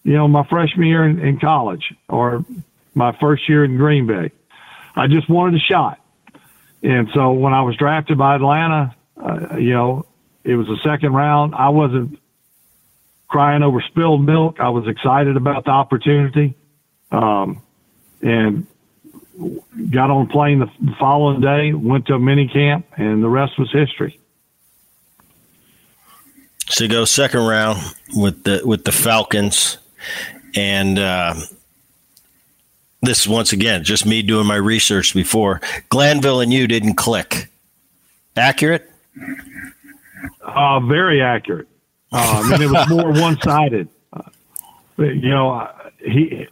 [0.03, 2.45] you know, my freshman year in, in college or
[2.95, 4.33] my first year in Green Bay.
[4.97, 6.01] I just wanted a shot.
[6.83, 10.07] And so when I was drafted by Atlanta, uh, you know,
[10.45, 11.55] it was the second round.
[11.55, 12.19] I wasn't
[13.29, 14.61] crying over spilled milk.
[14.61, 16.57] I was excited about the opportunity.
[17.11, 17.63] Um,
[18.23, 18.67] and
[19.91, 23.59] got on a plane the following day, went to a mini camp, and the rest
[23.59, 24.19] was history.
[26.71, 27.79] So you go second round
[28.15, 29.79] with the with the Falcons,
[30.55, 31.35] and uh,
[33.01, 37.49] this once again just me doing my research before Glanville and you didn't click.
[38.37, 38.91] Accurate?
[40.43, 41.69] Uh, very accurate.
[42.13, 43.89] Uh, I mean, it was more one sided.
[44.13, 44.23] Uh,
[44.99, 46.47] you know, he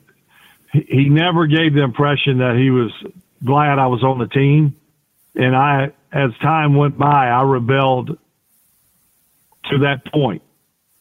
[0.89, 2.93] he never gave the impression that he was
[3.45, 4.77] glad I was on the team.
[5.35, 8.18] And I, as time went by, I rebelled
[9.70, 10.43] to that point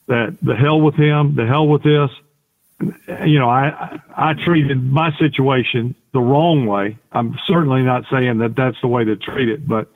[0.08, 2.10] that the hell with him, the hell with this.
[3.26, 6.98] You know, I, I treated my situation the wrong way.
[7.12, 9.90] I'm certainly not saying that that's the way to treat it, but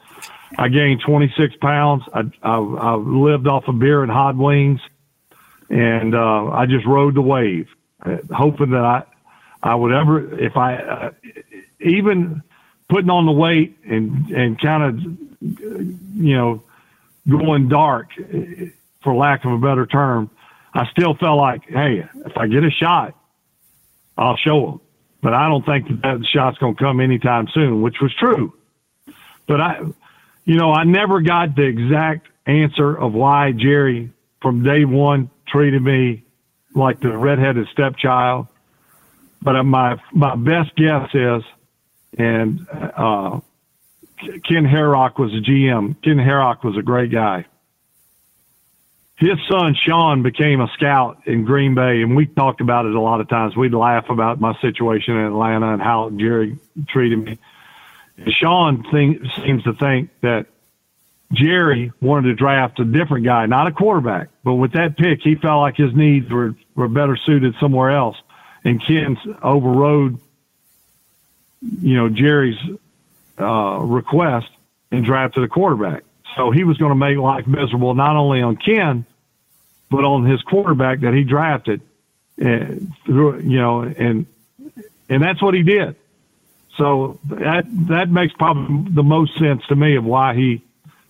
[0.58, 2.04] I gained 26 pounds.
[2.14, 4.80] I, I, I lived off of beer and hot wings
[5.70, 7.68] and, uh, I just rode the wave,
[8.04, 9.04] uh, hoping that I,
[9.62, 11.12] I would ever, if I, uh,
[11.80, 12.42] even
[12.90, 15.00] putting on the weight and, and kind of,
[16.16, 16.64] you know,
[17.30, 18.10] going dark,
[19.04, 20.30] for lack of a better term,
[20.74, 23.16] I still felt like, hey, if I get a shot,
[24.18, 24.82] I'll show them.
[25.22, 28.54] But I don't think that, that shot's going to come anytime soon, which was true.
[29.48, 29.80] But I,
[30.46, 35.82] you know, I never got the exact answer of why Jerry from day one treated
[35.82, 36.24] me
[36.76, 38.48] like the redheaded stepchild
[39.42, 41.44] but my my best guess is,
[42.18, 43.40] and uh,
[44.20, 46.02] Ken Herock was a GM.
[46.04, 47.46] Ken Herock was a great guy.
[49.16, 53.02] His son Sean became a scout in Green Bay, and we talked about it a
[53.02, 53.56] lot of times.
[53.56, 57.38] We'd laugh about my situation in Atlanta and how Jerry treated me.
[58.18, 60.46] And Sean think, seems to think that
[61.34, 65.36] Jerry wanted to draft a different guy, not a quarterback, but with that pick, he
[65.36, 68.16] felt like his needs were, were better suited somewhere else
[68.64, 70.20] and Ken overrode,
[71.62, 72.58] you know, Jerry's
[73.40, 74.50] uh, request
[74.92, 76.04] and drafted a quarterback.
[76.36, 79.06] So he was going to make life miserable not only on Ken,
[79.90, 81.82] but on his quarterback that he drafted.
[82.38, 84.26] And through, you know, and
[85.10, 85.96] and that's what he did.
[86.78, 90.62] So that that makes probably the most sense to me of why he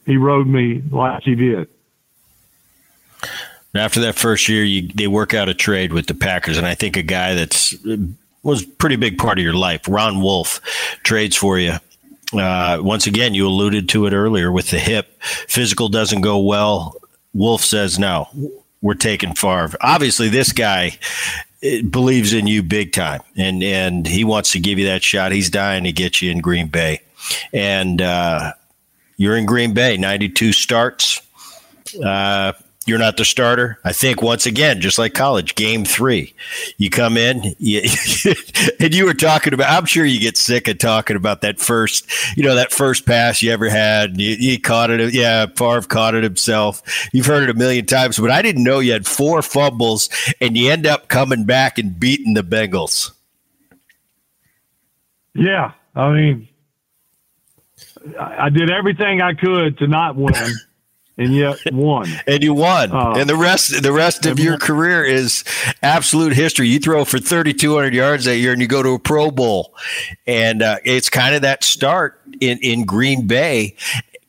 [0.05, 1.67] he rode me like he did.
[3.75, 6.75] After that first year, you, they work out a trade with the Packers, and I
[6.75, 7.75] think a guy that's
[8.41, 10.61] was pretty big part of your life, Ron Wolf,
[11.03, 11.73] trades for you.
[12.33, 15.21] Uh, once again, you alluded to it earlier with the hip.
[15.21, 16.95] Physical doesn't go well.
[17.33, 18.27] Wolf says no.
[18.81, 19.77] We're taking Favre.
[19.81, 20.97] Obviously, this guy
[21.89, 25.31] believes in you big time, and and he wants to give you that shot.
[25.31, 27.01] He's dying to get you in Green Bay,
[27.51, 28.53] and uh,
[29.17, 29.97] you're in Green Bay.
[29.97, 31.21] 92 starts.
[32.03, 32.53] Uh,
[32.89, 33.77] you're not the starter.
[33.83, 36.33] I think once again, just like college, game three,
[36.77, 37.81] you come in, you,
[38.79, 39.69] and you were talking about.
[39.69, 43.41] I'm sure you get sick of talking about that first, you know, that first pass
[43.41, 44.19] you ever had.
[44.19, 45.13] You, you caught it.
[45.13, 46.81] Yeah, Favre caught it himself.
[47.13, 50.09] You've heard it a million times, but I didn't know you had four fumbles,
[50.41, 53.11] and you end up coming back and beating the Bengals.
[55.35, 56.47] Yeah, I mean,
[58.19, 60.33] I did everything I could to not win
[61.19, 62.07] and yet won.
[62.27, 62.91] and you won.
[62.91, 65.43] Uh, and the rest the rest of your career is
[65.83, 66.67] absolute history.
[66.67, 69.75] You throw for 3200 yards that year and you go to a Pro Bowl.
[70.25, 73.75] And uh, it's kind of that start in in Green Bay.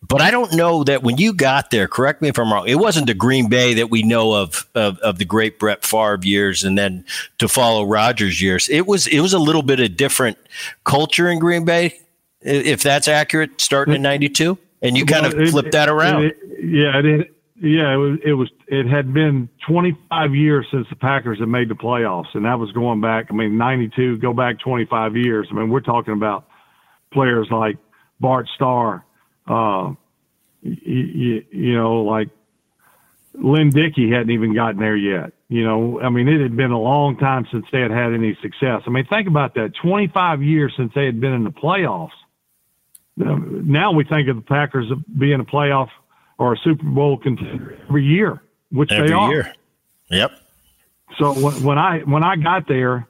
[0.03, 2.75] But I don't know that when you got there, correct me if I'm wrong, it
[2.75, 6.65] wasn't the Green Bay that we know of, of, of the great Brett Favre years
[6.65, 7.05] and then
[7.39, 8.69] to follow Rodgers years.
[8.69, 10.37] It was it was a little bit of different
[10.83, 12.01] culture in Green Bay,
[12.41, 16.25] if that's accurate, starting in ninety two and you well, kind of flipped that around.
[16.25, 18.51] It, yeah, it, yeah, it was, it was.
[18.69, 22.73] It had been 25 years since the Packers had made the playoffs, and that was
[22.73, 23.27] going back.
[23.31, 24.19] I mean, 92.
[24.19, 25.47] Go back 25 years.
[25.51, 26.47] I mean, we're talking about
[27.13, 27.77] players like
[28.19, 29.05] Bart Starr.
[29.47, 29.93] Uh,
[30.63, 32.29] you, you know, like
[33.35, 35.33] Lynn Dickey hadn't even gotten there yet.
[35.49, 38.39] You know, I mean, it had been a long time since they had had any
[38.41, 38.83] success.
[38.87, 42.11] I mean, think about that 25 years since they had been in the playoffs
[43.21, 44.87] now we think of the Packers
[45.19, 45.89] being a playoff
[46.39, 49.31] or a Super Bowl contender every year, which every they are.
[49.31, 49.55] Year.
[50.11, 50.33] Yep.
[51.19, 53.07] So when I when I got there,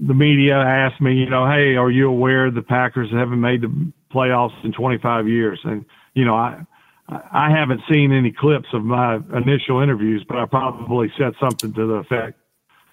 [0.00, 3.92] the media asked me, you know, hey, are you aware the Packers haven't made the
[4.12, 5.60] playoffs in 25 years?
[5.64, 6.64] And you know, I
[7.08, 11.86] I haven't seen any clips of my initial interviews, but I probably said something to
[11.86, 12.38] the effect,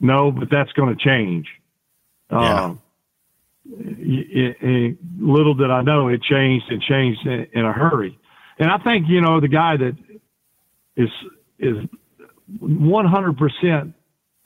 [0.01, 1.47] no, but that's going to change.
[2.29, 2.63] Yeah.
[2.63, 2.81] Um,
[3.79, 6.65] it, it, little did I know it changed.
[6.69, 8.17] and changed in, in a hurry,
[8.59, 9.95] and I think you know the guy that
[10.95, 11.09] is
[11.59, 11.77] is
[12.59, 13.93] 100 percent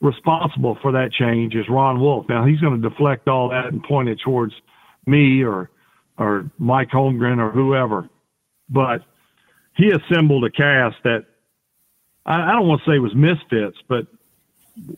[0.00, 2.26] responsible for that change is Ron Wolf.
[2.28, 4.54] Now he's going to deflect all that and point it towards
[5.06, 5.70] me or
[6.18, 8.08] or Mike Holmgren or whoever,
[8.68, 9.02] but
[9.76, 11.26] he assembled a cast that
[12.24, 14.06] I, I don't want to say was misfits, but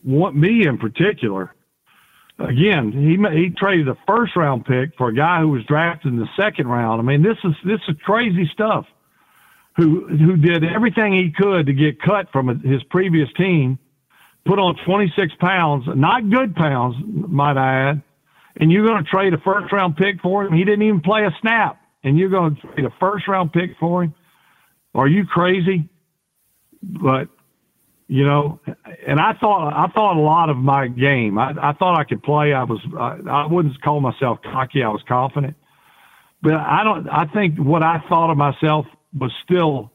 [0.03, 1.53] what me in particular
[2.39, 6.19] again, he he traded a first round pick for a guy who was drafted in
[6.19, 6.99] the second round.
[6.99, 8.85] I mean, this is this is crazy stuff.
[9.77, 13.77] Who who did everything he could to get cut from his previous team,
[14.45, 18.01] put on 26 pounds, not good pounds, might I add,
[18.57, 20.53] and you're going to trade a first round pick for him?
[20.53, 23.71] He didn't even play a snap, and you're going to trade a first round pick
[23.79, 24.13] for him?
[24.95, 25.87] Are you crazy?
[26.81, 27.27] But
[28.09, 28.59] you know,
[29.05, 31.37] and I thought I thought a lot of my game.
[31.37, 32.53] I, I thought I could play.
[32.53, 34.81] I was I, I wouldn't call myself cocky.
[34.81, 35.55] I was confident,
[36.41, 37.07] but I don't.
[37.07, 38.87] I think what I thought of myself
[39.17, 39.91] was still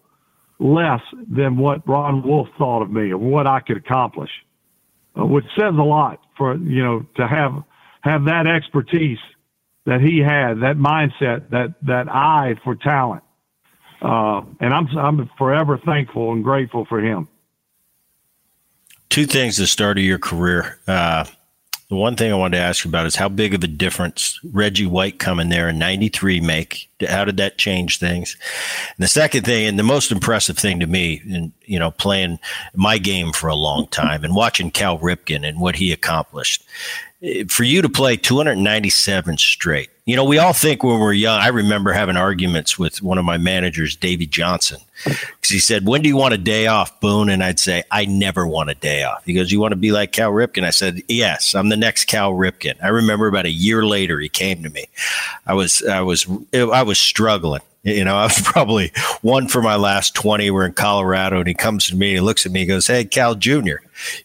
[0.61, 4.31] less than what Ron Wolf thought of me or what I could accomplish,
[5.19, 7.65] uh, which says a lot for you know to have
[8.03, 9.19] have that expertise
[9.87, 13.25] that he had, that mindset, that that eye for talent,
[14.03, 17.27] uh, and I'm I'm forever thankful and grateful for him
[19.15, 20.77] two things the start of your career.
[20.89, 21.25] Uh,
[21.89, 24.41] the one thing I wanted to ask you about is how big of a difference
[24.43, 26.91] Reggie White coming there in 93 make?
[27.09, 28.37] How did that change things?
[28.97, 32.41] And the second thing, and the most impressive thing to me, and you know, playing
[32.75, 36.65] my game for a long time and watching Cal Ripken and what he accomplished,
[37.47, 39.91] for you to play 297 straight.
[40.07, 41.41] You know, we all think when we're young.
[41.41, 46.03] I remember having arguments with one of my managers, Davey Johnson, because he said, "When
[46.03, 49.03] do you want a day off, Boone?" And I'd say, "I never want a day
[49.03, 51.77] off." He goes, "You want to be like Cal Ripken?" I said, "Yes, I'm the
[51.79, 54.89] next Cal Ripken." I remember about a year later, he came to me.
[55.47, 57.63] I was, I was, I was struggling.
[57.85, 58.93] You know, I was probably
[59.23, 60.51] one for my last 20.
[60.51, 63.05] We're in Colorado, and he comes to me and looks at me and goes, Hey,
[63.05, 63.77] Cal Jr.,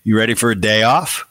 [0.03, 1.25] you ready for a day off?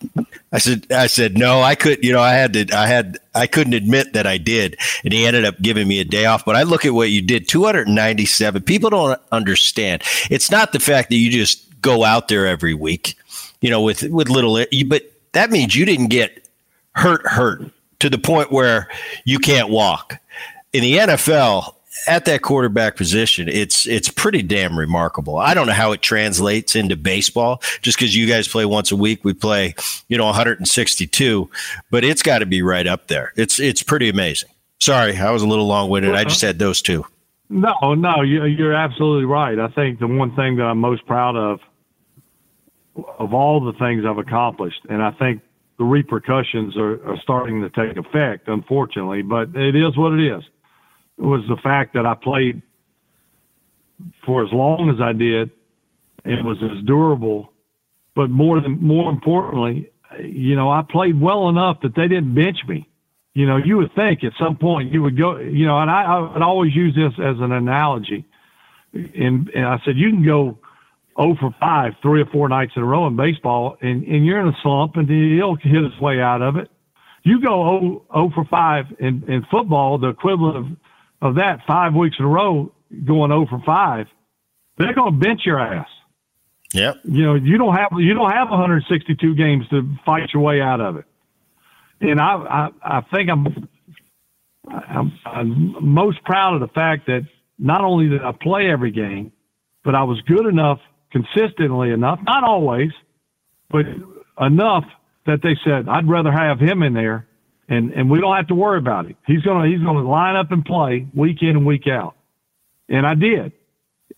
[0.51, 3.47] I said, I said, no, I could, you know, I had to, I had, I
[3.47, 4.79] couldn't admit that I did.
[5.05, 6.45] And he ended up giving me a day off.
[6.45, 8.63] But I look at what you did 297.
[8.63, 10.03] People don't understand.
[10.31, 13.15] It's not the fact that you just go out there every week,
[13.61, 16.49] you know, with, with little, but that means you didn't get
[16.93, 17.71] hurt, hurt
[18.01, 18.89] to the point where
[19.25, 20.17] you can't walk.
[20.73, 21.75] In the NFL,
[22.07, 25.39] at that quarterback position, it's it's pretty damn remarkable.
[25.39, 28.97] I don't know how it translates into baseball, just because you guys play once a
[28.97, 29.75] week, we play,
[30.09, 31.51] you know, 162,
[31.91, 33.33] but it's got to be right up there.
[33.37, 34.51] It's it's pretty amazing.
[34.81, 36.15] Sorry, I was a little long winded.
[36.15, 37.05] I just had those two.
[37.51, 39.59] No, no, you're absolutely right.
[39.59, 41.61] I think the one thing that I'm most proud of
[43.19, 45.41] of all the things I've accomplished, and I think
[45.79, 49.23] the repercussions are, are starting to take effect, unfortunately.
[49.23, 50.43] But it is what it is.
[51.19, 52.63] Was the fact that I played
[54.25, 55.51] for as long as I did
[56.25, 57.53] and was as durable,
[58.15, 59.91] but more than more importantly,
[60.21, 62.89] you know, I played well enough that they didn't bench me.
[63.35, 66.03] You know, you would think at some point you would go, you know, and I,
[66.03, 68.25] I would always use this as an analogy.
[68.93, 70.59] And, and I said, you can go
[71.21, 74.41] 0 for 5 three or four nights in a row in baseball, and, and you're
[74.41, 76.71] in a slump, and he'll hit his way out of it.
[77.23, 80.67] You go 0, 0 for 5 in, in football, the equivalent of,
[81.21, 82.73] of that five weeks in a row,
[83.05, 84.07] going 0 for 5,
[84.79, 85.89] they're going to bench your ass.
[86.73, 86.97] Yep.
[87.05, 90.81] You know, you don't have you don't have 162 games to fight your way out
[90.81, 91.05] of it.
[92.01, 93.69] And I I, I think I'm,
[94.69, 97.27] I'm I'm most proud of the fact that
[97.59, 99.33] not only did I play every game,
[99.83, 102.91] but I was good enough consistently enough, not always,
[103.71, 103.87] but
[104.39, 104.85] enough
[105.27, 107.28] that they said I'd rather have him in there,
[107.69, 109.17] and and we don't have to worry about it.
[109.27, 112.17] He's gonna he's gonna line up and play week in and week out,
[112.89, 113.53] and I did,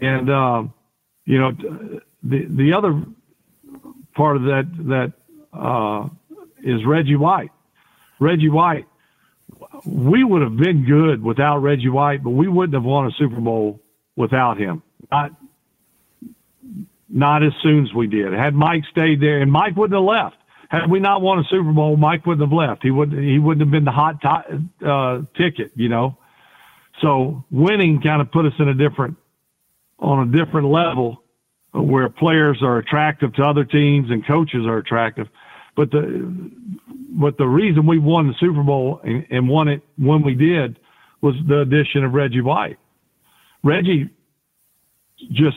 [0.01, 0.75] and um,
[1.25, 1.53] you know
[2.23, 3.03] the the other
[4.15, 5.13] part of that that
[5.53, 6.09] uh,
[6.63, 7.51] is Reggie White.
[8.21, 8.87] Reggie White,
[9.85, 13.41] we would have been good without Reggie White, but we wouldn't have won a Super
[13.41, 13.81] Bowl
[14.15, 14.83] without him.
[15.11, 15.33] Not
[17.09, 18.33] not as soon as we did.
[18.33, 20.37] Had Mike stayed there, and Mike wouldn't have left.
[20.71, 22.85] Had we not won a Super Bowl, Mike wouldn't have left.
[22.85, 23.21] He wouldn't.
[23.21, 26.17] He wouldn't have been the hot t- uh, ticket, you know.
[27.03, 29.17] So winning kind of put us in a different,
[29.99, 31.25] on a different level,
[31.73, 35.27] where players are attractive to other teams and coaches are attractive.
[35.75, 36.51] But the,
[37.11, 40.79] but the reason we won the Super Bowl and, and won it when we did
[41.21, 42.79] was the addition of Reggie White.
[43.65, 44.09] Reggie
[45.33, 45.57] just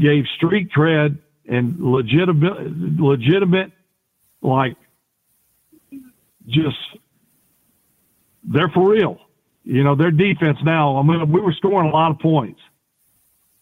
[0.00, 3.72] gave street cred and legitimate, legitimate,
[4.42, 4.76] like,
[6.46, 6.76] just
[8.44, 9.18] they're for real.
[9.64, 10.96] You know, their defense now.
[10.96, 12.60] I mean, we were scoring a lot of points,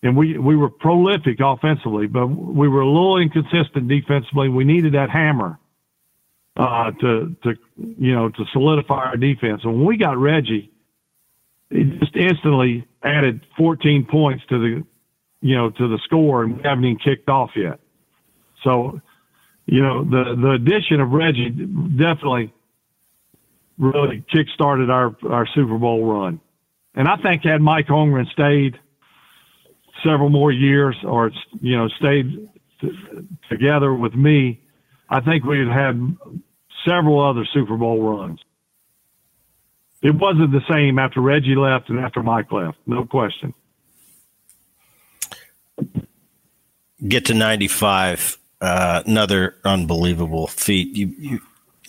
[0.03, 4.49] and we we were prolific offensively, but we were a little inconsistent defensively.
[4.49, 5.59] We needed that hammer
[6.57, 9.62] uh, to to you know to solidify our defense.
[9.64, 10.70] And when we got Reggie,
[11.70, 14.85] it just instantly added 14 points to the
[15.41, 17.79] you know, to the score, and we haven't even kicked off yet.
[18.64, 19.01] So,
[19.66, 22.52] you know, the the addition of Reggie definitely
[23.78, 26.40] really kick-started our our Super Bowl run.
[26.94, 28.78] And I think had Mike Holmgren stayed
[30.02, 32.48] several more years, or you know, stayed
[32.80, 34.62] t- together with me,
[35.10, 36.16] I think we'd had
[36.86, 38.40] several other Super Bowl runs.
[40.00, 43.52] It wasn't the same after Reggie left and after Mike left, no question
[47.06, 50.96] get to 95 uh, another unbelievable feat.
[50.96, 51.40] You, you,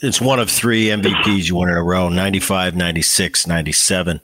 [0.01, 4.21] it's one of three MVPs you won in a row 95 96 97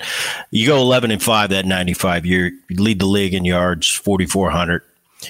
[0.51, 4.83] you go 11 and 5 that 95 year you lead the league in yards 4400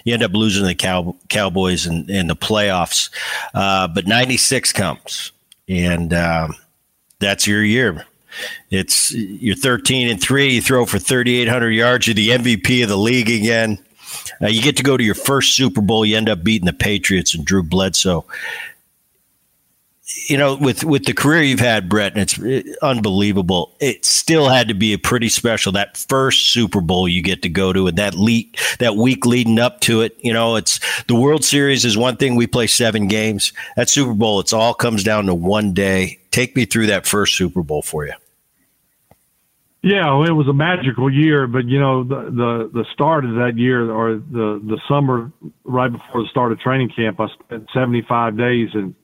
[0.03, 3.09] you end up losing the Cow- Cowboys in, in the playoffs.
[3.53, 5.31] Uh, but 96 comes
[5.69, 6.55] and um,
[7.19, 8.05] that's your year.
[8.71, 12.97] It's you're 13 and 3 you throw for 3800 yards you're the MVP of the
[12.97, 13.77] league again
[14.41, 16.05] uh, you get to go to your first Super Bowl.
[16.05, 18.25] You end up beating the Patriots and Drew Bledsoe.
[20.27, 23.73] You know, with with the career you've had, Brett, and it's unbelievable.
[23.79, 27.49] It still had to be a pretty special that first Super Bowl you get to
[27.49, 30.15] go to, and that leak that week leading up to it.
[30.19, 32.35] You know, it's the World Series is one thing.
[32.35, 33.53] We play seven games.
[33.75, 36.19] That Super Bowl, it's all comes down to one day.
[36.31, 38.13] Take me through that first Super Bowl for you.
[39.83, 43.31] Yeah, well, it was a magical year, but you know the, the the start of
[43.35, 45.29] that year or the the summer
[45.65, 48.95] right before the start of training camp, I spent 75 days in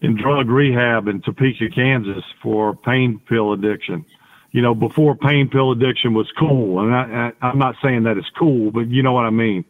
[0.00, 4.06] in drug rehab in Topeka, Kansas for pain pill addiction.
[4.52, 8.16] You know, before pain pill addiction was cool, and I, I, I'm not saying that
[8.16, 9.64] it's cool, but you know what I mean.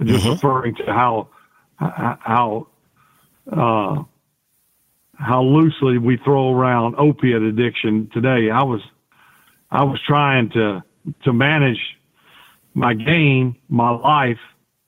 [0.00, 0.30] Just mm-hmm.
[0.30, 1.30] referring to how
[1.76, 2.68] how
[3.50, 4.04] uh,
[5.14, 8.48] how loosely we throw around opiate addiction today.
[8.48, 8.80] I was
[9.70, 10.82] I was trying to
[11.24, 11.78] to manage
[12.74, 14.38] my game, my life.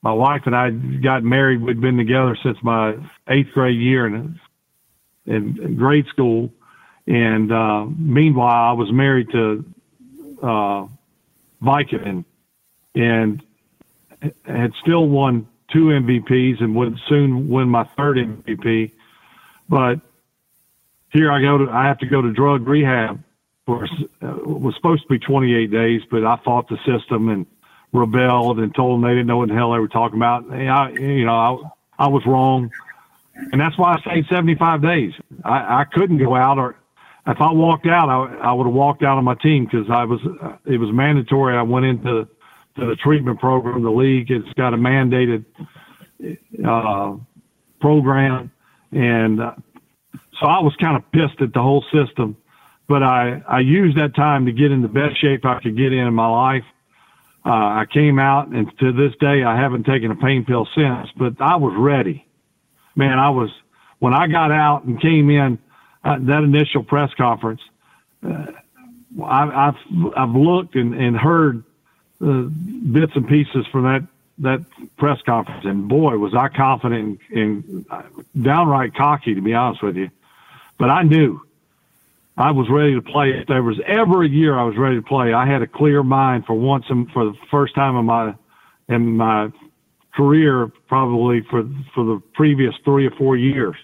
[0.03, 1.61] My wife and I got married.
[1.61, 2.95] We'd been together since my
[3.27, 4.39] eighth grade year in,
[5.27, 6.51] in grade school.
[7.05, 9.65] And uh, meanwhile, I was married to
[10.41, 10.87] uh,
[11.61, 12.25] Vicodin
[12.95, 13.43] and
[14.45, 18.91] had still won two MVPs and would soon win my third MVP.
[19.69, 20.01] But
[21.09, 23.23] here I go to, I have to go to drug rehab
[23.71, 23.85] for
[24.21, 27.45] uh, was supposed to be 28 days, but I fought the system and
[27.93, 30.45] rebelled and told them they didn't know what the hell they were talking about.
[30.45, 32.69] And I, you know, I, I was wrong,
[33.35, 35.13] and that's why I stayed 75 days.
[35.45, 36.75] I, I couldn't go out, or
[37.27, 40.03] if I walked out, I, I would have walked out on my team because I
[40.03, 40.19] was.
[40.65, 41.55] It was mandatory.
[41.55, 42.27] I went into
[42.77, 43.83] to the treatment program.
[43.83, 45.45] The league it's got a mandated
[46.65, 47.15] uh,
[47.79, 48.51] program,
[48.91, 49.55] and uh,
[50.39, 52.35] so I was kind of pissed at the whole system.
[52.91, 55.93] But I I used that time to get in the best shape I could get
[55.93, 56.65] in in my life
[57.43, 61.09] uh, I came out, and to this day, I haven't taken a pain pill since.
[61.15, 62.27] But I was ready,
[62.95, 63.17] man.
[63.17, 63.49] I was
[63.99, 65.57] when I got out and came in
[66.03, 67.61] uh, that initial press conference.
[68.23, 68.47] Uh,
[69.23, 69.77] I, have
[70.15, 71.63] I've looked and, and heard
[72.23, 74.63] uh, bits and pieces from that that
[74.97, 78.03] press conference, and boy, was I confident and, and uh,
[78.39, 80.11] downright cocky, to be honest with you.
[80.77, 81.41] But I knew
[82.41, 83.29] I was ready to play.
[83.39, 86.01] If there was ever a year I was ready to play, I had a clear
[86.01, 88.33] mind for once and for the first time in my
[88.89, 89.49] in my
[90.15, 91.63] career, probably for
[91.93, 93.75] for the previous three or four years.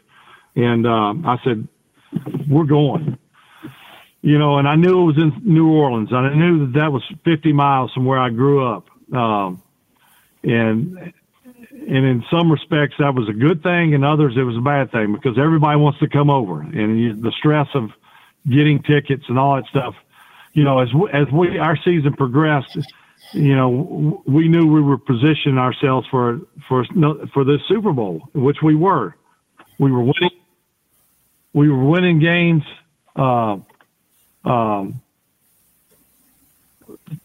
[0.56, 1.68] And um, I said,
[2.50, 3.18] "We're going."
[4.22, 6.10] You know, and I knew it was in New Orleans.
[6.12, 8.90] I knew that that was 50 miles from where I grew up.
[9.14, 9.62] Um,
[10.44, 11.14] and
[11.88, 14.92] and in some respects that was a good thing, in others it was a bad
[14.92, 17.92] thing because everybody wants to come over, and you, the stress of
[18.50, 19.96] getting tickets and all that stuff.
[20.54, 22.78] You know, as as we our season progressed,
[23.34, 26.86] you know, we knew we were positioning ourselves for for
[27.34, 29.16] for this Super Bowl, which we were.
[29.78, 30.40] We were winning.
[31.54, 32.64] We were winning games.
[33.16, 33.58] Uh,
[34.46, 35.02] um,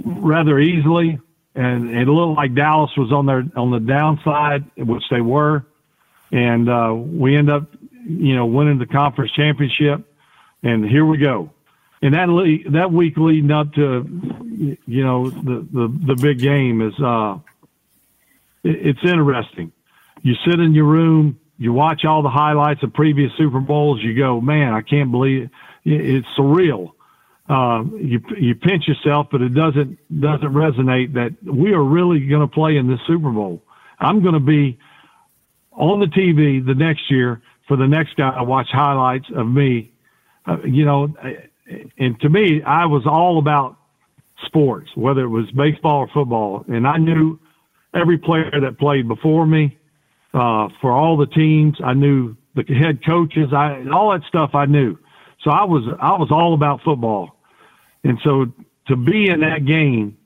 [0.04, 1.18] rather easily,
[1.54, 5.64] and, it looked like Dallas was on their on the downside, which they were,
[6.30, 7.68] and uh, we end up,
[8.06, 10.04] you know, winning the conference championship
[10.62, 11.50] and here we go.
[12.02, 16.82] And that le- that week leading up to, you know, the the, the big game
[16.82, 17.38] is uh,
[18.64, 19.72] it, it's interesting.
[20.22, 24.00] You sit in your room, you watch all the highlights of previous Super Bowls.
[24.02, 25.50] You go, man, I can't believe it.
[25.84, 26.92] it's surreal.
[27.48, 32.40] Uh, you you pinch yourself, but it doesn't doesn't resonate that we are really going
[32.40, 33.62] to play in this Super Bowl.
[33.98, 34.78] I'm going to be
[35.72, 39.91] on the TV the next year for the next guy to watch highlights of me
[40.46, 41.14] uh, you know,
[41.98, 43.76] and to me, I was all about
[44.44, 47.38] sports, whether it was baseball or football, and I knew
[47.94, 49.78] every player that played before me
[50.34, 51.76] uh, for all the teams.
[51.84, 53.52] I knew the head coaches.
[53.52, 54.98] I all that stuff I knew.
[55.42, 57.36] So I was I was all about football,
[58.04, 58.46] and so
[58.88, 60.16] to be in that game,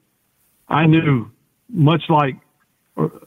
[0.69, 1.31] I knew
[1.69, 2.37] much like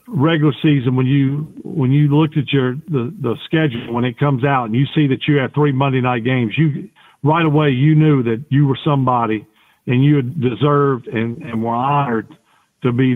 [0.08, 4.44] regular season when you when you looked at your the the schedule when it comes
[4.44, 6.88] out and you see that you have three Monday night games, you
[7.22, 9.46] right away you knew that you were somebody
[9.86, 12.36] and you deserved and and were honored
[12.82, 13.14] to be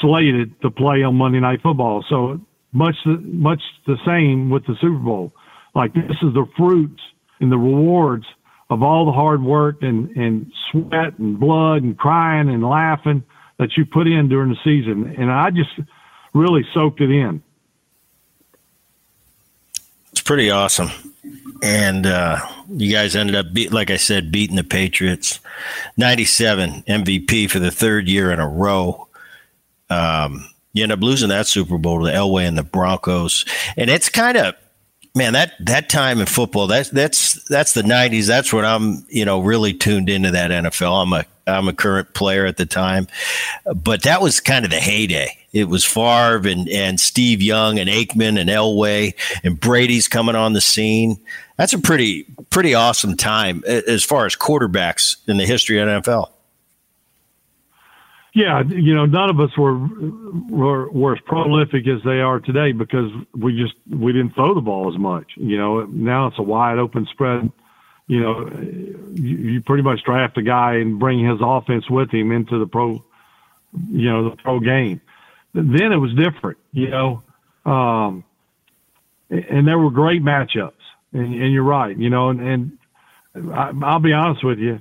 [0.00, 2.04] slated to play on Monday night football.
[2.08, 2.40] So
[2.72, 5.32] much much the same with the Super Bowl.
[5.74, 7.00] Like this is the fruits
[7.40, 8.26] and the rewards
[8.70, 13.22] of all the hard work and and sweat and blood and crying and laughing
[13.62, 15.14] that you put in during the season.
[15.16, 15.70] And I just
[16.34, 17.42] really soaked it in.
[20.10, 20.90] It's pretty awesome.
[21.62, 25.38] And uh, you guys ended up, beat, like I said, beating the Patriots.
[25.96, 29.06] 97 MVP for the third year in a row.
[29.88, 33.44] Um, you end up losing that Super Bowl to the Elway and the Broncos.
[33.76, 34.56] And it's kind of,
[35.14, 38.26] man, that that time in football, that's that's that's the '90s.
[38.26, 41.02] That's when I'm, you know, really tuned into that NFL.
[41.02, 43.08] I'm a I'm a current player at the time,
[43.74, 45.36] but that was kind of the heyday.
[45.52, 49.14] It was Favre and and Steve Young and Aikman and Elway
[49.44, 51.18] and Brady's coming on the scene.
[51.56, 56.30] That's a pretty pretty awesome time as far as quarterbacks in the history of NFL.
[58.34, 62.72] Yeah, you know, none of us were, were were as prolific as they are today
[62.72, 65.32] because we just we didn't throw the ball as much.
[65.36, 67.52] You know, now it's a wide open spread.
[68.06, 68.50] You know,
[69.14, 72.66] you, you pretty much draft a guy and bring his offense with him into the
[72.66, 73.02] pro,
[73.90, 75.00] you know, the pro game.
[75.54, 76.58] Then it was different.
[76.72, 77.22] You know,
[77.64, 78.24] um,
[79.30, 80.72] and there were great matchups.
[81.12, 81.96] And, and you're right.
[81.96, 84.80] You know, and, and I, I'll be honest with you,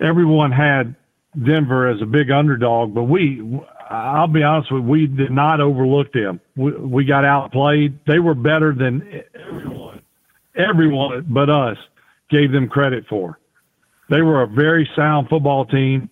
[0.00, 0.94] everyone had
[1.42, 3.40] Denver as a big underdog, but we,
[3.88, 6.40] I'll be honest with you, we did not overlook them.
[6.56, 7.98] We, we got outplayed.
[8.06, 10.02] They were better than everyone,
[10.54, 11.78] everyone but us
[12.30, 13.38] gave them credit for.
[14.08, 16.10] They were a very sound football team,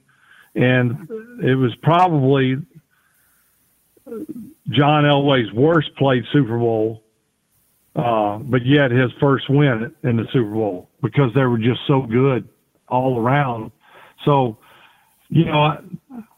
[0.54, 1.08] and
[1.42, 2.56] it was probably
[4.70, 7.02] John Elway's worst played Super Bowl,
[7.96, 12.02] uh, but yet his first win in the Super Bowl because they were just so
[12.02, 12.48] good
[12.88, 13.72] all around.
[14.24, 14.58] So,
[15.28, 15.78] you know, I,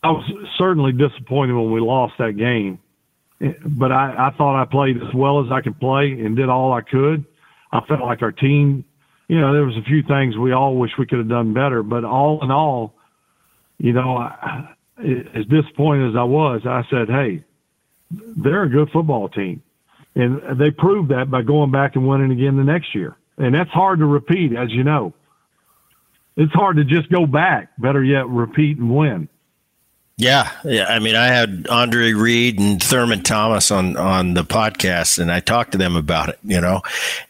[0.02, 2.78] I was certainly disappointed when we lost that game.
[3.66, 6.72] but I, I thought I played as well as I could play and did all
[6.72, 7.24] I could.
[7.72, 8.84] I felt like our team,
[9.30, 11.84] you know, there was a few things we all wish we could have done better,
[11.84, 12.94] but all in all,
[13.78, 17.44] you know, I, as disappointed as I was, I said, "Hey,
[18.10, 19.62] they're a good football team,"
[20.16, 23.16] and they proved that by going back and winning again the next year.
[23.38, 25.14] And that's hard to repeat, as you know.
[26.36, 27.68] It's hard to just go back.
[27.78, 29.28] Better yet, repeat and win.
[30.16, 30.86] Yeah, yeah.
[30.86, 35.38] I mean, I had Andre Reed and Thurman Thomas on on the podcast, and I
[35.38, 36.40] talked to them about it.
[36.42, 36.82] You know,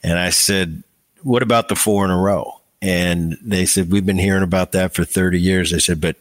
[0.03, 0.83] and I said,
[1.23, 4.95] "What about the four in a row?" And they said, We've been hearing about that
[4.95, 5.75] for 30 years.
[5.75, 6.17] I said, But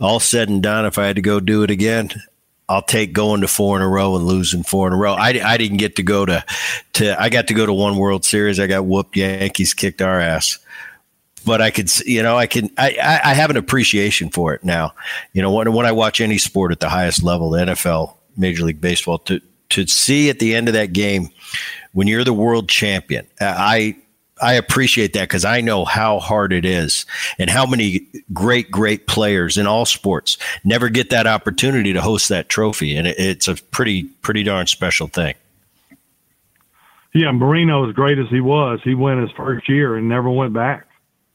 [0.00, 2.10] all said and done, if I had to go do it again,
[2.68, 5.14] I'll take going to four in a row and losing four in a row.
[5.14, 6.44] I, I didn't get to go to,
[6.94, 8.58] to, I got to go to one World Series.
[8.58, 9.16] I got whooped.
[9.16, 10.58] Yankees kicked our ass.
[11.44, 14.94] But I could, you know, I can, I, I have an appreciation for it now.
[15.32, 18.64] You know, when, when I watch any sport at the highest level, the NFL, Major
[18.64, 19.40] League Baseball, to,
[19.70, 21.30] to see at the end of that game
[21.92, 23.96] when you're the world champion, I,
[24.42, 27.06] I appreciate that because I know how hard it is
[27.38, 32.28] and how many great, great players in all sports never get that opportunity to host
[32.28, 32.96] that trophy.
[32.96, 35.34] And it, it's a pretty, pretty darn special thing.
[37.14, 40.54] Yeah, Marino, as great as he was, he went his first year and never went
[40.54, 40.86] back.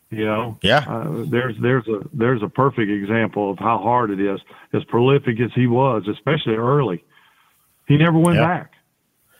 [0.10, 0.86] You know, yeah.
[0.88, 4.40] Uh, there's there's a there's a perfect example of how hard it is.
[4.72, 7.04] As prolific as he was, especially early,
[7.88, 8.48] he never went yeah.
[8.48, 8.72] back.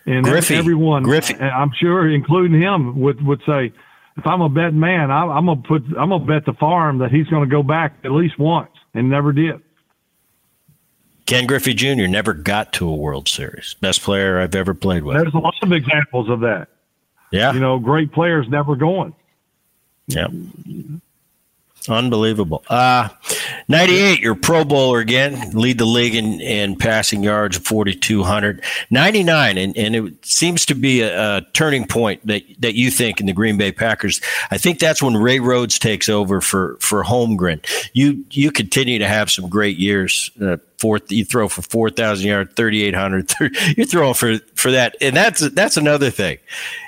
[0.08, 1.36] And Griffey, everyone, Griffey.
[1.36, 3.74] I'm sure, including him, would would say,
[4.16, 7.12] if I'm a bet man, I, I'm gonna put, I'm gonna bet the farm that
[7.12, 9.62] he's gonna go back at least once, and never did.
[11.26, 12.08] Ken Griffey Jr.
[12.08, 13.76] never got to a World Series.
[13.82, 15.18] Best player I've ever played with.
[15.18, 16.70] There's a lot of examples of that.
[17.30, 19.14] Yeah, you know, great players never going.
[20.08, 20.28] Yeah.
[21.90, 22.64] Unbelievable.
[22.70, 23.10] Uh,
[23.70, 28.64] 98, you're Pro Bowler again, lead the league in, in passing yards, 4,200.
[28.92, 33.20] 99, and, and it seems to be a, a, turning point that, that you think
[33.20, 34.22] in the Green Bay Packers.
[34.52, 37.60] I think that's when Ray Rhodes takes over for, for Holmgren.
[37.92, 40.32] You, you continue to have some great years.
[40.42, 43.32] Uh, fourth, you throw for 4,000 yards, 3,800.
[43.78, 44.96] You're throwing for, for that.
[45.02, 46.38] And that's, that's another thing.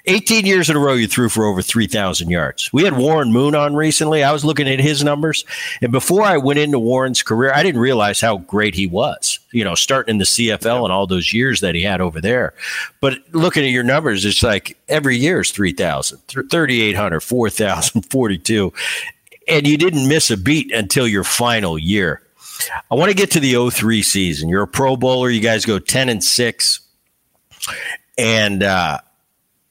[0.06, 2.72] 18 years in a row, you threw for over 3,000 yards.
[2.72, 4.24] We had Warren Moon on recently.
[4.24, 5.44] I was looking at his numbers.
[5.82, 9.64] And before I went into Warren's career, I didn't realize how great he was, you
[9.64, 12.54] know, starting in the CFL and all those years that he had over there.
[13.02, 18.74] But looking at your numbers, it's like every year is 3,000, 3,800, 4,000, 42.
[19.48, 22.22] And you didn't miss a beat until your final year.
[22.92, 24.50] I want to get to the 03 season.
[24.50, 25.30] You're a Pro Bowler.
[25.30, 26.80] You guys go 10 and 6.
[28.18, 29.00] And uh,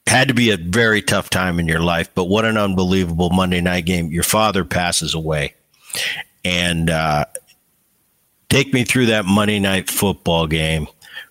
[0.07, 3.61] had to be a very tough time in your life, but what an unbelievable Monday
[3.61, 4.07] night game.
[4.07, 5.53] Your father passes away.
[6.43, 7.25] And uh,
[8.49, 10.87] take me through that Monday night football game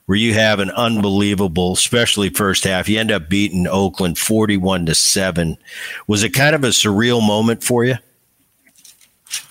[0.07, 2.89] where you have an unbelievable, especially first half.
[2.89, 5.59] You end up beating Oakland 41 to 7.
[6.07, 7.97] Was it kind of a surreal moment for you?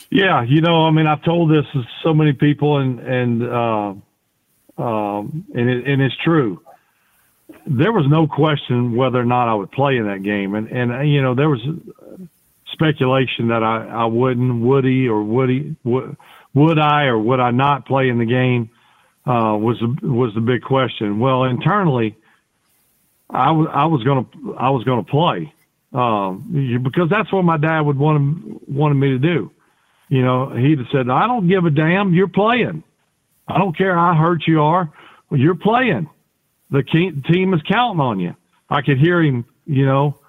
[0.09, 3.93] Yeah, you know, I mean, I've told this to so many people, and and uh,
[4.81, 6.61] um, and it, and it's true.
[7.65, 10.91] There was no question whether or not I would play in that game, and and
[10.93, 11.59] uh, you know there was
[12.71, 16.15] speculation that I I wouldn't, would he or would he would,
[16.53, 18.69] would I or would I not play in the game
[19.25, 21.19] uh, was was the big question.
[21.19, 22.15] Well, internally,
[23.29, 24.25] I was I was gonna
[24.57, 25.53] I was gonna play
[25.91, 29.51] um, because that's what my dad would want wanted me to do
[30.09, 32.13] you know, he'd have said, I don't give a damn.
[32.13, 32.83] You're playing.
[33.47, 34.91] I don't care how hurt you are.
[35.31, 36.09] You're playing.
[36.69, 38.35] The team is counting on you.
[38.69, 40.19] I could hear him, you know,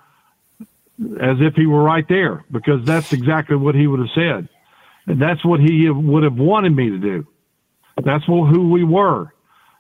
[1.21, 4.49] as if he were right there because that's exactly what he would have said.
[5.07, 7.27] And that's what he would have wanted me to do.
[8.03, 9.33] That's who we were.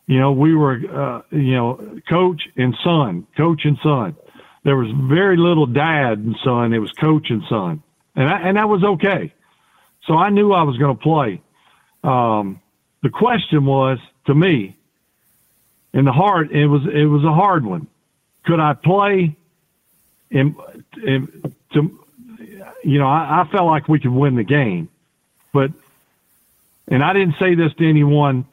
[0.07, 4.17] You know, we were, uh, you know, coach and son, coach and son.
[4.65, 6.73] There was very little dad and son.
[6.73, 7.83] It was coach and son.
[8.17, 9.33] And, I, and that was okay.
[10.09, 11.41] So I knew I was going to play.
[12.03, 12.61] Um,
[13.03, 14.77] the question was to me,
[15.93, 17.87] in the heart, it was it was a hard one.
[18.45, 19.37] Could I play?
[20.31, 20.57] In
[21.73, 21.99] to,
[22.85, 24.89] you know, I, I felt like we could win the game,
[25.53, 25.71] but
[26.87, 28.47] and I didn't say this to anyone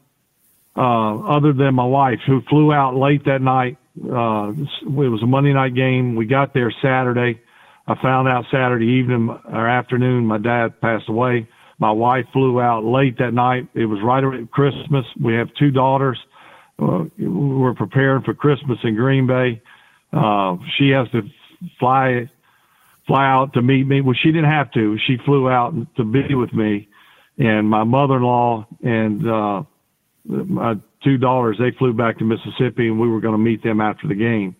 [0.77, 3.77] uh, other than my wife, who flew out late that night.
[3.97, 6.15] Uh, it was a Monday night game.
[6.15, 7.41] We got there Saturday.
[7.87, 11.47] I found out Saturday evening or afternoon my dad passed away.
[11.77, 13.67] My wife flew out late that night.
[13.73, 15.05] It was right around Christmas.
[15.21, 16.17] We have two daughters.
[16.81, 19.61] Uh, we're preparing for Christmas in Green Bay.
[20.11, 21.21] Uh, she has to
[21.79, 22.29] fly
[23.07, 24.01] fly out to meet me.
[24.01, 24.97] Well, she didn't have to.
[25.05, 26.87] She flew out to be with me,
[27.37, 29.63] and my mother-in-law and uh,
[30.25, 33.79] my two daughters, they flew back to Mississippi, and we were going to meet them
[33.79, 34.55] after the game.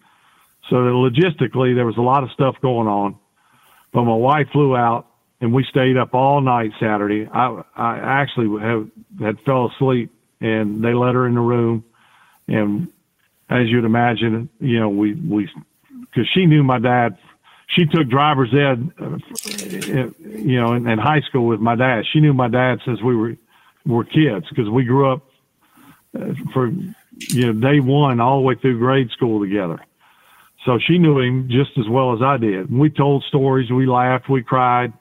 [0.70, 3.18] So logistically, there was a lot of stuff going on.
[3.94, 5.08] But my wife flew out,
[5.40, 7.28] and we stayed up all night Saturday.
[7.32, 8.90] I I actually have,
[9.20, 10.12] had fell asleep,
[10.42, 11.86] and they let her in the room,
[12.48, 12.90] and
[13.50, 15.50] as you'd imagine, you know, we we
[16.02, 17.18] because she knew my dad.
[17.68, 19.18] She took driver's ed, uh,
[20.20, 22.04] you know, in, in high school with my dad.
[22.12, 23.38] She knew my dad since we were
[23.86, 25.30] were kids because we grew up
[26.20, 29.80] uh, for you know day one all the way through grade school together.
[30.66, 32.76] So she knew him just as well as I did.
[32.76, 34.92] We told stories, we laughed, we cried.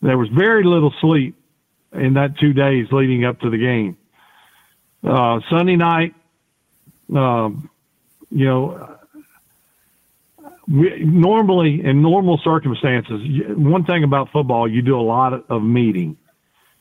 [0.00, 1.36] There was very little sleep
[1.92, 3.96] in that two days leading up to the game.
[5.04, 6.14] Uh, Sunday night,
[7.14, 7.68] um,
[8.30, 8.96] you know,
[10.68, 13.20] we, normally in normal circumstances,
[13.56, 16.16] one thing about football, you do a lot of meeting.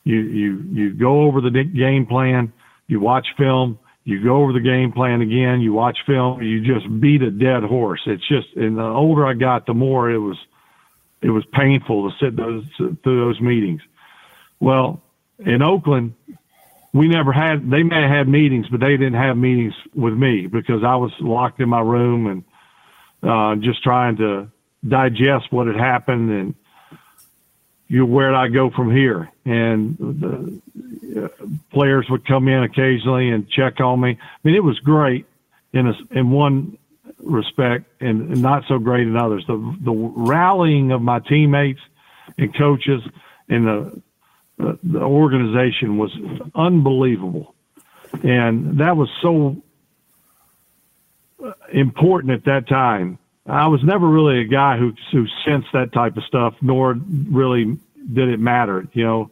[0.04, 2.54] You you you go over the game plan,
[2.88, 6.88] you watch film, you go over the game plan again, you watch film, you just
[7.02, 8.02] beat a dead horse.
[8.06, 10.38] It's just, and the older I got, the more it was,
[11.22, 13.82] it was painful to sit those through those meetings.
[14.60, 15.02] Well,
[15.40, 16.14] in Oakland,
[16.94, 17.70] we never had.
[17.70, 21.12] They may have had meetings, but they didn't have meetings with me because I was
[21.20, 22.44] locked in my room and
[23.24, 24.50] uh, just trying to
[24.88, 26.56] digest what had happened and
[27.88, 29.30] you where would I go from here?
[29.46, 34.18] And the uh, players would come in occasionally and check on me.
[34.20, 35.26] I mean, it was great
[35.74, 36.78] in a, in one
[37.20, 39.46] respect and, not so great in others.
[39.48, 41.82] The the rallying of my teammates
[42.38, 43.02] and coaches
[43.50, 44.02] and the
[44.58, 46.12] the, the organization was
[46.56, 47.54] unbelievable,
[48.24, 49.58] and that was so
[51.72, 56.18] important at that time I was never really a guy who who sensed that type
[56.18, 57.78] of stuff, nor really
[58.12, 58.88] did it matter.
[58.94, 59.32] You know,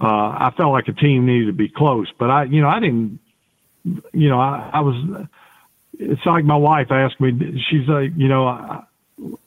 [0.00, 2.80] uh, I felt like a team needed to be close, but I, you know, I
[2.80, 3.18] didn't.
[4.12, 5.26] You know, I, I was.
[5.98, 7.60] It's like my wife asked me.
[7.68, 8.86] She's like, you know, a,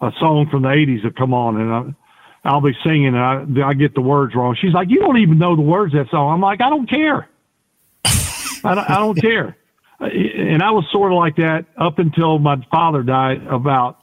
[0.02, 3.70] a song from the '80s will come on, and I, I'll be singing, and I,
[3.70, 4.58] I get the words wrong.
[4.60, 6.34] She's like, you don't even know the words of that song.
[6.34, 7.30] I'm like, I don't care.
[8.06, 9.56] I don't, I don't care
[10.00, 14.00] and I was sort of like that up until my father died about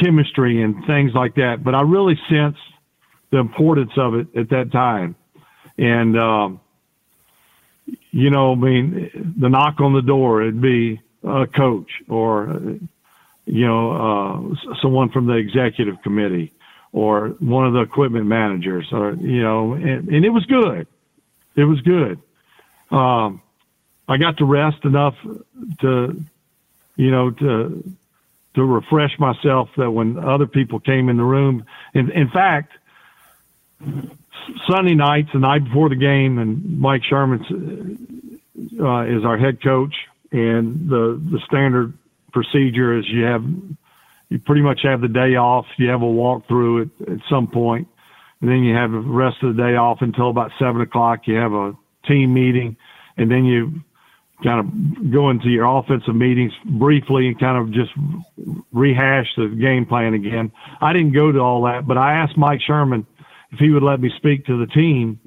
[0.00, 1.62] chemistry and things like that.
[1.64, 2.60] But I really sensed
[3.30, 5.16] the importance of it at that time.
[5.78, 6.60] And, um,
[8.10, 12.60] you know, I mean, the knock on the door, it'd be a coach or,
[13.46, 16.52] you know, uh, someone from the executive committee
[16.92, 20.86] or one of the equipment managers or, you know, and, and it was good.
[21.56, 22.20] It was good.
[22.90, 23.41] Um,
[24.12, 25.14] I got to rest enough
[25.80, 26.22] to,
[26.96, 27.96] you know, to
[28.54, 31.64] to refresh myself that when other people came in the room.
[31.94, 32.74] In, in fact,
[34.66, 38.38] Sunday nights, the night before the game, and Mike Sherman
[38.78, 39.94] uh, is our head coach,
[40.30, 41.94] and the the standard
[42.34, 43.44] procedure is you have
[44.28, 45.64] you pretty much have the day off.
[45.78, 47.88] You have a walkthrough at, at some point,
[48.42, 51.26] and then you have the rest of the day off until about seven o'clock.
[51.26, 51.74] You have a
[52.06, 52.76] team meeting,
[53.16, 53.82] and then you
[54.42, 57.90] kind of go into your offensive meetings briefly and kind of just
[58.72, 60.52] rehash the game plan again.
[60.80, 63.06] I didn't go to all that, but I asked Mike Sherman
[63.52, 65.20] if he would let me speak to the team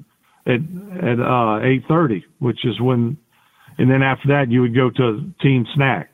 [0.46, 0.60] at
[1.02, 3.16] at uh, eight thirty, which is when,
[3.78, 6.10] and then after that you would go to team snack.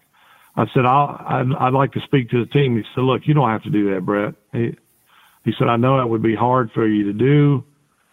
[0.57, 2.77] I said I'll I'd, I'd like to speak to the team.
[2.77, 4.77] He said, "Look, you don't have to do that, Brett." He,
[5.45, 7.65] he said, "I know that would be hard for you to do.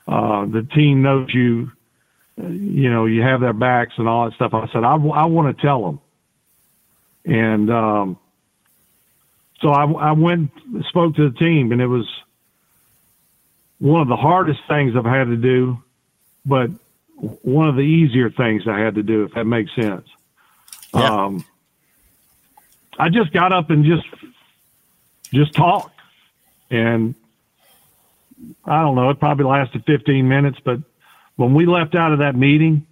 [0.07, 1.72] Uh, the team knows you
[2.48, 4.53] you know, you have their backs and all that stuff.
[4.53, 5.99] I said, I, I want to tell them.
[7.26, 8.20] And um,
[9.61, 10.52] so I, I went,
[10.88, 12.07] spoke to the team, and it was
[13.80, 15.78] one of the hardest things I've had to do,
[16.45, 16.70] but
[17.16, 20.07] one of the easier things I had to do, if that makes sense.
[20.94, 21.26] Yeah.
[21.26, 21.45] Um,
[22.98, 24.06] I just got up and just
[25.32, 25.95] just talked,
[26.72, 27.16] and
[28.66, 30.80] I don't know, it probably lasted 15 minutes, but
[31.40, 32.86] when we left out of that meeting,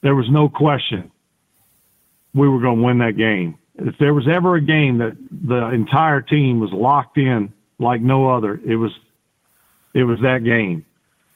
[0.00, 1.12] there was no question
[2.32, 3.58] we were going to win that game.
[3.74, 8.30] If there was ever a game that the entire team was locked in like no
[8.34, 8.90] other, it was
[9.92, 10.86] it was that game.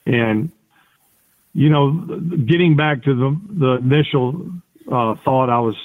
[0.06, 0.50] And
[1.52, 1.90] you know,
[2.46, 4.52] getting back to the the initial
[4.90, 5.76] uh, thought I was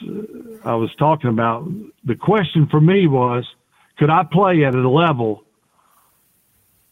[0.64, 1.70] I was talking about,
[2.06, 3.46] the question for me was,
[3.98, 5.44] could I play at a level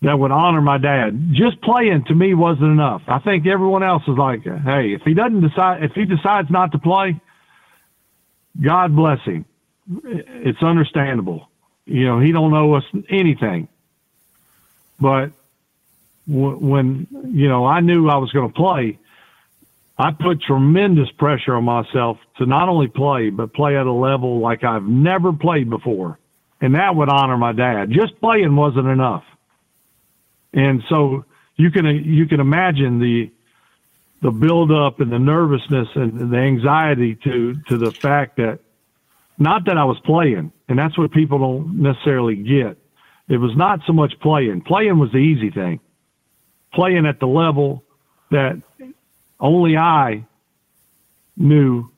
[0.02, 1.30] that would honor my dad.
[1.32, 3.02] Just playing to me wasn't enough.
[3.08, 6.72] I think everyone else is like, hey, if he doesn't decide, if he decides not
[6.72, 7.20] to play,
[8.62, 9.46] God bless him.
[10.04, 11.50] It's understandable.
[11.86, 13.68] You know, he don't know us anything.
[15.00, 15.32] But
[16.28, 19.00] when, you know, I knew I was going to play,
[19.98, 24.40] I put tremendous pressure on myself to not only play, but play at a level
[24.40, 26.20] like I've never played before.
[26.62, 27.90] And that would honor my dad.
[27.92, 29.24] Just playing wasn't enough.
[30.54, 33.32] And so you can, you can imagine the,
[34.22, 38.60] the build up and the nervousness and the anxiety to, to the fact that
[39.38, 42.78] not that I was playing, and that's what people don't necessarily get.
[43.30, 44.62] It was not so much playing.
[44.62, 45.80] Playing was the easy thing.
[46.74, 47.84] Playing at the level
[48.32, 48.62] that
[49.40, 50.26] only I
[51.38, 51.90] knew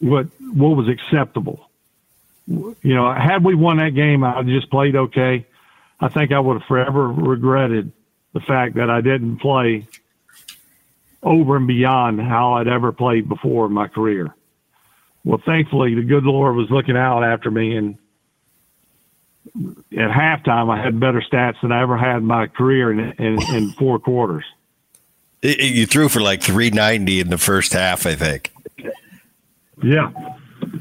[0.00, 1.70] what what was acceptable.
[2.46, 5.46] You know, had we won that game, I just played okay.
[6.00, 7.92] I think I would have forever regretted
[8.32, 9.86] the fact that I didn't play
[11.22, 14.34] over and beyond how I'd ever played before in my career.
[15.24, 17.96] Well, thankfully, the good Lord was looking out after me, and
[19.92, 23.42] at halftime, I had better stats than I ever had in my career in, in,
[23.54, 24.44] in four quarters.
[25.42, 28.52] You threw for like 390 in the first half, I think.
[29.82, 30.10] Yeah.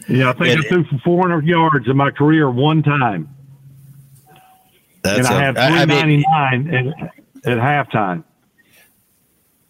[0.08, 3.30] Yeah, I think I threw for 400 yards in my career one time.
[5.04, 6.94] And I a, had 399 I mean,
[7.46, 8.24] at, at halftime.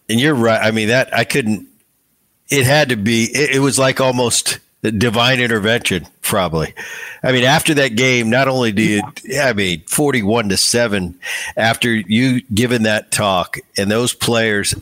[0.10, 0.62] And you're right.
[0.62, 1.68] I mean, that I couldn't,
[2.50, 6.74] it had to be, it, it was like almost divine intervention, probably.
[7.24, 9.02] I mean, after that game, not only do you,
[9.40, 11.20] I mean, 41 to 7,
[11.56, 14.76] after you given that talk and those players,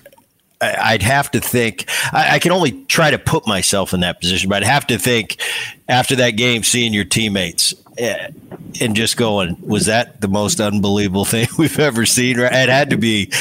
[0.59, 4.49] I'd have to think, I, I can only try to put myself in that position,
[4.49, 5.39] but I'd have to think
[5.87, 11.47] after that game, seeing your teammates and just going, was that the most unbelievable thing
[11.57, 12.39] we've ever seen?
[12.39, 13.31] It had to be,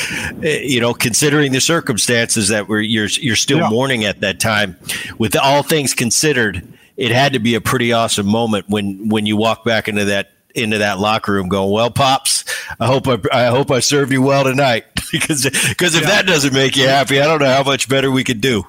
[0.42, 3.70] eh, you know, considering the circumstances that were you're you're still yeah.
[3.70, 4.76] mourning at that time.
[5.18, 6.66] With all things considered,
[6.96, 10.32] it had to be a pretty awesome moment when when you walk back into that
[10.54, 12.44] into that locker room going, "Well, pops,
[12.80, 16.08] I hope I, I hope I served you well tonight." because because if yeah.
[16.08, 18.64] that doesn't make you happy, I don't know how much better we could do.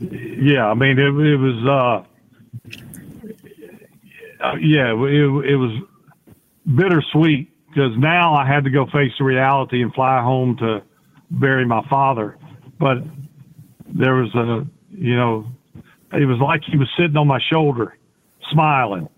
[0.00, 2.04] Yeah, I mean, it, it was, uh,
[4.42, 5.82] uh, yeah, it, it was
[6.74, 10.82] bittersweet because now I had to go face the reality and fly home to
[11.30, 12.36] bury my father.
[12.78, 12.98] But
[13.86, 15.46] there was a, you know,
[16.12, 17.96] it was like he was sitting on my shoulder,
[18.50, 19.08] smiling,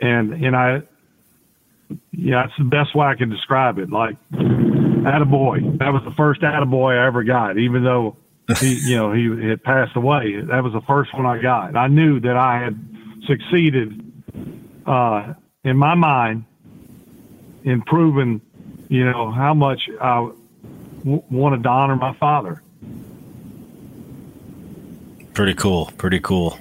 [0.00, 0.82] and and I,
[2.12, 3.90] yeah, it's the best way I can describe it.
[3.90, 5.78] Like, attaboy.
[5.78, 8.16] That was the first attaboy I ever got, even though
[8.58, 10.40] he, you know, he had passed away.
[10.40, 11.76] That was the first one I got.
[11.76, 12.78] I knew that I had
[13.26, 14.07] succeeded
[14.88, 15.34] uh,
[15.64, 16.44] in my mind
[17.64, 18.40] in proving,
[18.88, 20.30] you know, how much I
[21.00, 22.62] w- wanted to honor my father.
[25.34, 25.92] Pretty cool.
[25.98, 26.58] Pretty cool.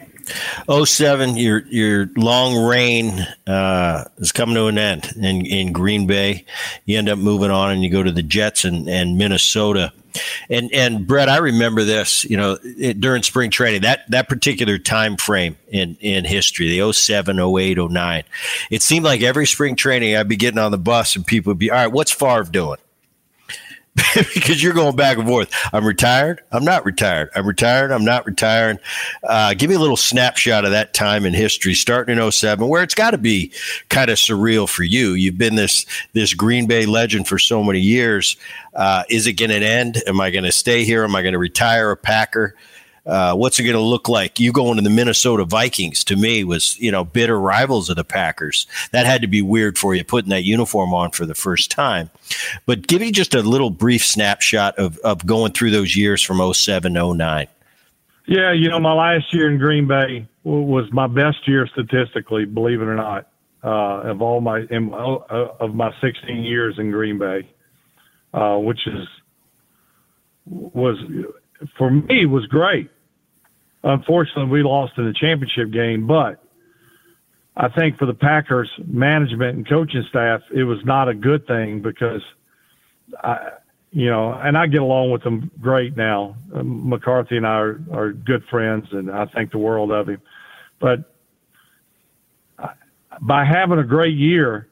[0.70, 6.44] 07, your your long reign uh, is coming to an end in, in Green Bay.
[6.86, 9.94] You end up moving on and you go to the Jets and, and Minnesota.
[10.50, 14.78] And and Brett, I remember this, you know, it, during spring training, that that particular
[14.78, 18.24] time frame in in history, the 07, 08, 09.
[18.70, 21.60] It seemed like every spring training I'd be getting on the bus and people would
[21.60, 22.78] be, all right, what's Favre doing?
[24.34, 25.52] because you're going back and forth.
[25.74, 26.42] I'm retired.
[26.52, 27.30] I'm not retired.
[27.36, 27.92] I'm retired.
[27.92, 28.80] I'm not retiring.
[29.24, 32.84] Uh, give me a little snapshot of that time in history, starting in 07, where
[32.84, 33.52] it's got to be
[33.90, 35.14] kind of surreal for you.
[35.14, 38.38] You've been this this Green Bay legend for so many years.
[38.74, 40.04] Uh, is it going to end?
[40.06, 41.04] Am I going to stay here?
[41.04, 42.56] Am I going to retire a Packer?
[43.08, 44.38] Uh, what's it going to look like?
[44.38, 48.04] You going to the Minnesota Vikings to me was, you know, bitter rivals of the
[48.04, 48.68] Packers.
[48.92, 52.10] That had to be weird for you putting that uniform on for the first time.
[52.66, 56.54] But give me just a little brief snapshot of, of going through those years from
[56.54, 57.48] 07 09.
[58.28, 62.82] Yeah, you know, my last year in Green Bay was my best year statistically, believe
[62.82, 63.30] it or not,
[63.64, 67.50] uh, of all my, in, uh, of my 16 years in Green Bay,
[68.34, 69.08] uh, which is
[70.50, 70.98] was
[71.78, 72.90] for me was great
[73.84, 76.44] unfortunately, we lost in the championship game, but
[77.56, 81.82] I think for the Packers management and coaching staff, it was not a good thing
[81.82, 82.22] because
[83.24, 83.50] I,
[83.92, 86.36] you know, and I get along with them great now.
[86.54, 90.22] Um, McCarthy and I are, are good friends, and I think the world of him.
[90.80, 91.12] But
[93.22, 94.68] by having a great year,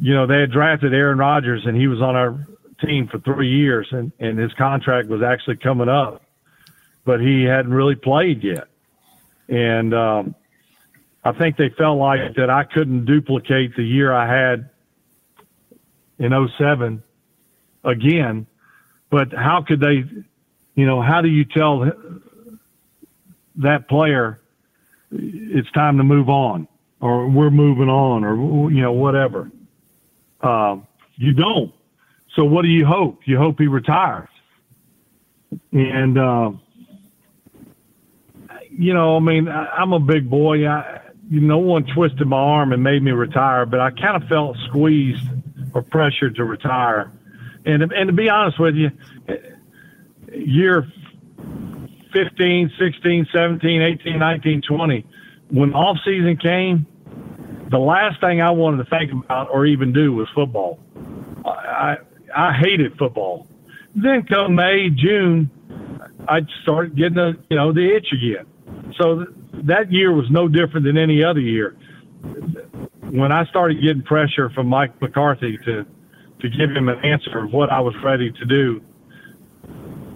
[0.00, 2.46] you know, they had drafted Aaron Rodgers, and he was on our
[2.84, 6.22] team for three years, and, and his contract was actually coming up
[7.04, 8.68] but he hadn't really played yet.
[9.48, 10.34] And um,
[11.24, 14.70] I think they felt like that I couldn't duplicate the year I had
[16.18, 17.02] in 07
[17.84, 18.46] again.
[19.10, 20.04] But how could they,
[20.74, 21.90] you know, how do you tell
[23.56, 24.40] that player
[25.10, 26.66] it's time to move on
[27.00, 29.50] or we're moving on or, you know, whatever?
[30.40, 30.86] Um,
[31.16, 31.72] you don't.
[32.34, 33.20] So what do you hope?
[33.26, 34.28] You hope he retires.
[35.72, 36.50] and uh,
[38.76, 40.66] you know, I mean, I, I'm a big boy.
[40.66, 44.56] I, no one twisted my arm and made me retire, but I kind of felt
[44.68, 45.26] squeezed
[45.72, 47.12] or pressured to retire.
[47.64, 48.90] And and to be honest with you,
[50.32, 50.86] year
[52.12, 55.06] 15, 16, 17, 18, 19, 20,
[55.50, 56.86] when off season came,
[57.70, 60.78] the last thing I wanted to think about or even do was football.
[61.44, 61.96] I
[62.36, 63.46] I hated football.
[63.94, 65.50] Then come May, June,
[66.28, 68.46] I started getting the you know the itch again.
[68.98, 69.26] So
[69.64, 71.76] that year was no different than any other year.
[73.10, 75.86] When I started getting pressure from Mike McCarthy to
[76.40, 78.82] to give him an answer of what I was ready to do,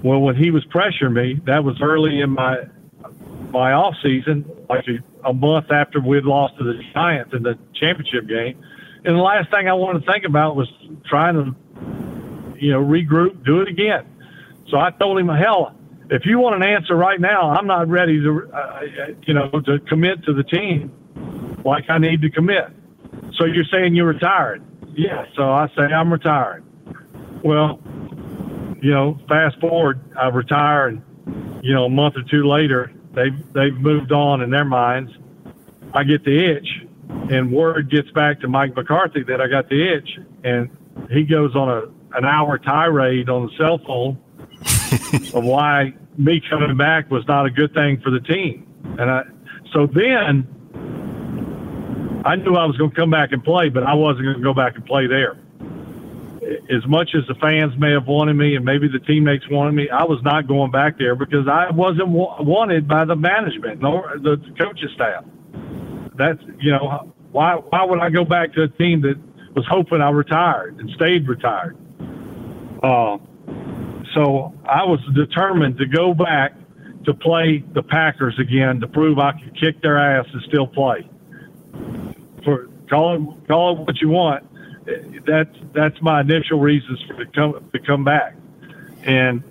[0.03, 2.59] well, when he was pressuring me, that was early in my
[3.51, 7.59] my off season, like a, a month after we'd lost to the Giants in the
[7.75, 8.63] championship game.
[9.05, 10.69] And the last thing I wanted to think about was
[11.07, 14.05] trying to, you know, regroup, do it again.
[14.69, 15.75] So I told him, hell,
[16.11, 18.81] if you want an answer right now, I'm not ready to, uh,
[19.27, 20.93] you know, to commit to the team
[21.65, 22.69] like I need to commit.
[23.35, 24.65] So you're saying you're retired?
[24.95, 25.27] Yeah.
[25.37, 26.65] So I say I'm retired.
[27.45, 27.81] Well,
[28.81, 31.03] you know, fast forward, I retire, and
[31.63, 35.13] you know, a month or two later, they've they've moved on in their minds.
[35.93, 36.69] I get the itch,
[37.31, 40.71] and word gets back to Mike McCarthy that I got the itch, and
[41.11, 44.19] he goes on a an hour tirade on the cell phone
[45.35, 48.67] of why me coming back was not a good thing for the team.
[48.99, 49.23] And I,
[49.73, 50.47] so then
[52.25, 54.43] I knew I was going to come back and play, but I wasn't going to
[54.43, 55.39] go back and play there.
[56.71, 59.89] As much as the fans may have wanted me and maybe the teammates wanted me,
[59.91, 64.17] I was not going back there because I wasn't wa- wanted by the management nor
[64.19, 65.25] the coaching staff.
[66.17, 69.17] That's, you know, why, why would I go back to a team that
[69.55, 71.77] was hoping I retired and stayed retired?
[72.83, 73.19] Uh,
[74.15, 76.55] so I was determined to go back
[77.05, 81.09] to play the Packers again to prove I could kick their ass and still play.
[82.45, 84.45] For call it call it what you want.
[85.27, 88.35] That's that's my initial reasons for to come to come back.
[89.05, 89.43] And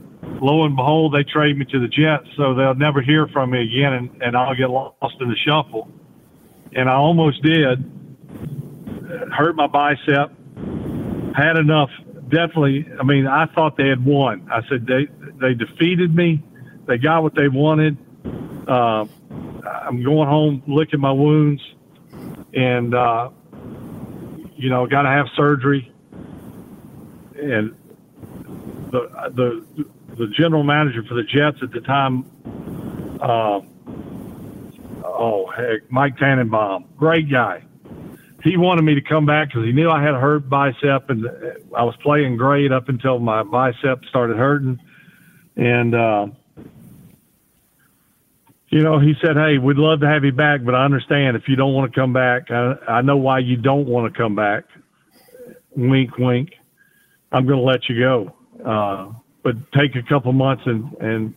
[0.41, 3.63] lo and behold, they trade me to the Jets, so they'll never hear from me
[3.63, 5.89] again, and, and I'll get lost in the shuffle.
[6.73, 7.91] And I almost did.
[9.31, 10.31] Hurt my bicep.
[11.35, 11.89] Had enough
[12.29, 12.87] definitely.
[12.99, 14.47] I mean, I thought they had won.
[14.51, 15.07] I said they
[15.39, 16.43] they defeated me.
[16.85, 17.97] They got what they wanted.
[18.67, 19.05] Uh,
[19.65, 21.61] I'm going home licking my wounds,
[22.53, 23.29] and uh,
[24.55, 25.91] you know, got to have surgery.
[27.35, 27.75] And
[28.91, 29.85] the the
[30.15, 32.25] the general manager for the Jets at the time,
[33.21, 33.61] uh,
[35.05, 37.66] oh heck, Mike Tannenbaum, great guy
[38.47, 41.27] he wanted me to come back because he knew I had a hurt bicep and
[41.75, 44.79] I was playing great up until my bicep started hurting.
[45.55, 46.27] And, uh,
[48.69, 51.47] you know, he said, Hey, we'd love to have you back, but I understand if
[51.47, 52.49] you don't want to come back.
[52.51, 54.65] I, I know why you don't want to come back.
[55.75, 56.51] Wink, wink.
[57.31, 58.33] I'm going to let you go.
[58.63, 59.13] Uh,
[59.43, 61.33] but take a couple months and, and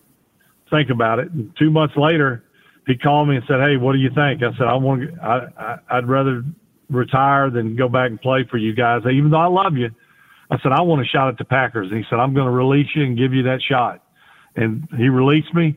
[0.70, 1.31] think about it.
[1.31, 2.45] And two months later,
[2.87, 4.43] he called me and said, Hey, what do you think?
[4.43, 6.45] I said, I want to, I, I, I'd rather
[6.91, 9.03] retire than go back and play for you guys.
[9.11, 9.91] Even though I love you,
[10.51, 11.89] I said I want a shot at the Packers.
[11.89, 14.03] And he said I'm going to release you and give you that shot.
[14.57, 15.77] And he released me,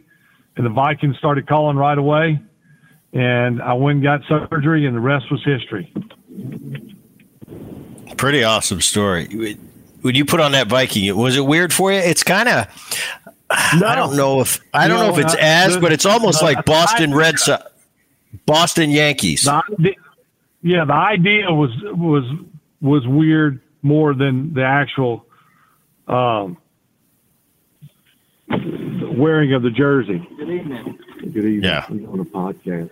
[0.58, 2.42] and the Vikings started calling right away.
[3.14, 5.94] And I went and got surgery, and the rest was history.
[8.18, 9.58] Pretty awesome story.
[10.02, 12.00] When you put on that Viking, was it weird for you?
[12.00, 12.68] It's kind of.
[13.80, 16.40] No, I don't know if I don't know, know if it's as, but it's almost
[16.40, 17.64] the, like Boston Red Sox,
[18.48, 19.44] Boston Yankees.
[19.44, 19.96] The,
[20.64, 22.24] yeah, the idea was was
[22.82, 25.26] was weird more than the actual
[26.08, 26.58] um,
[28.50, 30.26] wearing of the jersey.
[30.38, 31.00] Good evening.
[31.20, 31.64] Good evening.
[31.64, 31.86] Yeah.
[31.90, 32.90] On a podcast.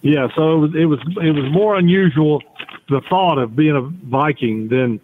[0.00, 2.40] Yeah, so it was it was it was more unusual
[2.88, 5.00] the thought of being a Viking than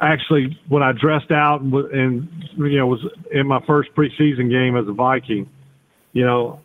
[0.00, 4.76] actually when I dressed out and, and you know was in my first preseason game
[4.76, 5.50] as a Viking.
[6.12, 6.60] You know,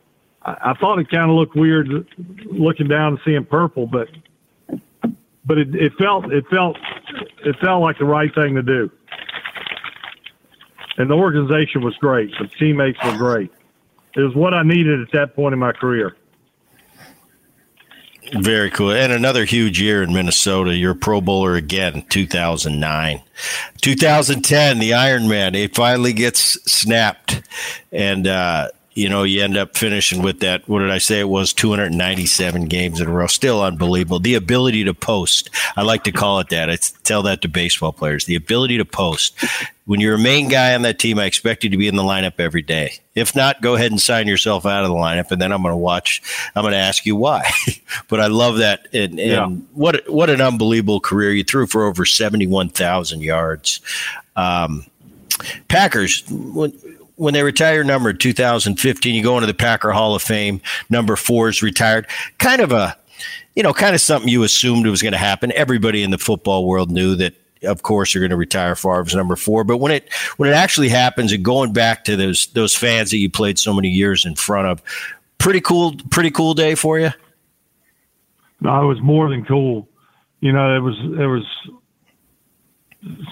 [0.50, 1.88] I, I thought it kind of looked weird
[2.46, 4.08] looking down and seeing purple, but
[5.46, 6.78] but it, it felt it felt
[7.46, 8.92] it felt like the right thing to do.
[10.98, 12.32] And the organization was great.
[12.40, 13.52] The teammates were great.
[14.16, 16.16] It was what I needed at that point in my career.
[18.34, 18.92] Very cool.
[18.92, 20.76] And another huge year in Minnesota.
[20.76, 23.22] You're a Pro Bowler again, 2009.
[23.82, 26.40] 2010, the Iron Man, it finally gets
[26.72, 27.42] snapped.
[27.92, 28.70] And uh,
[29.00, 30.68] you know, you end up finishing with that.
[30.68, 31.22] What did I say?
[31.22, 33.28] It was 297 games in a row.
[33.28, 34.20] Still unbelievable.
[34.20, 35.50] The ability to post.
[35.78, 36.70] I like to call it that.
[36.70, 38.26] I tell that to baseball players.
[38.26, 39.42] The ability to post.
[39.86, 42.04] When you're a main guy on that team, I expect you to be in the
[42.04, 43.00] lineup every day.
[43.16, 45.72] If not, go ahead and sign yourself out of the lineup, and then I'm going
[45.72, 46.22] to watch.
[46.54, 47.50] I'm going to ask you why.
[48.10, 48.88] but I love that.
[48.94, 49.48] And, and yeah.
[49.74, 51.32] what what an unbelievable career!
[51.32, 53.80] You threw for over 71,000 yards.
[54.36, 54.86] Um,
[55.70, 56.24] Packers.
[57.20, 60.62] When, they retire number 2015, you go into the Packer Hall of Fame.
[60.90, 62.08] Number four is retired.
[62.38, 62.98] Kind of a,
[63.56, 65.52] you know, kind of something you assumed it was going to happen.
[65.54, 67.34] Everybody in the football world knew that.
[67.62, 69.66] Of course, you're going to retire Favre's number four.
[69.66, 73.18] But when it when it actually happens, and going back to those those fans that
[73.18, 74.82] you played so many years in front of,
[75.40, 77.10] pretty cool, pretty cool day for you.
[78.62, 79.90] No, it was more than cool.
[80.40, 81.44] You know, it was it was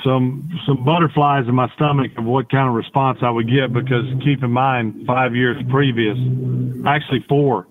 [0.04, 4.06] some some butterflies in my stomach of what kind of response I would get because
[4.24, 6.18] keep in mind five years previous,
[6.86, 7.68] actually four,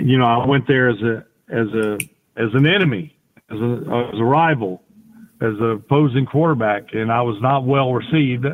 [0.00, 1.98] you know, I went there as a as a
[2.36, 3.16] as an enemy,
[3.50, 4.82] as a as a rival,
[5.42, 8.46] as a opposing quarterback, and I was not well received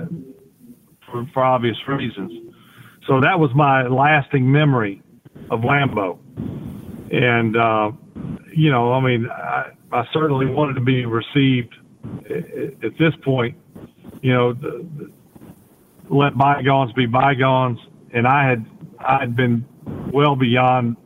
[1.06, 2.52] for, for obvious reasons.
[3.06, 5.02] So that was my lasting memory
[5.50, 6.18] of Lambeau,
[7.12, 7.92] and uh,
[8.52, 11.74] you know, I mean, I, I certainly wanted to be received
[12.82, 13.56] at this point,
[14.22, 15.12] you know, the, the,
[16.08, 17.78] let bygones be bygones.
[18.12, 18.64] And I had
[18.98, 19.64] I had been
[20.12, 20.96] well beyond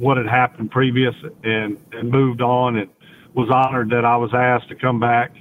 [0.00, 2.90] what had happened previous and, and moved on and
[3.34, 5.32] was honored that I was asked to come back.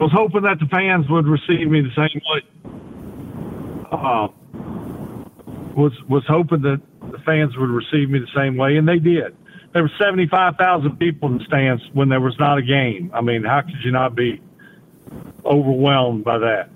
[0.00, 2.42] I was hoping that the fans would receive me the same way.
[3.90, 4.28] Uh,
[5.74, 6.80] was was hoping that
[7.10, 9.34] the fans would receive me the same way, and they did
[9.72, 13.10] there were 75,000 people in the stands when there was not a game.
[13.14, 14.40] I mean, how could you not be
[15.44, 16.70] overwhelmed by that?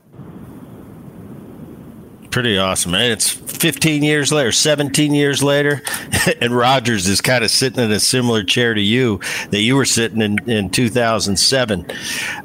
[2.30, 3.10] Pretty awesome, man.
[3.10, 5.82] It's 15 years later, 17 years later,
[6.40, 9.20] and Rodgers is kind of sitting in a similar chair to you
[9.50, 11.86] that you were sitting in in 2007.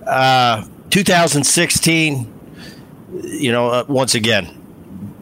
[0.06, 2.34] Uh, 2016,
[3.24, 4.50] you know, uh, once again,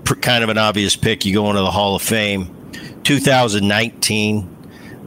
[0.03, 1.25] pr- kind of an obvious pick.
[1.25, 2.51] You go into the Hall of Fame.
[3.03, 4.54] 2019,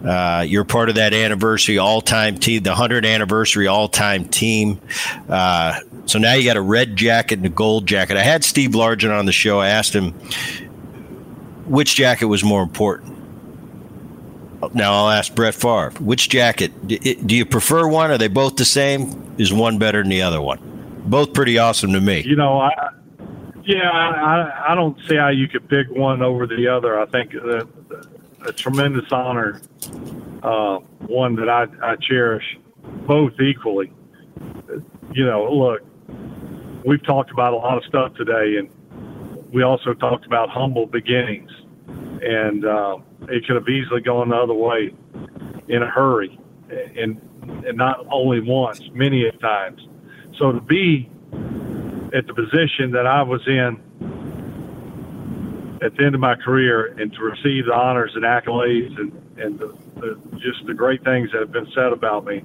[0.04, 4.80] uh, you're part of that anniversary all time team, the 100 anniversary all time team.
[5.28, 8.16] Uh, so now you got a red jacket and a gold jacket.
[8.16, 9.58] I had Steve Largent on the show.
[9.58, 10.12] I asked him
[11.66, 13.16] which jacket was more important.
[14.74, 18.10] Now I'll ask Brett Favre, which jacket do you prefer one?
[18.10, 19.34] Are they both the same?
[19.38, 21.02] Is one better than the other one?
[21.06, 22.22] Both pretty awesome to me.
[22.22, 22.70] You know, I,
[23.64, 26.98] yeah, I, I don't see how you could pick one over the other.
[26.98, 27.68] I think that
[28.46, 29.60] a tremendous honor,
[30.42, 32.58] uh, one that I, I cherish
[33.06, 33.92] both equally.
[35.12, 35.82] You know, look,
[36.84, 38.70] we've talked about a lot of stuff today, and
[39.52, 41.50] we also talked about humble beginnings,
[41.88, 44.94] and uh, it could have easily gone the other way
[45.68, 46.38] in a hurry,
[46.96, 47.20] and
[47.66, 49.86] and not only once, many times.
[50.38, 51.10] So to be
[52.14, 53.80] at the position that I was in
[55.82, 59.58] at the end of my career and to receive the honors and accolades and, and
[59.58, 62.42] the, the, just the great things that have been said about me.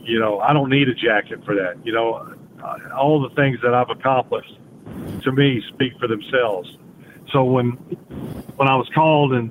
[0.00, 1.84] You know, I don't need a jacket for that.
[1.84, 2.14] You know,
[2.62, 4.56] uh, all the things that I've accomplished
[5.22, 6.76] to me speak for themselves.
[7.32, 7.72] So when
[8.56, 9.50] when I was called and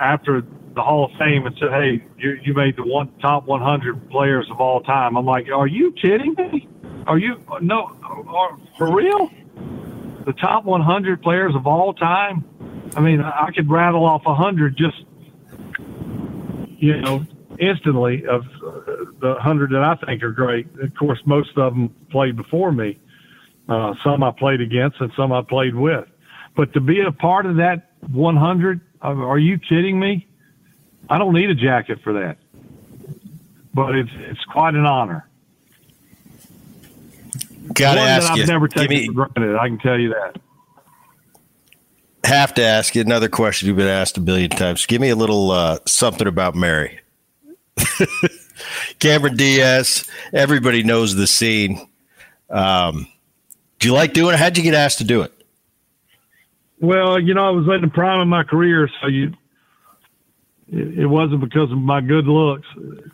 [0.00, 0.42] after
[0.74, 4.48] the Hall of Fame and said, "Hey, you, you made the one top 100 players
[4.50, 6.68] of all time," I'm like, "Are you kidding me?
[7.06, 7.96] Are you no?
[8.02, 9.30] Are, for real?"
[10.24, 12.44] The top 100 players of all time.
[12.96, 15.04] I mean, I could rattle off 100 just,
[16.78, 17.26] you know,
[17.58, 18.44] instantly of
[19.20, 20.66] the 100 that I think are great.
[20.80, 22.98] Of course, most of them played before me.
[23.68, 26.06] Uh, some I played against and some I played with.
[26.56, 30.26] But to be a part of that 100, uh, are you kidding me?
[31.08, 32.38] I don't need a jacket for that.
[33.74, 35.28] But it's it's quite an honor.
[37.74, 38.46] Got to ask I've you.
[38.46, 39.56] never taken me, for granted.
[39.56, 40.38] I can tell you that.
[42.24, 44.86] Have to ask you another question you've been asked a billion times.
[44.86, 47.00] Give me a little uh, something about Mary.
[48.98, 50.08] Cameron Diaz.
[50.32, 51.86] Everybody knows the scene.
[52.48, 53.06] Um,
[53.78, 54.38] do you like doing it?
[54.38, 55.32] How'd you get asked to do it?
[56.80, 59.34] Well, you know, I was in the prime of my career, so you.
[60.68, 62.66] It wasn't because of my good looks,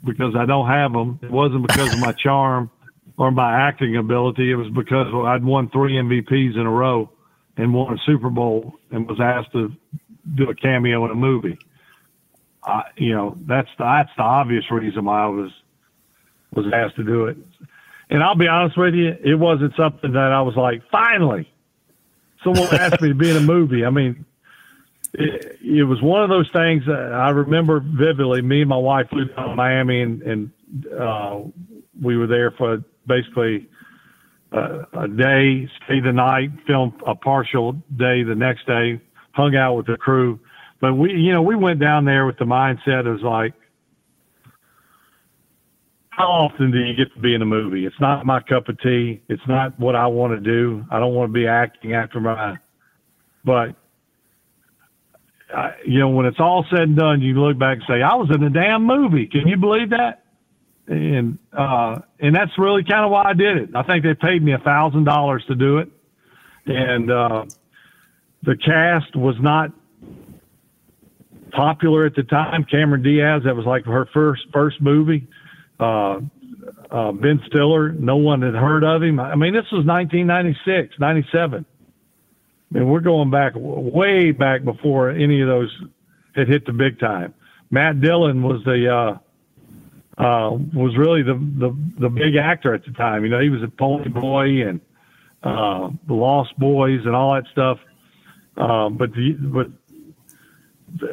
[0.04, 1.18] because I don't have them.
[1.20, 2.70] It wasn't because of my charm
[3.20, 4.50] or my acting ability.
[4.50, 7.10] It was because I'd won three MVPs in a row
[7.58, 9.70] and won a Super Bowl and was asked to
[10.36, 11.58] do a cameo in a movie.
[12.64, 15.50] I, you know, that's the, that's the obvious reason why I was
[16.54, 17.36] was asked to do it.
[18.08, 21.46] And I'll be honest with you, it wasn't something that I was like, finally,
[22.42, 23.84] someone asked me to be in a movie.
[23.84, 24.24] I mean,
[25.12, 28.40] it, it was one of those things that I remember vividly.
[28.40, 30.50] Me and my wife flew down to Miami, and, and
[30.98, 31.40] uh,
[32.00, 33.68] we were there for basically
[34.52, 39.00] uh, a day, stayed the night, filmed a partial day the next day,
[39.32, 40.38] hung out with the crew.
[40.80, 43.52] But we, you know, we went down there with the mindset of like,
[46.10, 47.86] how often do you get to be in a movie?
[47.86, 49.22] It's not my cup of tea.
[49.28, 50.84] It's not what I want to do.
[50.90, 52.56] I don't want to be acting after my,
[53.44, 53.74] but
[55.54, 58.14] I, you know, when it's all said and done, you look back and say, I
[58.14, 59.26] was in a damn movie.
[59.26, 60.19] Can you believe that?
[60.90, 63.70] And, uh, and that's really kind of why I did it.
[63.76, 65.88] I think they paid me a thousand dollars to do it.
[66.66, 67.44] And, uh,
[68.42, 69.70] the cast was not
[71.52, 72.64] popular at the time.
[72.64, 75.28] Cameron Diaz, that was like her first, first movie.
[75.78, 76.20] Uh,
[76.90, 79.20] uh, ben Stiller, no one had heard of him.
[79.20, 81.64] I mean, this was 1996, 97.
[81.64, 85.70] I mean, we're going back way back before any of those
[86.34, 87.34] had hit the big time.
[87.70, 89.18] Matt Dillon was the uh,
[90.20, 93.24] uh, was really the, the the big actor at the time.
[93.24, 94.80] You know, he was a Pony Boy and
[95.42, 97.78] uh, the Lost Boys and all that stuff.
[98.54, 99.68] Uh, but the, but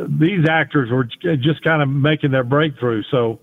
[0.09, 1.05] these actors were
[1.38, 3.01] just kind of making their breakthrough.
[3.09, 3.39] So,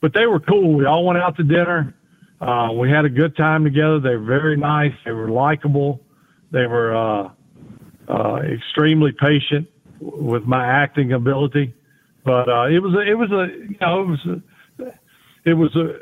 [0.00, 0.74] but they were cool.
[0.74, 1.92] We all went out to dinner.
[2.40, 3.98] Uh, we had a good time together.
[3.98, 4.94] They were very nice.
[5.04, 6.00] They were likable.
[6.52, 7.30] They were uh,
[8.08, 9.68] uh, extremely patient
[9.98, 11.74] with my acting ability.
[12.24, 14.42] But uh, it was a, it was a you know it was a,
[15.44, 16.00] it was a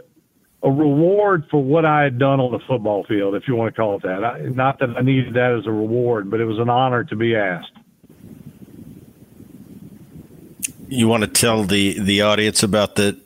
[0.63, 3.81] a reward for what I had done on the football field, if you want to
[3.81, 4.25] call it that.
[4.25, 7.17] I, not that I needed that as a reward, but it was an honor to
[7.17, 7.71] be asked.
[10.89, 13.21] You want to tell the the audience about the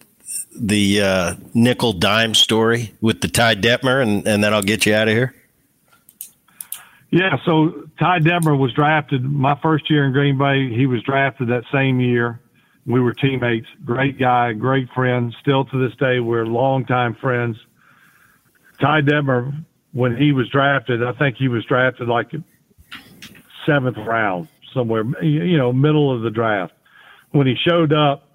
[0.54, 4.94] the uh, nickel dime story with the Ty Detmer, and, and then I'll get you
[4.94, 5.34] out of here.
[7.10, 10.74] Yeah, so Ty Detmer was drafted my first year in Green Bay.
[10.74, 12.40] He was drafted that same year.
[12.86, 13.68] We were teammates.
[13.84, 15.34] Great guy, great friend.
[15.40, 17.56] Still to this day, we're longtime friends.
[18.80, 22.32] Ty Detmer, when he was drafted, I think he was drafted like
[23.64, 26.72] seventh round, somewhere, you know, middle of the draft.
[27.30, 28.28] When he showed up,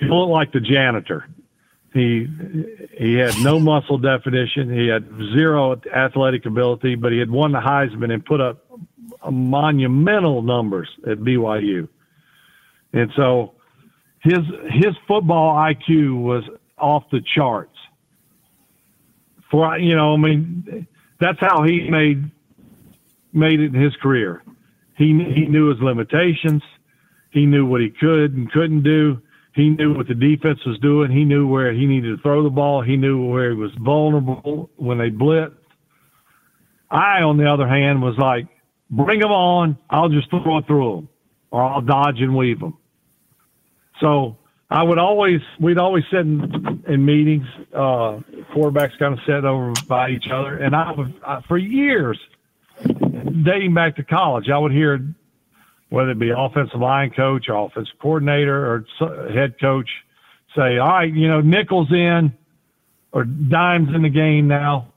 [0.00, 1.28] he looked like the janitor.
[1.94, 2.26] He
[2.98, 4.72] he had no muscle definition.
[4.72, 8.66] He had zero athletic ability, but he had won the Heisman and put up
[9.30, 11.88] monumental numbers at BYU.
[12.92, 13.54] And so
[14.20, 14.40] his
[14.70, 16.44] his football IQ was
[16.78, 17.76] off the charts.
[19.50, 20.86] For you know, I mean,
[21.20, 22.30] that's how he made
[23.32, 24.42] made it in his career.
[24.96, 26.62] He he knew his limitations.
[27.30, 29.20] He knew what he could and couldn't do.
[29.54, 31.10] He knew what the defense was doing.
[31.10, 32.82] He knew where he needed to throw the ball.
[32.82, 35.54] He knew where he was vulnerable when they blitzed.
[36.90, 38.46] I, on the other hand, was like,
[38.90, 39.78] bring them on.
[39.88, 41.08] I'll just throw it through them,
[41.50, 42.76] or I'll dodge and weave them.
[44.02, 44.36] So
[44.68, 48.20] I would always, we'd always sit in, in meetings, uh,
[48.52, 50.56] quarterbacks kind of sat over by each other.
[50.56, 52.18] And I would, I, for years,
[52.82, 55.00] dating back to college, I would hear
[55.88, 59.88] whether it be offensive line coach or offensive coordinator or head coach
[60.56, 62.32] say, all right, you know, Nickel's in
[63.12, 64.92] or Dime's in the game now,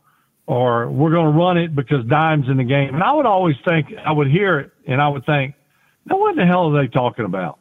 [0.48, 2.94] or we're going to run it because Dime's in the game.
[2.94, 5.56] And I would always think, I would hear it and I would think,
[6.06, 7.60] now what in the hell are they talking about?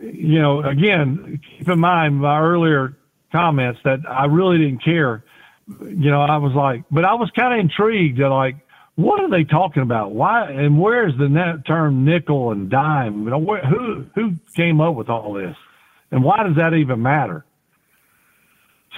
[0.00, 2.96] You know, again, keep in mind my earlier
[3.32, 5.24] comments that I really didn't care.
[5.68, 8.56] You know, I was like, but I was kind of intrigued that like,
[8.94, 10.12] what are they talking about?
[10.12, 13.24] Why and where is the net term nickel and dime?
[13.24, 15.56] You know, where, who who came up with all this,
[16.10, 17.44] and why does that even matter?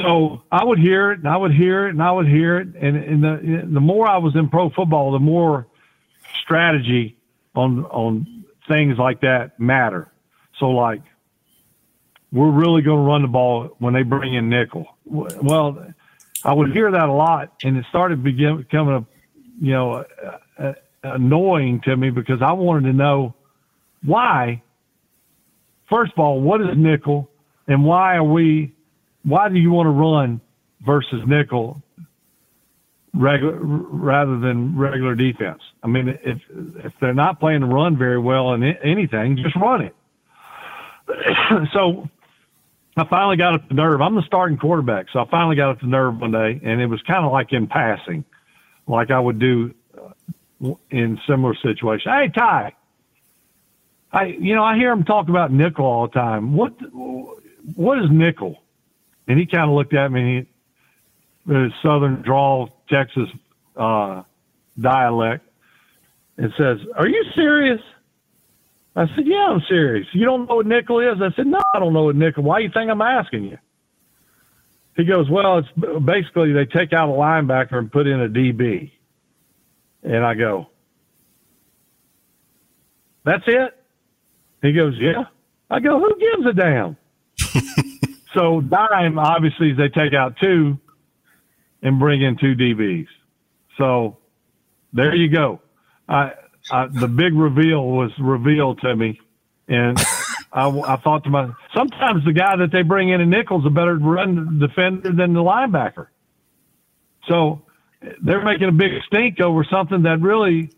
[0.01, 2.69] So I would hear it, and I would hear it, and I would hear it,
[2.81, 5.67] and, and the the more I was in pro football, the more
[6.43, 7.17] strategy
[7.57, 10.13] on on things like that matter.
[10.59, 11.03] So like,
[12.31, 14.87] we're really going to run the ball when they bring in nickel.
[15.07, 15.95] Well,
[16.45, 19.07] I would hear that a lot, and it started begin, becoming a,
[19.65, 20.05] you know,
[20.59, 23.35] a, a, annoying to me because I wanted to know
[24.05, 24.63] why.
[25.89, 27.31] First of all, what is nickel,
[27.67, 28.75] and why are we?
[29.25, 30.41] Why do you want to run
[30.85, 31.83] versus nickel
[33.15, 35.63] regular rather than regular defense?
[35.83, 36.43] I mean, if
[36.85, 39.95] if they're not playing the run very well in anything, just run it.
[41.73, 42.09] so
[42.97, 44.01] I finally got up the nerve.
[44.01, 46.87] I'm the starting quarterback, so I finally got up the nerve one day, and it
[46.87, 48.25] was kind of like in passing,
[48.87, 52.05] like I would do uh, in similar situations.
[52.13, 52.73] Hey, Ty,
[54.13, 56.55] I you know I hear him talk about nickel all the time.
[56.57, 56.73] What
[57.77, 58.63] what is nickel?
[59.29, 60.47] And he kind of looked at me.
[61.47, 63.29] His southern drawl, Texas
[63.77, 64.23] uh,
[64.81, 65.47] dialect.
[66.37, 67.81] and says, "Are you serious?"
[68.99, 70.09] I said, "Yeah, I'm serious.
[70.13, 72.43] You don't know what nickel is?" I said, "No, I don't know what nickel.
[72.43, 73.59] Why do you think I'm asking you?"
[74.97, 75.69] He goes, "Well, it's
[76.05, 78.91] basically they take out a linebacker and put in a DB."
[80.03, 80.67] And I go,
[83.25, 83.77] "That's it?"
[84.63, 85.27] He goes, "Yeah."
[85.71, 86.97] I go, "Who gives a damn?"
[88.35, 90.77] so dime obviously they take out two
[91.83, 93.07] and bring in two DBs.
[93.77, 94.17] So
[94.93, 95.61] there you go.
[96.09, 96.33] I,
[96.71, 99.21] I, the big reveal was revealed to me,
[99.69, 99.99] and
[100.53, 103.71] I, I thought to myself, sometimes the guy that they bring in a nickel's a
[103.71, 106.09] better run defender than the linebacker.
[107.27, 107.63] So
[108.23, 110.71] they're making a big stink over something that really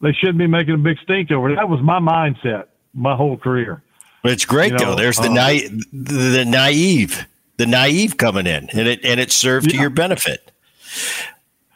[0.00, 1.54] they shouldn't be making a big stink over.
[1.54, 3.82] That was my mindset my whole career.
[4.24, 4.96] It's great you know, though.
[4.96, 7.26] There's the, uh, naive, the naive,
[7.56, 9.72] the naive coming in, and it and it served yeah.
[9.72, 10.52] to your benefit.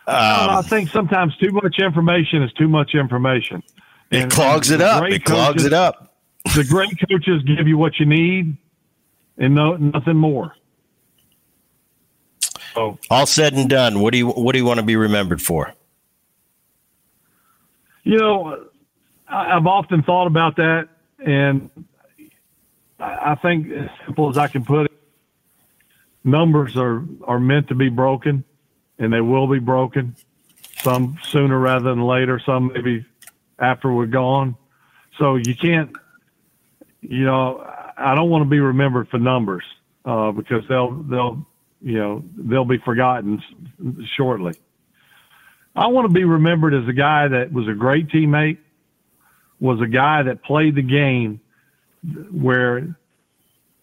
[0.08, 3.62] Um, I think sometimes too much information is too much information.
[4.12, 5.02] And, it clogs it up.
[5.10, 6.14] It clogs it up.
[6.54, 8.56] The great coaches give you what you need,
[9.36, 10.54] and no nothing more.
[12.74, 15.42] So, all said and done, what do you what do you want to be remembered
[15.42, 15.74] for?
[18.04, 18.66] You know,
[19.26, 20.88] I've often thought about that,
[21.18, 21.68] and
[23.00, 24.92] I think as simple as I can put it,
[26.22, 28.44] numbers are are meant to be broken
[28.98, 30.16] and they will be broken.
[30.82, 32.40] Some sooner rather than later.
[32.44, 33.04] Some maybe
[33.58, 34.56] after we're gone.
[35.18, 35.90] So you can't.
[37.00, 37.64] You know,
[37.96, 39.64] I don't want to be remembered for numbers
[40.04, 41.46] uh, because they'll they'll
[41.80, 43.42] you know they'll be forgotten
[44.16, 44.54] shortly.
[45.74, 48.58] I want to be remembered as a guy that was a great teammate,
[49.60, 51.40] was a guy that played the game
[52.30, 52.96] where,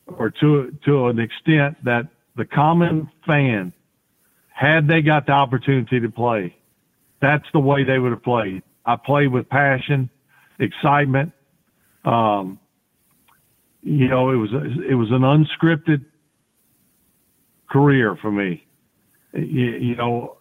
[0.08, 3.74] or to to an extent that the common fan
[4.64, 6.56] had they got the opportunity to play,
[7.22, 8.64] that's the way they would have played.
[8.86, 10.10] I played with passion,
[10.60, 11.32] excitement.
[12.06, 12.60] Um,
[13.82, 14.50] you know, it was
[14.90, 16.06] it was an unscripted
[17.70, 18.66] career for me.
[19.34, 20.38] You, you know,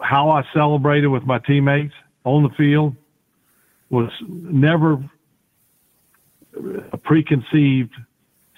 [0.00, 1.94] how I celebrated with my teammates
[2.24, 2.94] on the field
[3.90, 4.98] was never
[6.92, 7.94] a preconceived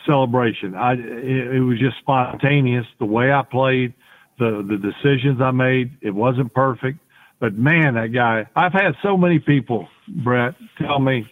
[0.06, 0.74] celebration.
[0.74, 2.86] I it, it was just spontaneous.
[2.98, 3.94] The way I played,
[4.38, 5.96] the the decisions I made.
[6.00, 6.98] It wasn't perfect,
[7.40, 8.46] but man, that guy.
[8.56, 11.30] I've had so many people, Bret, tell me,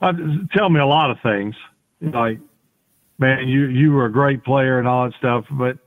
[0.00, 0.12] uh,
[0.56, 1.54] tell me a lot of things,
[2.00, 2.38] like,
[3.18, 5.44] man, you you were a great player and all that stuff.
[5.50, 5.78] But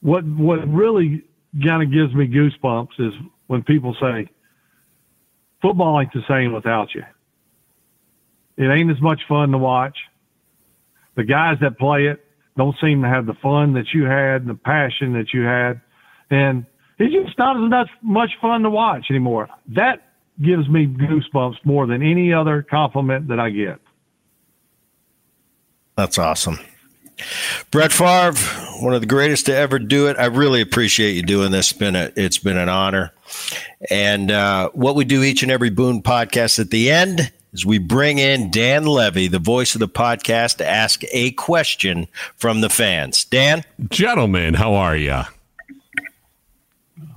[0.00, 1.22] what what really
[1.64, 3.12] kind of gives me goosebumps is
[3.46, 4.28] when people say,
[5.62, 7.04] football ain't the same without you.
[8.56, 9.96] It ain't as much fun to watch.
[11.14, 12.25] The guys that play it
[12.56, 15.80] don't seem to have the fun that you had and the passion that you had.
[16.30, 16.66] And
[16.98, 19.48] it's just not as much fun to watch anymore.
[19.68, 20.02] That
[20.42, 23.78] gives me goosebumps more than any other compliment that I get.
[25.96, 26.58] That's awesome.
[27.70, 28.34] Brett Favre,
[28.82, 30.18] one of the greatest to ever do it.
[30.18, 31.70] I really appreciate you doing this.
[31.70, 33.12] It's been a, it's been an honor.
[33.90, 37.78] And uh, what we do each and every Boone podcast at the end is we
[37.78, 42.68] bring in Dan Levy, the voice of the podcast, to ask a question from the
[42.68, 43.24] fans.
[43.24, 43.64] Dan?
[43.88, 45.22] Gentlemen, how are you?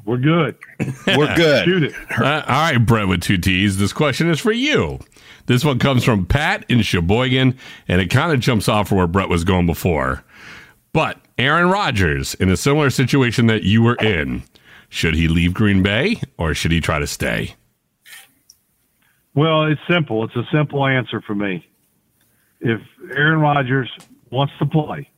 [0.05, 0.55] We're good.
[1.05, 1.65] We're good.
[1.65, 1.93] Shoot it.
[2.17, 3.77] Uh, all right, Brett with two T's.
[3.77, 4.99] This question is for you.
[5.45, 7.57] This one comes from Pat in Sheboygan,
[7.87, 10.23] and it kind of jumps off where Brett was going before.
[10.93, 14.43] But Aaron Rodgers, in a similar situation that you were in,
[14.89, 17.55] should he leave Green Bay or should he try to stay?
[19.35, 20.23] Well, it's simple.
[20.25, 21.67] It's a simple answer for me.
[22.59, 22.81] If
[23.15, 23.89] Aaron Rodgers
[24.31, 25.09] wants to play,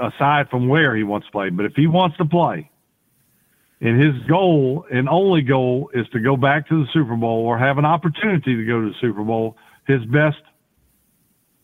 [0.00, 2.70] aside from where he wants to play, but if he wants to play,
[3.80, 7.58] and his goal and only goal is to go back to the Super Bowl or
[7.58, 9.56] have an opportunity to go to the Super Bowl,
[9.88, 10.40] his best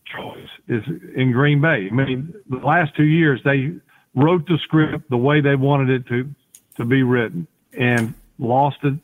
[0.05, 0.83] choice is
[1.15, 1.87] in Green Bay.
[1.89, 3.71] I mean, the last two years they
[4.15, 6.29] wrote the script the way they wanted it to
[6.75, 7.47] to be written
[7.77, 8.95] and lost it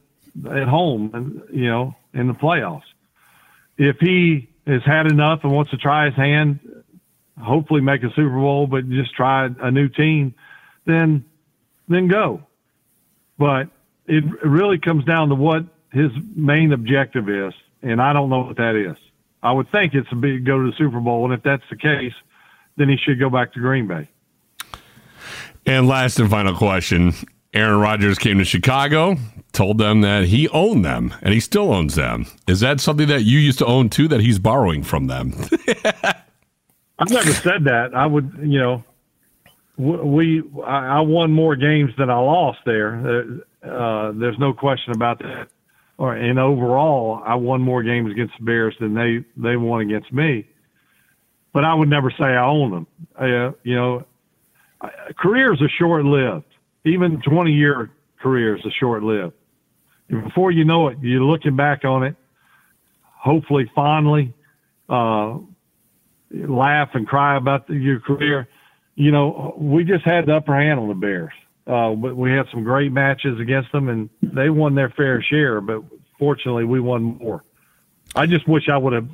[0.50, 2.84] at home, and you know, in the playoffs.
[3.78, 6.60] If he has had enough and wants to try his hand,
[7.42, 10.34] hopefully make a Super Bowl, but just try a new team,
[10.86, 11.26] then
[11.88, 12.44] then go.
[13.38, 13.70] But
[14.08, 18.58] it really comes down to what his main objective is, and I don't know what
[18.58, 18.98] that is.
[19.44, 21.76] I would think it's to be go to the Super Bowl, and if that's the
[21.76, 22.14] case,
[22.78, 24.10] then he should go back to Green Bay.
[25.66, 27.14] And last and final question:
[27.56, 29.16] Aaron Rodgers came to Chicago,
[29.54, 32.26] told them that he owned them, and he still owns them.
[32.48, 34.08] Is that something that you used to own too?
[34.10, 35.34] That he's borrowing from them?
[37.00, 37.92] I've never said that.
[37.96, 38.84] I would, you know,
[39.78, 42.96] we I won more games than I lost there.
[42.96, 43.24] Uh,
[43.66, 45.48] Uh, there's no question about that.
[45.98, 50.12] Or and overall, I won more games against the Bears than they they won against
[50.14, 50.46] me.
[51.54, 52.88] But I would never say I own them.
[53.20, 54.06] Uh, you know,
[55.18, 56.46] careers are short lived.
[56.86, 57.90] Even 20 year
[58.22, 59.34] careers are short lived.
[60.08, 62.16] Before you know it, you're looking back on it,
[63.04, 64.34] hopefully fondly,
[64.88, 65.40] uh,
[66.32, 68.48] laugh and cry about the, your career.
[68.94, 71.34] You know, we just had the upper hand on the Bears.
[71.68, 75.60] Uh, we had some great matches against them, and they won their fair share.
[75.60, 75.82] But
[76.20, 77.44] fortunately, we won more.
[78.16, 79.10] I just wish I would have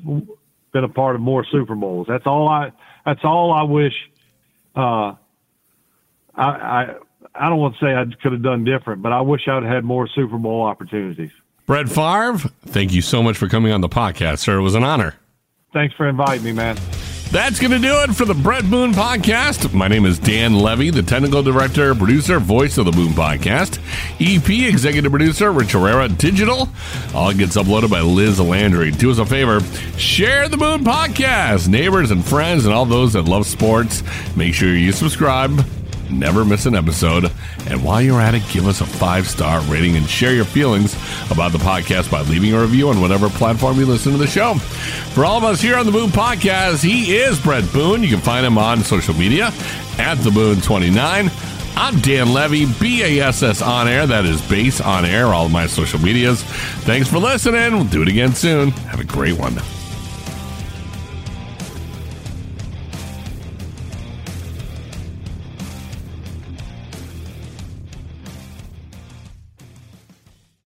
[0.74, 2.08] been a part of more Super Bowls.
[2.10, 2.74] That's all I.
[3.06, 3.94] That's all I wish.
[4.76, 5.16] Uh,
[6.36, 6.96] I, I
[7.34, 9.84] I don't want to say I could have done different, but I wish I'd had
[9.84, 11.32] more Super Bowl opportunities.
[11.66, 14.58] Brett Favre, thank you so much for coming on the podcast, sir.
[14.58, 15.16] It was an honor.
[15.74, 16.78] Thanks for inviting me, man.
[17.32, 19.74] That's going to do it for the Bret Boone podcast.
[19.74, 23.80] My name is Dan Levy, the technical director, producer, voice of the Boone podcast.
[24.20, 26.68] EP, executive producer, Rich Herrera Digital.
[27.16, 28.92] All gets uploaded by Liz Landry.
[28.92, 29.62] Do us a favor,
[29.98, 31.70] share the Boone podcast.
[31.70, 34.04] Neighbors and friends and all those that love sports,
[34.36, 35.58] make sure you subscribe
[36.12, 37.32] never miss an episode.
[37.68, 40.96] And while you're at it, give us a five star rating and share your feelings
[41.32, 44.56] about the podcast by leaving a review on whatever platform you listen to the show.
[45.14, 48.04] For all of us here on the Boone Podcast, he is Bret Boone.
[48.04, 49.52] You can find him on social media
[49.98, 51.30] at the Boone 29.
[51.76, 54.06] I'm Dan Levy, BASS on air.
[54.06, 56.44] That is base on air, all of my social medias.
[56.84, 57.74] Thanks for listening.
[57.74, 58.72] We'll do it again soon.
[58.72, 59.56] Have a great one.